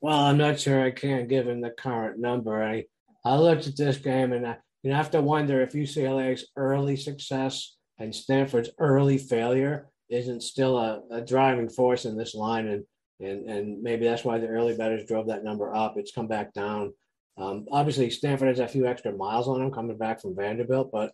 Well, 0.00 0.18
I'm 0.18 0.38
not 0.38 0.60
sure 0.60 0.82
I 0.82 0.90
can 0.90 1.26
given 1.26 1.60
the 1.60 1.70
current 1.70 2.18
number. 2.18 2.62
I 2.62 2.84
I 3.24 3.36
looked 3.36 3.66
at 3.66 3.76
this 3.76 3.96
game 3.96 4.32
and 4.32 4.46
I 4.46 4.56
you 4.82 4.92
have 4.92 5.10
to 5.10 5.20
wonder 5.20 5.60
if 5.60 5.72
UCLA's 5.72 6.46
early 6.56 6.96
success 6.96 7.76
and 7.98 8.14
Stanford's 8.14 8.70
early 8.78 9.18
failure 9.18 9.88
isn't 10.08 10.42
still 10.42 10.78
a, 10.78 11.02
a 11.10 11.20
driving 11.20 11.68
force 11.68 12.04
in 12.04 12.16
this 12.16 12.34
line 12.34 12.68
and 12.68 12.84
and 13.20 13.48
and 13.50 13.82
maybe 13.82 14.04
that's 14.04 14.24
why 14.24 14.38
the 14.38 14.46
early 14.48 14.76
betters 14.76 15.06
drove 15.06 15.26
that 15.28 15.44
number 15.44 15.74
up. 15.74 15.96
It's 15.96 16.12
come 16.12 16.28
back 16.28 16.52
down. 16.52 16.92
Um, 17.38 17.66
obviously, 17.70 18.10
Stanford 18.10 18.48
has 18.48 18.60
a 18.60 18.68
few 18.68 18.86
extra 18.86 19.12
miles 19.12 19.48
on 19.48 19.58
them 19.58 19.70
coming 19.70 19.98
back 19.98 20.20
from 20.20 20.36
Vanderbilt, 20.36 20.90
but 20.90 21.12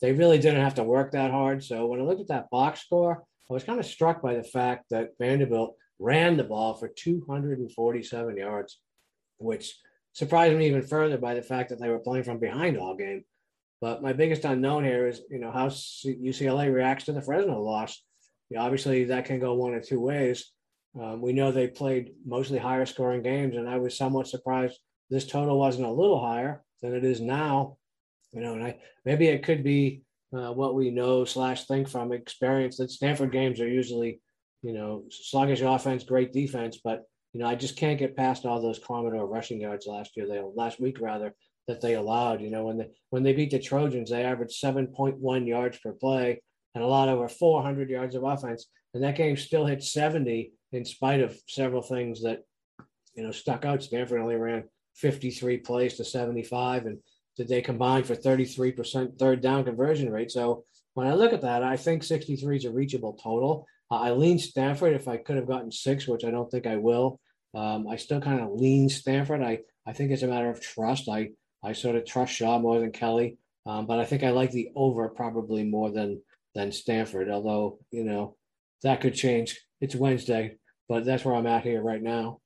they 0.00 0.12
really 0.12 0.38
didn't 0.38 0.62
have 0.62 0.74
to 0.74 0.84
work 0.84 1.12
that 1.12 1.30
hard. 1.30 1.62
So 1.62 1.86
when 1.86 2.00
I 2.00 2.04
looked 2.04 2.20
at 2.20 2.28
that 2.28 2.50
box 2.50 2.80
score, 2.80 3.24
I 3.50 3.54
was 3.54 3.64
kind 3.64 3.80
of 3.80 3.86
struck 3.86 4.22
by 4.22 4.34
the 4.34 4.42
fact 4.42 4.86
that 4.90 5.10
Vanderbilt 5.18 5.76
ran 5.98 6.36
the 6.36 6.44
ball 6.44 6.74
for 6.74 6.88
247 6.88 8.36
yards, 8.36 8.78
which 9.38 9.78
surprised 10.12 10.56
me 10.56 10.66
even 10.66 10.82
further 10.82 11.18
by 11.18 11.34
the 11.34 11.42
fact 11.42 11.70
that 11.70 11.80
they 11.80 11.88
were 11.88 11.98
playing 11.98 12.24
from 12.24 12.38
behind 12.38 12.78
all 12.78 12.96
game. 12.96 13.24
But 13.80 14.02
my 14.02 14.12
biggest 14.12 14.44
unknown 14.44 14.84
here 14.84 15.08
is, 15.08 15.22
you 15.28 15.40
know, 15.40 15.50
how 15.50 15.66
UCLA 15.66 16.72
reacts 16.72 17.04
to 17.06 17.12
the 17.12 17.22
Fresno 17.22 17.60
loss. 17.60 18.00
You 18.48 18.56
know, 18.56 18.62
obviously, 18.62 19.04
that 19.06 19.24
can 19.24 19.40
go 19.40 19.54
one 19.54 19.74
of 19.74 19.86
two 19.86 20.00
ways. 20.00 20.52
Um, 21.00 21.20
we 21.20 21.32
know 21.32 21.50
they 21.50 21.68
played 21.68 22.12
mostly 22.24 22.58
higher 22.58 22.86
scoring 22.86 23.22
games, 23.22 23.56
and 23.56 23.68
I 23.68 23.78
was 23.78 23.96
somewhat 23.96 24.28
surprised 24.28 24.78
this 25.10 25.26
total 25.26 25.58
wasn't 25.58 25.88
a 25.88 25.92
little 25.92 26.20
higher 26.20 26.62
than 26.80 26.94
it 26.94 27.04
is 27.04 27.20
now. 27.20 27.78
You 28.32 28.40
know, 28.40 28.54
and 28.54 28.62
I 28.64 28.78
maybe 29.04 29.26
it 29.26 29.42
could 29.42 29.64
be 29.64 30.02
uh, 30.32 30.52
what 30.52 30.74
we 30.74 30.90
know 30.90 31.24
slash 31.24 31.64
think 31.66 31.88
from 31.88 32.12
experience 32.12 32.76
that 32.78 32.90
Stanford 32.90 33.32
games 33.32 33.60
are 33.60 33.68
usually, 33.68 34.20
you 34.62 34.72
know, 34.72 35.04
sluggish 35.10 35.60
offense, 35.60 36.04
great 36.04 36.32
defense, 36.32 36.80
but 36.82 37.04
you 37.32 37.40
know, 37.40 37.46
I 37.46 37.54
just 37.54 37.76
can't 37.76 37.98
get 37.98 38.16
past 38.16 38.44
all 38.44 38.60
those 38.60 38.78
Commodore 38.78 39.26
rushing 39.26 39.60
yards 39.60 39.86
last 39.86 40.16
year. 40.16 40.26
They 40.26 40.40
last 40.54 40.80
week 40.80 41.00
rather 41.00 41.34
that 41.66 41.80
they 41.80 41.94
allowed. 41.94 42.42
You 42.42 42.50
know, 42.50 42.64
when 42.64 42.78
they 42.78 42.88
when 43.10 43.22
they 43.22 43.32
beat 43.32 43.50
the 43.50 43.58
Trojans, 43.58 44.10
they 44.10 44.24
averaged 44.24 44.52
seven 44.52 44.86
point 44.88 45.18
one 45.18 45.46
yards 45.46 45.78
per 45.78 45.92
play 45.92 46.42
and 46.74 46.84
a 46.84 46.86
lot 46.86 47.08
over 47.08 47.28
four 47.28 47.62
hundred 47.62 47.90
yards 47.90 48.14
of 48.14 48.24
offense, 48.24 48.66
and 48.94 49.02
that 49.02 49.16
game 49.16 49.36
still 49.36 49.66
hit 49.66 49.82
seventy 49.82 50.52
in 50.72 50.84
spite 50.84 51.20
of 51.20 51.36
several 51.46 51.82
things 51.82 52.22
that 52.22 52.40
you 53.14 53.22
know 53.22 53.30
stuck 53.30 53.64
out. 53.64 53.82
Stanford 53.82 54.20
only 54.20 54.36
ran 54.36 54.64
fifty 54.94 55.30
three 55.30 55.58
plays 55.58 55.94
to 55.94 56.04
seventy 56.04 56.42
five, 56.42 56.84
and 56.84 56.98
did 57.36 57.48
they 57.48 57.62
combine 57.62 58.04
for 58.04 58.14
33% 58.14 59.18
third 59.18 59.40
down 59.40 59.64
conversion 59.64 60.10
rate. 60.10 60.30
So 60.30 60.64
when 60.94 61.06
I 61.06 61.14
look 61.14 61.32
at 61.32 61.42
that, 61.42 61.62
I 61.62 61.76
think 61.76 62.02
63 62.02 62.56
is 62.56 62.64
a 62.64 62.70
reachable 62.70 63.14
total. 63.14 63.66
Uh, 63.90 63.96
I 63.96 64.10
lean 64.12 64.38
Stanford 64.38 64.94
if 64.94 65.08
I 65.08 65.16
could 65.16 65.36
have 65.36 65.46
gotten 65.46 65.72
six, 65.72 66.06
which 66.06 66.24
I 66.24 66.30
don't 66.30 66.50
think 66.50 66.66
I 66.66 66.76
will. 66.76 67.20
Um, 67.54 67.86
I 67.88 67.96
still 67.96 68.20
kind 68.20 68.40
of 68.40 68.52
lean 68.52 68.88
Stanford. 68.88 69.42
I, 69.42 69.60
I 69.86 69.92
think 69.92 70.10
it's 70.10 70.22
a 70.22 70.28
matter 70.28 70.50
of 70.50 70.60
trust. 70.60 71.08
I, 71.08 71.30
I 71.62 71.72
sort 71.72 71.96
of 71.96 72.04
trust 72.04 72.32
Shaw 72.32 72.58
more 72.58 72.80
than 72.80 72.92
Kelly, 72.92 73.38
um, 73.66 73.86
but 73.86 73.98
I 73.98 74.04
think 74.04 74.22
I 74.22 74.30
like 74.30 74.50
the 74.50 74.70
over 74.74 75.08
probably 75.08 75.64
more 75.64 75.90
than 75.90 76.22
than 76.54 76.72
Stanford. 76.72 77.30
Although 77.30 77.78
you 77.90 78.04
know 78.04 78.36
that 78.82 79.00
could 79.00 79.14
change. 79.14 79.60
It's 79.80 79.94
Wednesday, 79.94 80.56
but 80.88 81.04
that's 81.04 81.24
where 81.24 81.34
I'm 81.34 81.46
at 81.46 81.64
here 81.64 81.82
right 81.82 82.02
now. 82.02 82.40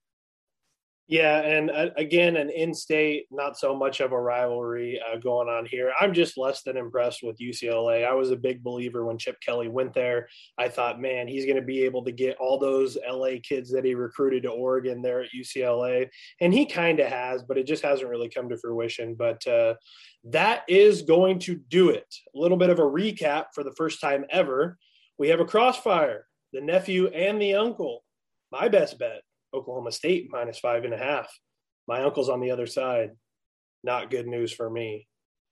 Yeah, 1.08 1.38
and 1.38 1.70
uh, 1.70 1.90
again, 1.96 2.36
an 2.36 2.50
in-state, 2.50 3.26
not 3.30 3.56
so 3.56 3.76
much 3.76 4.00
of 4.00 4.10
a 4.10 4.20
rivalry 4.20 5.00
uh, 5.00 5.18
going 5.18 5.48
on 5.48 5.64
here. 5.64 5.92
I'm 6.00 6.12
just 6.12 6.36
less 6.36 6.62
than 6.64 6.76
impressed 6.76 7.22
with 7.22 7.38
UCLA. 7.38 8.04
I 8.04 8.12
was 8.14 8.32
a 8.32 8.36
big 8.36 8.64
believer 8.64 9.06
when 9.06 9.16
Chip 9.16 9.36
Kelly 9.40 9.68
went 9.68 9.94
there. 9.94 10.26
I 10.58 10.68
thought, 10.68 11.00
man, 11.00 11.28
he's 11.28 11.44
going 11.44 11.60
to 11.60 11.62
be 11.62 11.84
able 11.84 12.04
to 12.06 12.12
get 12.12 12.38
all 12.38 12.58
those 12.58 12.98
LA 13.08 13.34
kids 13.40 13.70
that 13.70 13.84
he 13.84 13.94
recruited 13.94 14.42
to 14.42 14.50
Oregon 14.50 15.00
there 15.00 15.22
at 15.22 15.30
UCLA, 15.30 16.08
and 16.40 16.52
he 16.52 16.66
kind 16.66 16.98
of 16.98 17.06
has, 17.06 17.44
but 17.44 17.56
it 17.56 17.68
just 17.68 17.84
hasn't 17.84 18.10
really 18.10 18.28
come 18.28 18.48
to 18.48 18.58
fruition. 18.58 19.14
But 19.14 19.46
uh, 19.46 19.74
that 20.24 20.64
is 20.66 21.02
going 21.02 21.38
to 21.40 21.54
do 21.54 21.90
it. 21.90 22.12
A 22.34 22.38
little 22.38 22.58
bit 22.58 22.70
of 22.70 22.80
a 22.80 22.82
recap 22.82 23.46
for 23.54 23.62
the 23.62 23.74
first 23.76 24.00
time 24.00 24.24
ever. 24.28 24.76
We 25.18 25.28
have 25.28 25.38
a 25.38 25.44
crossfire, 25.44 26.26
the 26.52 26.60
nephew 26.60 27.06
and 27.06 27.40
the 27.40 27.54
uncle. 27.54 28.02
My 28.50 28.68
best 28.68 28.98
bet 28.98 29.22
Oklahoma 29.54 29.92
State 29.92 30.28
minus 30.30 30.58
five 30.58 30.84
and 30.84 30.94
a 30.94 30.98
half. 30.98 31.28
My 31.88 32.02
uncle's 32.02 32.28
on 32.28 32.40
the 32.40 32.50
other 32.50 32.66
side. 32.66 33.10
Not 33.84 34.10
good 34.10 34.26
news 34.26 34.52
for 34.52 34.68
me. 34.68 35.06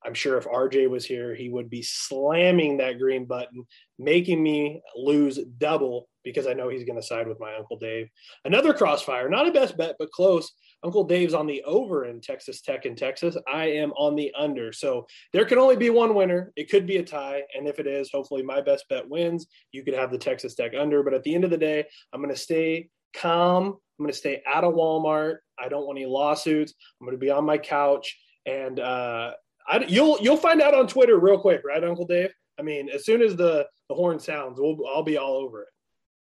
I'm 0.05 0.15
sure 0.15 0.37
if 0.37 0.45
RJ 0.45 0.91
was 0.91 1.07
here, 1.07 1.35
he 1.35 1.49
would 1.49 1.71
be 1.71 1.83
slamming 1.83 2.77
that 2.77 2.99
green 2.99 3.25
button, 3.25 3.65
making 3.99 4.43
me 4.43 4.83
lose 4.95 5.39
double 5.59 6.09
because 6.25 6.47
I 6.47 6.53
know 6.53 6.69
he's 6.69 6.85
going 6.85 7.01
to 7.01 7.07
side 7.07 7.29
with 7.29 7.41
my 7.41 7.55
Uncle 7.55 7.79
Dave. 7.79 8.09
Another 8.45 8.73
crossfire, 8.73 9.29
not 9.29 9.47
a 9.47 9.53
best 9.53 9.77
bet, 9.77 9.97
but 9.99 10.11
close. 10.11 10.53
Uncle 10.83 11.05
Dave's 11.05 11.35
on 11.35 11.47
the 11.47 11.63
over 11.65 12.07
in 12.07 12.21
Texas 12.21 12.61
Tech 12.61 12.87
in 12.87 12.97
Texas. 12.97 13.37
I 13.51 13.67
am 13.67 13.93
on 13.93 14.15
the 14.15 14.33
under. 14.37 14.73
So 14.73 15.07
there 15.33 15.45
can 15.45 15.59
only 15.59 15.77
be 15.77 15.91
one 15.91 16.15
winner. 16.15 16.53
It 16.57 16.71
could 16.71 16.87
be 16.87 16.97
a 16.97 17.03
tie. 17.03 17.43
And 17.57 17.67
if 17.67 17.79
it 17.79 17.87
is, 17.87 18.11
hopefully 18.11 18.43
my 18.43 18.61
best 18.61 18.87
bet 18.89 19.09
wins. 19.09 19.47
You 19.73 19.85
could 19.85 19.95
have 19.95 20.11
the 20.11 20.19
Texas 20.19 20.55
Tech 20.55 20.73
under. 20.79 21.03
But 21.03 21.15
at 21.15 21.23
the 21.23 21.35
end 21.35 21.45
of 21.45 21.51
the 21.51 21.59
day, 21.59 21.85
I'm 22.13 22.21
going 22.21 22.35
to 22.35 22.41
stay 22.41 22.89
calm. 23.15 23.77
I'm 23.99 24.05
going 24.05 24.13
to 24.13 24.19
stay 24.19 24.43
out 24.47 24.65
of 24.65 24.75
Walmart. 24.75 25.37
I 25.59 25.69
don't 25.69 25.87
want 25.87 25.99
any 25.99 26.07
lawsuits. 26.07 26.75
I'm 27.01 27.07
going 27.07 27.17
to 27.17 27.25
be 27.25 27.31
on 27.31 27.45
my 27.45 27.59
couch, 27.59 28.19
and 28.45 28.81
uh, 28.81 29.33
I, 29.67 29.85
you'll 29.87 30.19
you'll 30.21 30.37
find 30.37 30.61
out 30.61 30.75
on 30.75 30.87
Twitter 30.87 31.19
real 31.19 31.39
quick, 31.39 31.63
right, 31.65 31.83
Uncle 31.83 32.07
Dave? 32.07 32.31
I 32.59 32.63
mean, 32.63 32.89
as 32.89 33.05
soon 33.05 33.23
as 33.23 33.37
the 33.37 33.67
the 33.89 33.95
horn 33.95 34.19
sounds, 34.19 34.59
we'll 34.59 34.77
I'll 34.93 35.03
be 35.03 35.17
all 35.17 35.37
over 35.37 35.63
it. 35.63 35.69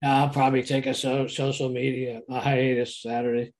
I'll 0.03 0.31
probably 0.31 0.63
take 0.63 0.87
a 0.87 0.95
so, 0.95 1.27
social 1.27 1.69
media 1.69 2.23
a 2.29 2.41
hiatus 2.41 3.01
Saturday. 3.03 3.53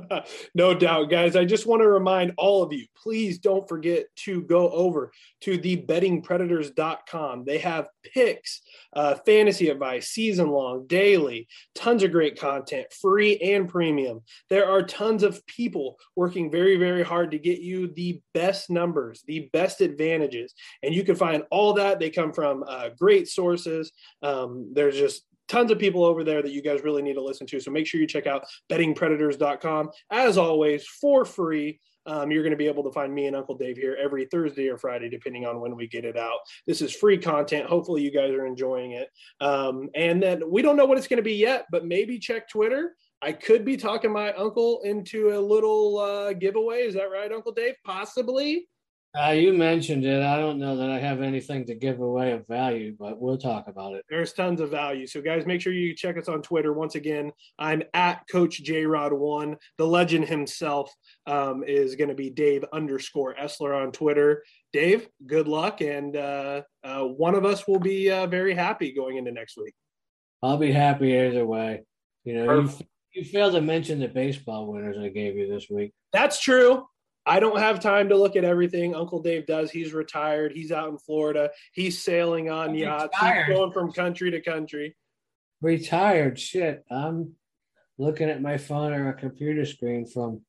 no 0.54 0.74
doubt, 0.74 1.10
guys. 1.10 1.36
I 1.36 1.44
just 1.44 1.66
want 1.66 1.82
to 1.82 1.88
remind 1.88 2.32
all 2.36 2.62
of 2.62 2.72
you 2.72 2.86
please 3.00 3.38
don't 3.38 3.68
forget 3.68 4.06
to 4.16 4.42
go 4.42 4.70
over 4.70 5.12
to 5.42 5.58
thebettingpredators.com. 5.58 7.44
They 7.44 7.58
have 7.58 7.88
picks, 8.02 8.60
uh, 8.92 9.14
fantasy 9.26 9.68
advice, 9.68 10.08
season 10.08 10.48
long, 10.48 10.86
daily, 10.86 11.48
tons 11.74 12.02
of 12.02 12.12
great 12.12 12.38
content, 12.38 12.92
free 12.92 13.38
and 13.38 13.68
premium. 13.68 14.22
There 14.50 14.68
are 14.68 14.82
tons 14.82 15.22
of 15.22 15.46
people 15.46 15.98
working 16.16 16.50
very, 16.50 16.76
very 16.76 17.02
hard 17.02 17.30
to 17.30 17.38
get 17.38 17.60
you 17.60 17.88
the 17.88 18.20
best 18.34 18.70
numbers, 18.70 19.22
the 19.26 19.48
best 19.52 19.80
advantages. 19.80 20.54
And 20.82 20.94
you 20.94 21.04
can 21.04 21.16
find 21.16 21.44
all 21.50 21.74
that. 21.74 21.98
They 22.00 22.10
come 22.10 22.32
from 22.32 22.64
uh, 22.66 22.90
great 22.98 23.28
sources. 23.28 23.92
Um, 24.22 24.70
there's 24.72 24.96
just 24.96 25.22
tons 25.48 25.70
of 25.70 25.78
people 25.78 26.04
over 26.04 26.24
there 26.24 26.42
that 26.42 26.52
you 26.52 26.62
guys 26.62 26.82
really 26.82 27.02
need 27.02 27.14
to 27.14 27.22
listen 27.22 27.46
to. 27.48 27.60
So 27.60 27.70
make 27.70 27.86
sure 27.86 28.00
you 28.00 28.06
check 28.06 28.26
out 28.26 28.46
bettingpredators.com. 28.70 29.90
As 30.10 30.38
always, 30.38 30.86
for 30.86 31.24
free. 31.24 31.80
Um, 32.06 32.30
you're 32.30 32.42
going 32.42 32.52
to 32.52 32.56
be 32.56 32.68
able 32.68 32.84
to 32.84 32.90
find 32.90 33.14
me 33.14 33.26
and 33.26 33.36
Uncle 33.36 33.54
Dave 33.54 33.76
here 33.76 33.98
every 34.02 34.24
Thursday 34.24 34.68
or 34.68 34.78
Friday, 34.78 35.10
depending 35.10 35.44
on 35.44 35.60
when 35.60 35.76
we 35.76 35.86
get 35.86 36.06
it 36.06 36.16
out. 36.16 36.38
This 36.66 36.80
is 36.80 36.94
free 36.94 37.18
content. 37.18 37.66
Hopefully, 37.66 38.02
you 38.02 38.10
guys 38.10 38.30
are 38.30 38.46
enjoying 38.46 38.92
it. 38.92 39.10
Um, 39.42 39.90
and 39.94 40.22
then 40.22 40.50
we 40.50 40.62
don't 40.62 40.76
know 40.76 40.86
what 40.86 40.96
it's 40.96 41.06
going 41.06 41.18
to 41.18 41.22
be 41.22 41.34
yet, 41.34 41.66
but 41.70 41.84
maybe 41.84 42.18
check 42.18 42.48
Twitter. 42.48 42.94
I 43.20 43.32
could 43.32 43.62
be 43.62 43.76
talking 43.76 44.10
my 44.10 44.32
uncle 44.32 44.80
into 44.84 45.36
a 45.36 45.40
little 45.40 45.98
uh, 45.98 46.32
giveaway. 46.32 46.82
Is 46.86 46.94
that 46.94 47.10
right, 47.10 47.30
Uncle 47.30 47.52
Dave? 47.52 47.74
Possibly. 47.84 48.68
Uh, 49.16 49.30
you 49.30 49.54
mentioned 49.54 50.04
it. 50.04 50.22
I 50.22 50.36
don't 50.36 50.58
know 50.58 50.76
that 50.76 50.90
I 50.90 50.98
have 50.98 51.22
anything 51.22 51.64
to 51.66 51.74
give 51.74 52.00
away 52.00 52.32
of 52.32 52.46
value, 52.46 52.94
but 52.98 53.18
we'll 53.18 53.38
talk 53.38 53.66
about 53.66 53.94
it. 53.94 54.04
There's 54.10 54.34
tons 54.34 54.60
of 54.60 54.70
value. 54.70 55.06
So, 55.06 55.22
guys, 55.22 55.46
make 55.46 55.62
sure 55.62 55.72
you 55.72 55.94
check 55.94 56.18
us 56.18 56.28
on 56.28 56.42
Twitter. 56.42 56.74
Once 56.74 56.94
again, 56.94 57.32
I'm 57.58 57.82
at 57.94 58.22
Coach 58.30 58.62
J 58.62 58.84
Rod 58.84 59.14
One. 59.14 59.56
The 59.78 59.86
legend 59.86 60.26
himself 60.26 60.92
um, 61.26 61.64
is 61.66 61.96
going 61.96 62.10
to 62.10 62.14
be 62.14 62.28
Dave 62.28 62.66
underscore 62.72 63.34
Essler 63.34 63.74
on 63.82 63.92
Twitter. 63.92 64.44
Dave, 64.74 65.08
good 65.26 65.48
luck, 65.48 65.80
and 65.80 66.14
uh, 66.14 66.62
uh, 66.84 67.04
one 67.04 67.34
of 67.34 67.46
us 67.46 67.66
will 67.66 67.80
be 67.80 68.10
uh, 68.10 68.26
very 68.26 68.54
happy 68.54 68.92
going 68.92 69.16
into 69.16 69.32
next 69.32 69.56
week. 69.56 69.74
I'll 70.42 70.58
be 70.58 70.70
happy 70.70 71.16
either 71.16 71.46
way. 71.46 71.82
You 72.24 72.34
know, 72.34 72.60
you, 72.60 72.70
you 73.14 73.24
failed 73.24 73.54
to 73.54 73.62
mention 73.62 74.00
the 74.00 74.08
baseball 74.08 74.70
winners 74.70 74.98
I 74.98 75.08
gave 75.08 75.36
you 75.36 75.48
this 75.48 75.68
week. 75.70 75.92
That's 76.12 76.38
true. 76.38 76.86
I 77.28 77.40
don't 77.40 77.58
have 77.58 77.78
time 77.78 78.08
to 78.08 78.16
look 78.16 78.36
at 78.36 78.44
everything. 78.44 78.94
Uncle 78.94 79.20
Dave 79.20 79.46
does. 79.46 79.70
He's 79.70 79.92
retired. 79.92 80.52
He's 80.52 80.72
out 80.72 80.88
in 80.88 80.98
Florida. 80.98 81.50
He's 81.72 82.02
sailing 82.02 82.48
on 82.48 82.74
yachts. 82.74 83.16
He's 83.20 83.54
going 83.54 83.72
from 83.72 83.92
country 83.92 84.30
to 84.30 84.40
country. 84.40 84.96
Retired. 85.60 86.38
Shit. 86.38 86.84
I'm 86.90 87.34
looking 87.98 88.30
at 88.30 88.40
my 88.40 88.56
phone 88.56 88.92
or 88.92 89.10
a 89.10 89.14
computer 89.14 89.66
screen 89.66 90.06
from 90.06 90.40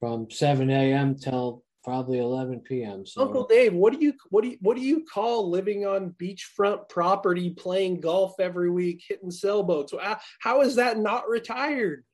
from 0.00 0.30
7 0.30 0.68
a.m. 0.68 1.14
till 1.14 1.64
probably 1.84 2.18
11 2.18 2.60
p.m. 2.60 3.06
So. 3.06 3.22
Uncle 3.22 3.46
Dave, 3.46 3.72
what 3.72 3.92
do 3.92 4.00
you 4.00 4.14
what 4.30 4.42
do 4.42 4.50
you 4.50 4.58
what 4.60 4.76
do 4.76 4.82
you 4.82 5.04
call 5.04 5.48
living 5.48 5.86
on 5.86 6.14
beachfront 6.20 6.88
property, 6.88 7.50
playing 7.50 8.00
golf 8.00 8.40
every 8.40 8.68
week, 8.68 9.04
hitting 9.08 9.30
sailboats? 9.30 9.94
How 10.40 10.62
is 10.62 10.74
that 10.74 10.98
not 10.98 11.28
retired? 11.28 12.04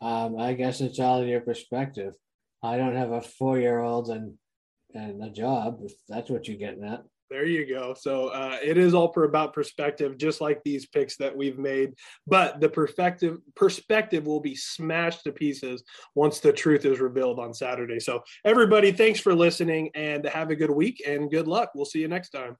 Um, 0.00 0.38
I 0.38 0.54
guess 0.54 0.80
it's 0.80 0.98
all 0.98 1.20
in 1.20 1.28
your 1.28 1.42
perspective. 1.42 2.14
I 2.62 2.76
don't 2.76 2.96
have 2.96 3.12
a 3.12 3.22
four 3.22 3.58
year 3.58 3.80
old 3.80 4.10
and 4.10 4.34
and 4.94 5.22
a 5.22 5.30
job. 5.30 5.80
If 5.84 5.92
that's 6.08 6.30
what 6.30 6.48
you're 6.48 6.56
getting 6.56 6.84
at. 6.84 7.02
There 7.30 7.46
you 7.46 7.64
go. 7.64 7.94
So 7.94 8.28
uh, 8.28 8.58
it 8.60 8.76
is 8.76 8.92
all 8.92 9.08
per, 9.08 9.22
about 9.22 9.52
perspective, 9.52 10.18
just 10.18 10.40
like 10.40 10.60
these 10.64 10.86
picks 10.86 11.16
that 11.18 11.36
we've 11.36 11.58
made. 11.58 11.92
But 12.26 12.60
the 12.60 12.68
perspective 12.68 13.38
perspective 13.54 14.26
will 14.26 14.40
be 14.40 14.56
smashed 14.56 15.22
to 15.24 15.32
pieces 15.32 15.84
once 16.16 16.40
the 16.40 16.52
truth 16.52 16.84
is 16.84 16.98
revealed 16.98 17.38
on 17.38 17.54
Saturday. 17.54 18.00
So 18.00 18.24
everybody, 18.44 18.90
thanks 18.90 19.20
for 19.20 19.32
listening 19.32 19.90
and 19.94 20.26
have 20.26 20.50
a 20.50 20.56
good 20.56 20.72
week 20.72 21.04
and 21.06 21.30
good 21.30 21.46
luck. 21.46 21.70
We'll 21.74 21.84
see 21.84 22.00
you 22.00 22.08
next 22.08 22.30
time. 22.30 22.56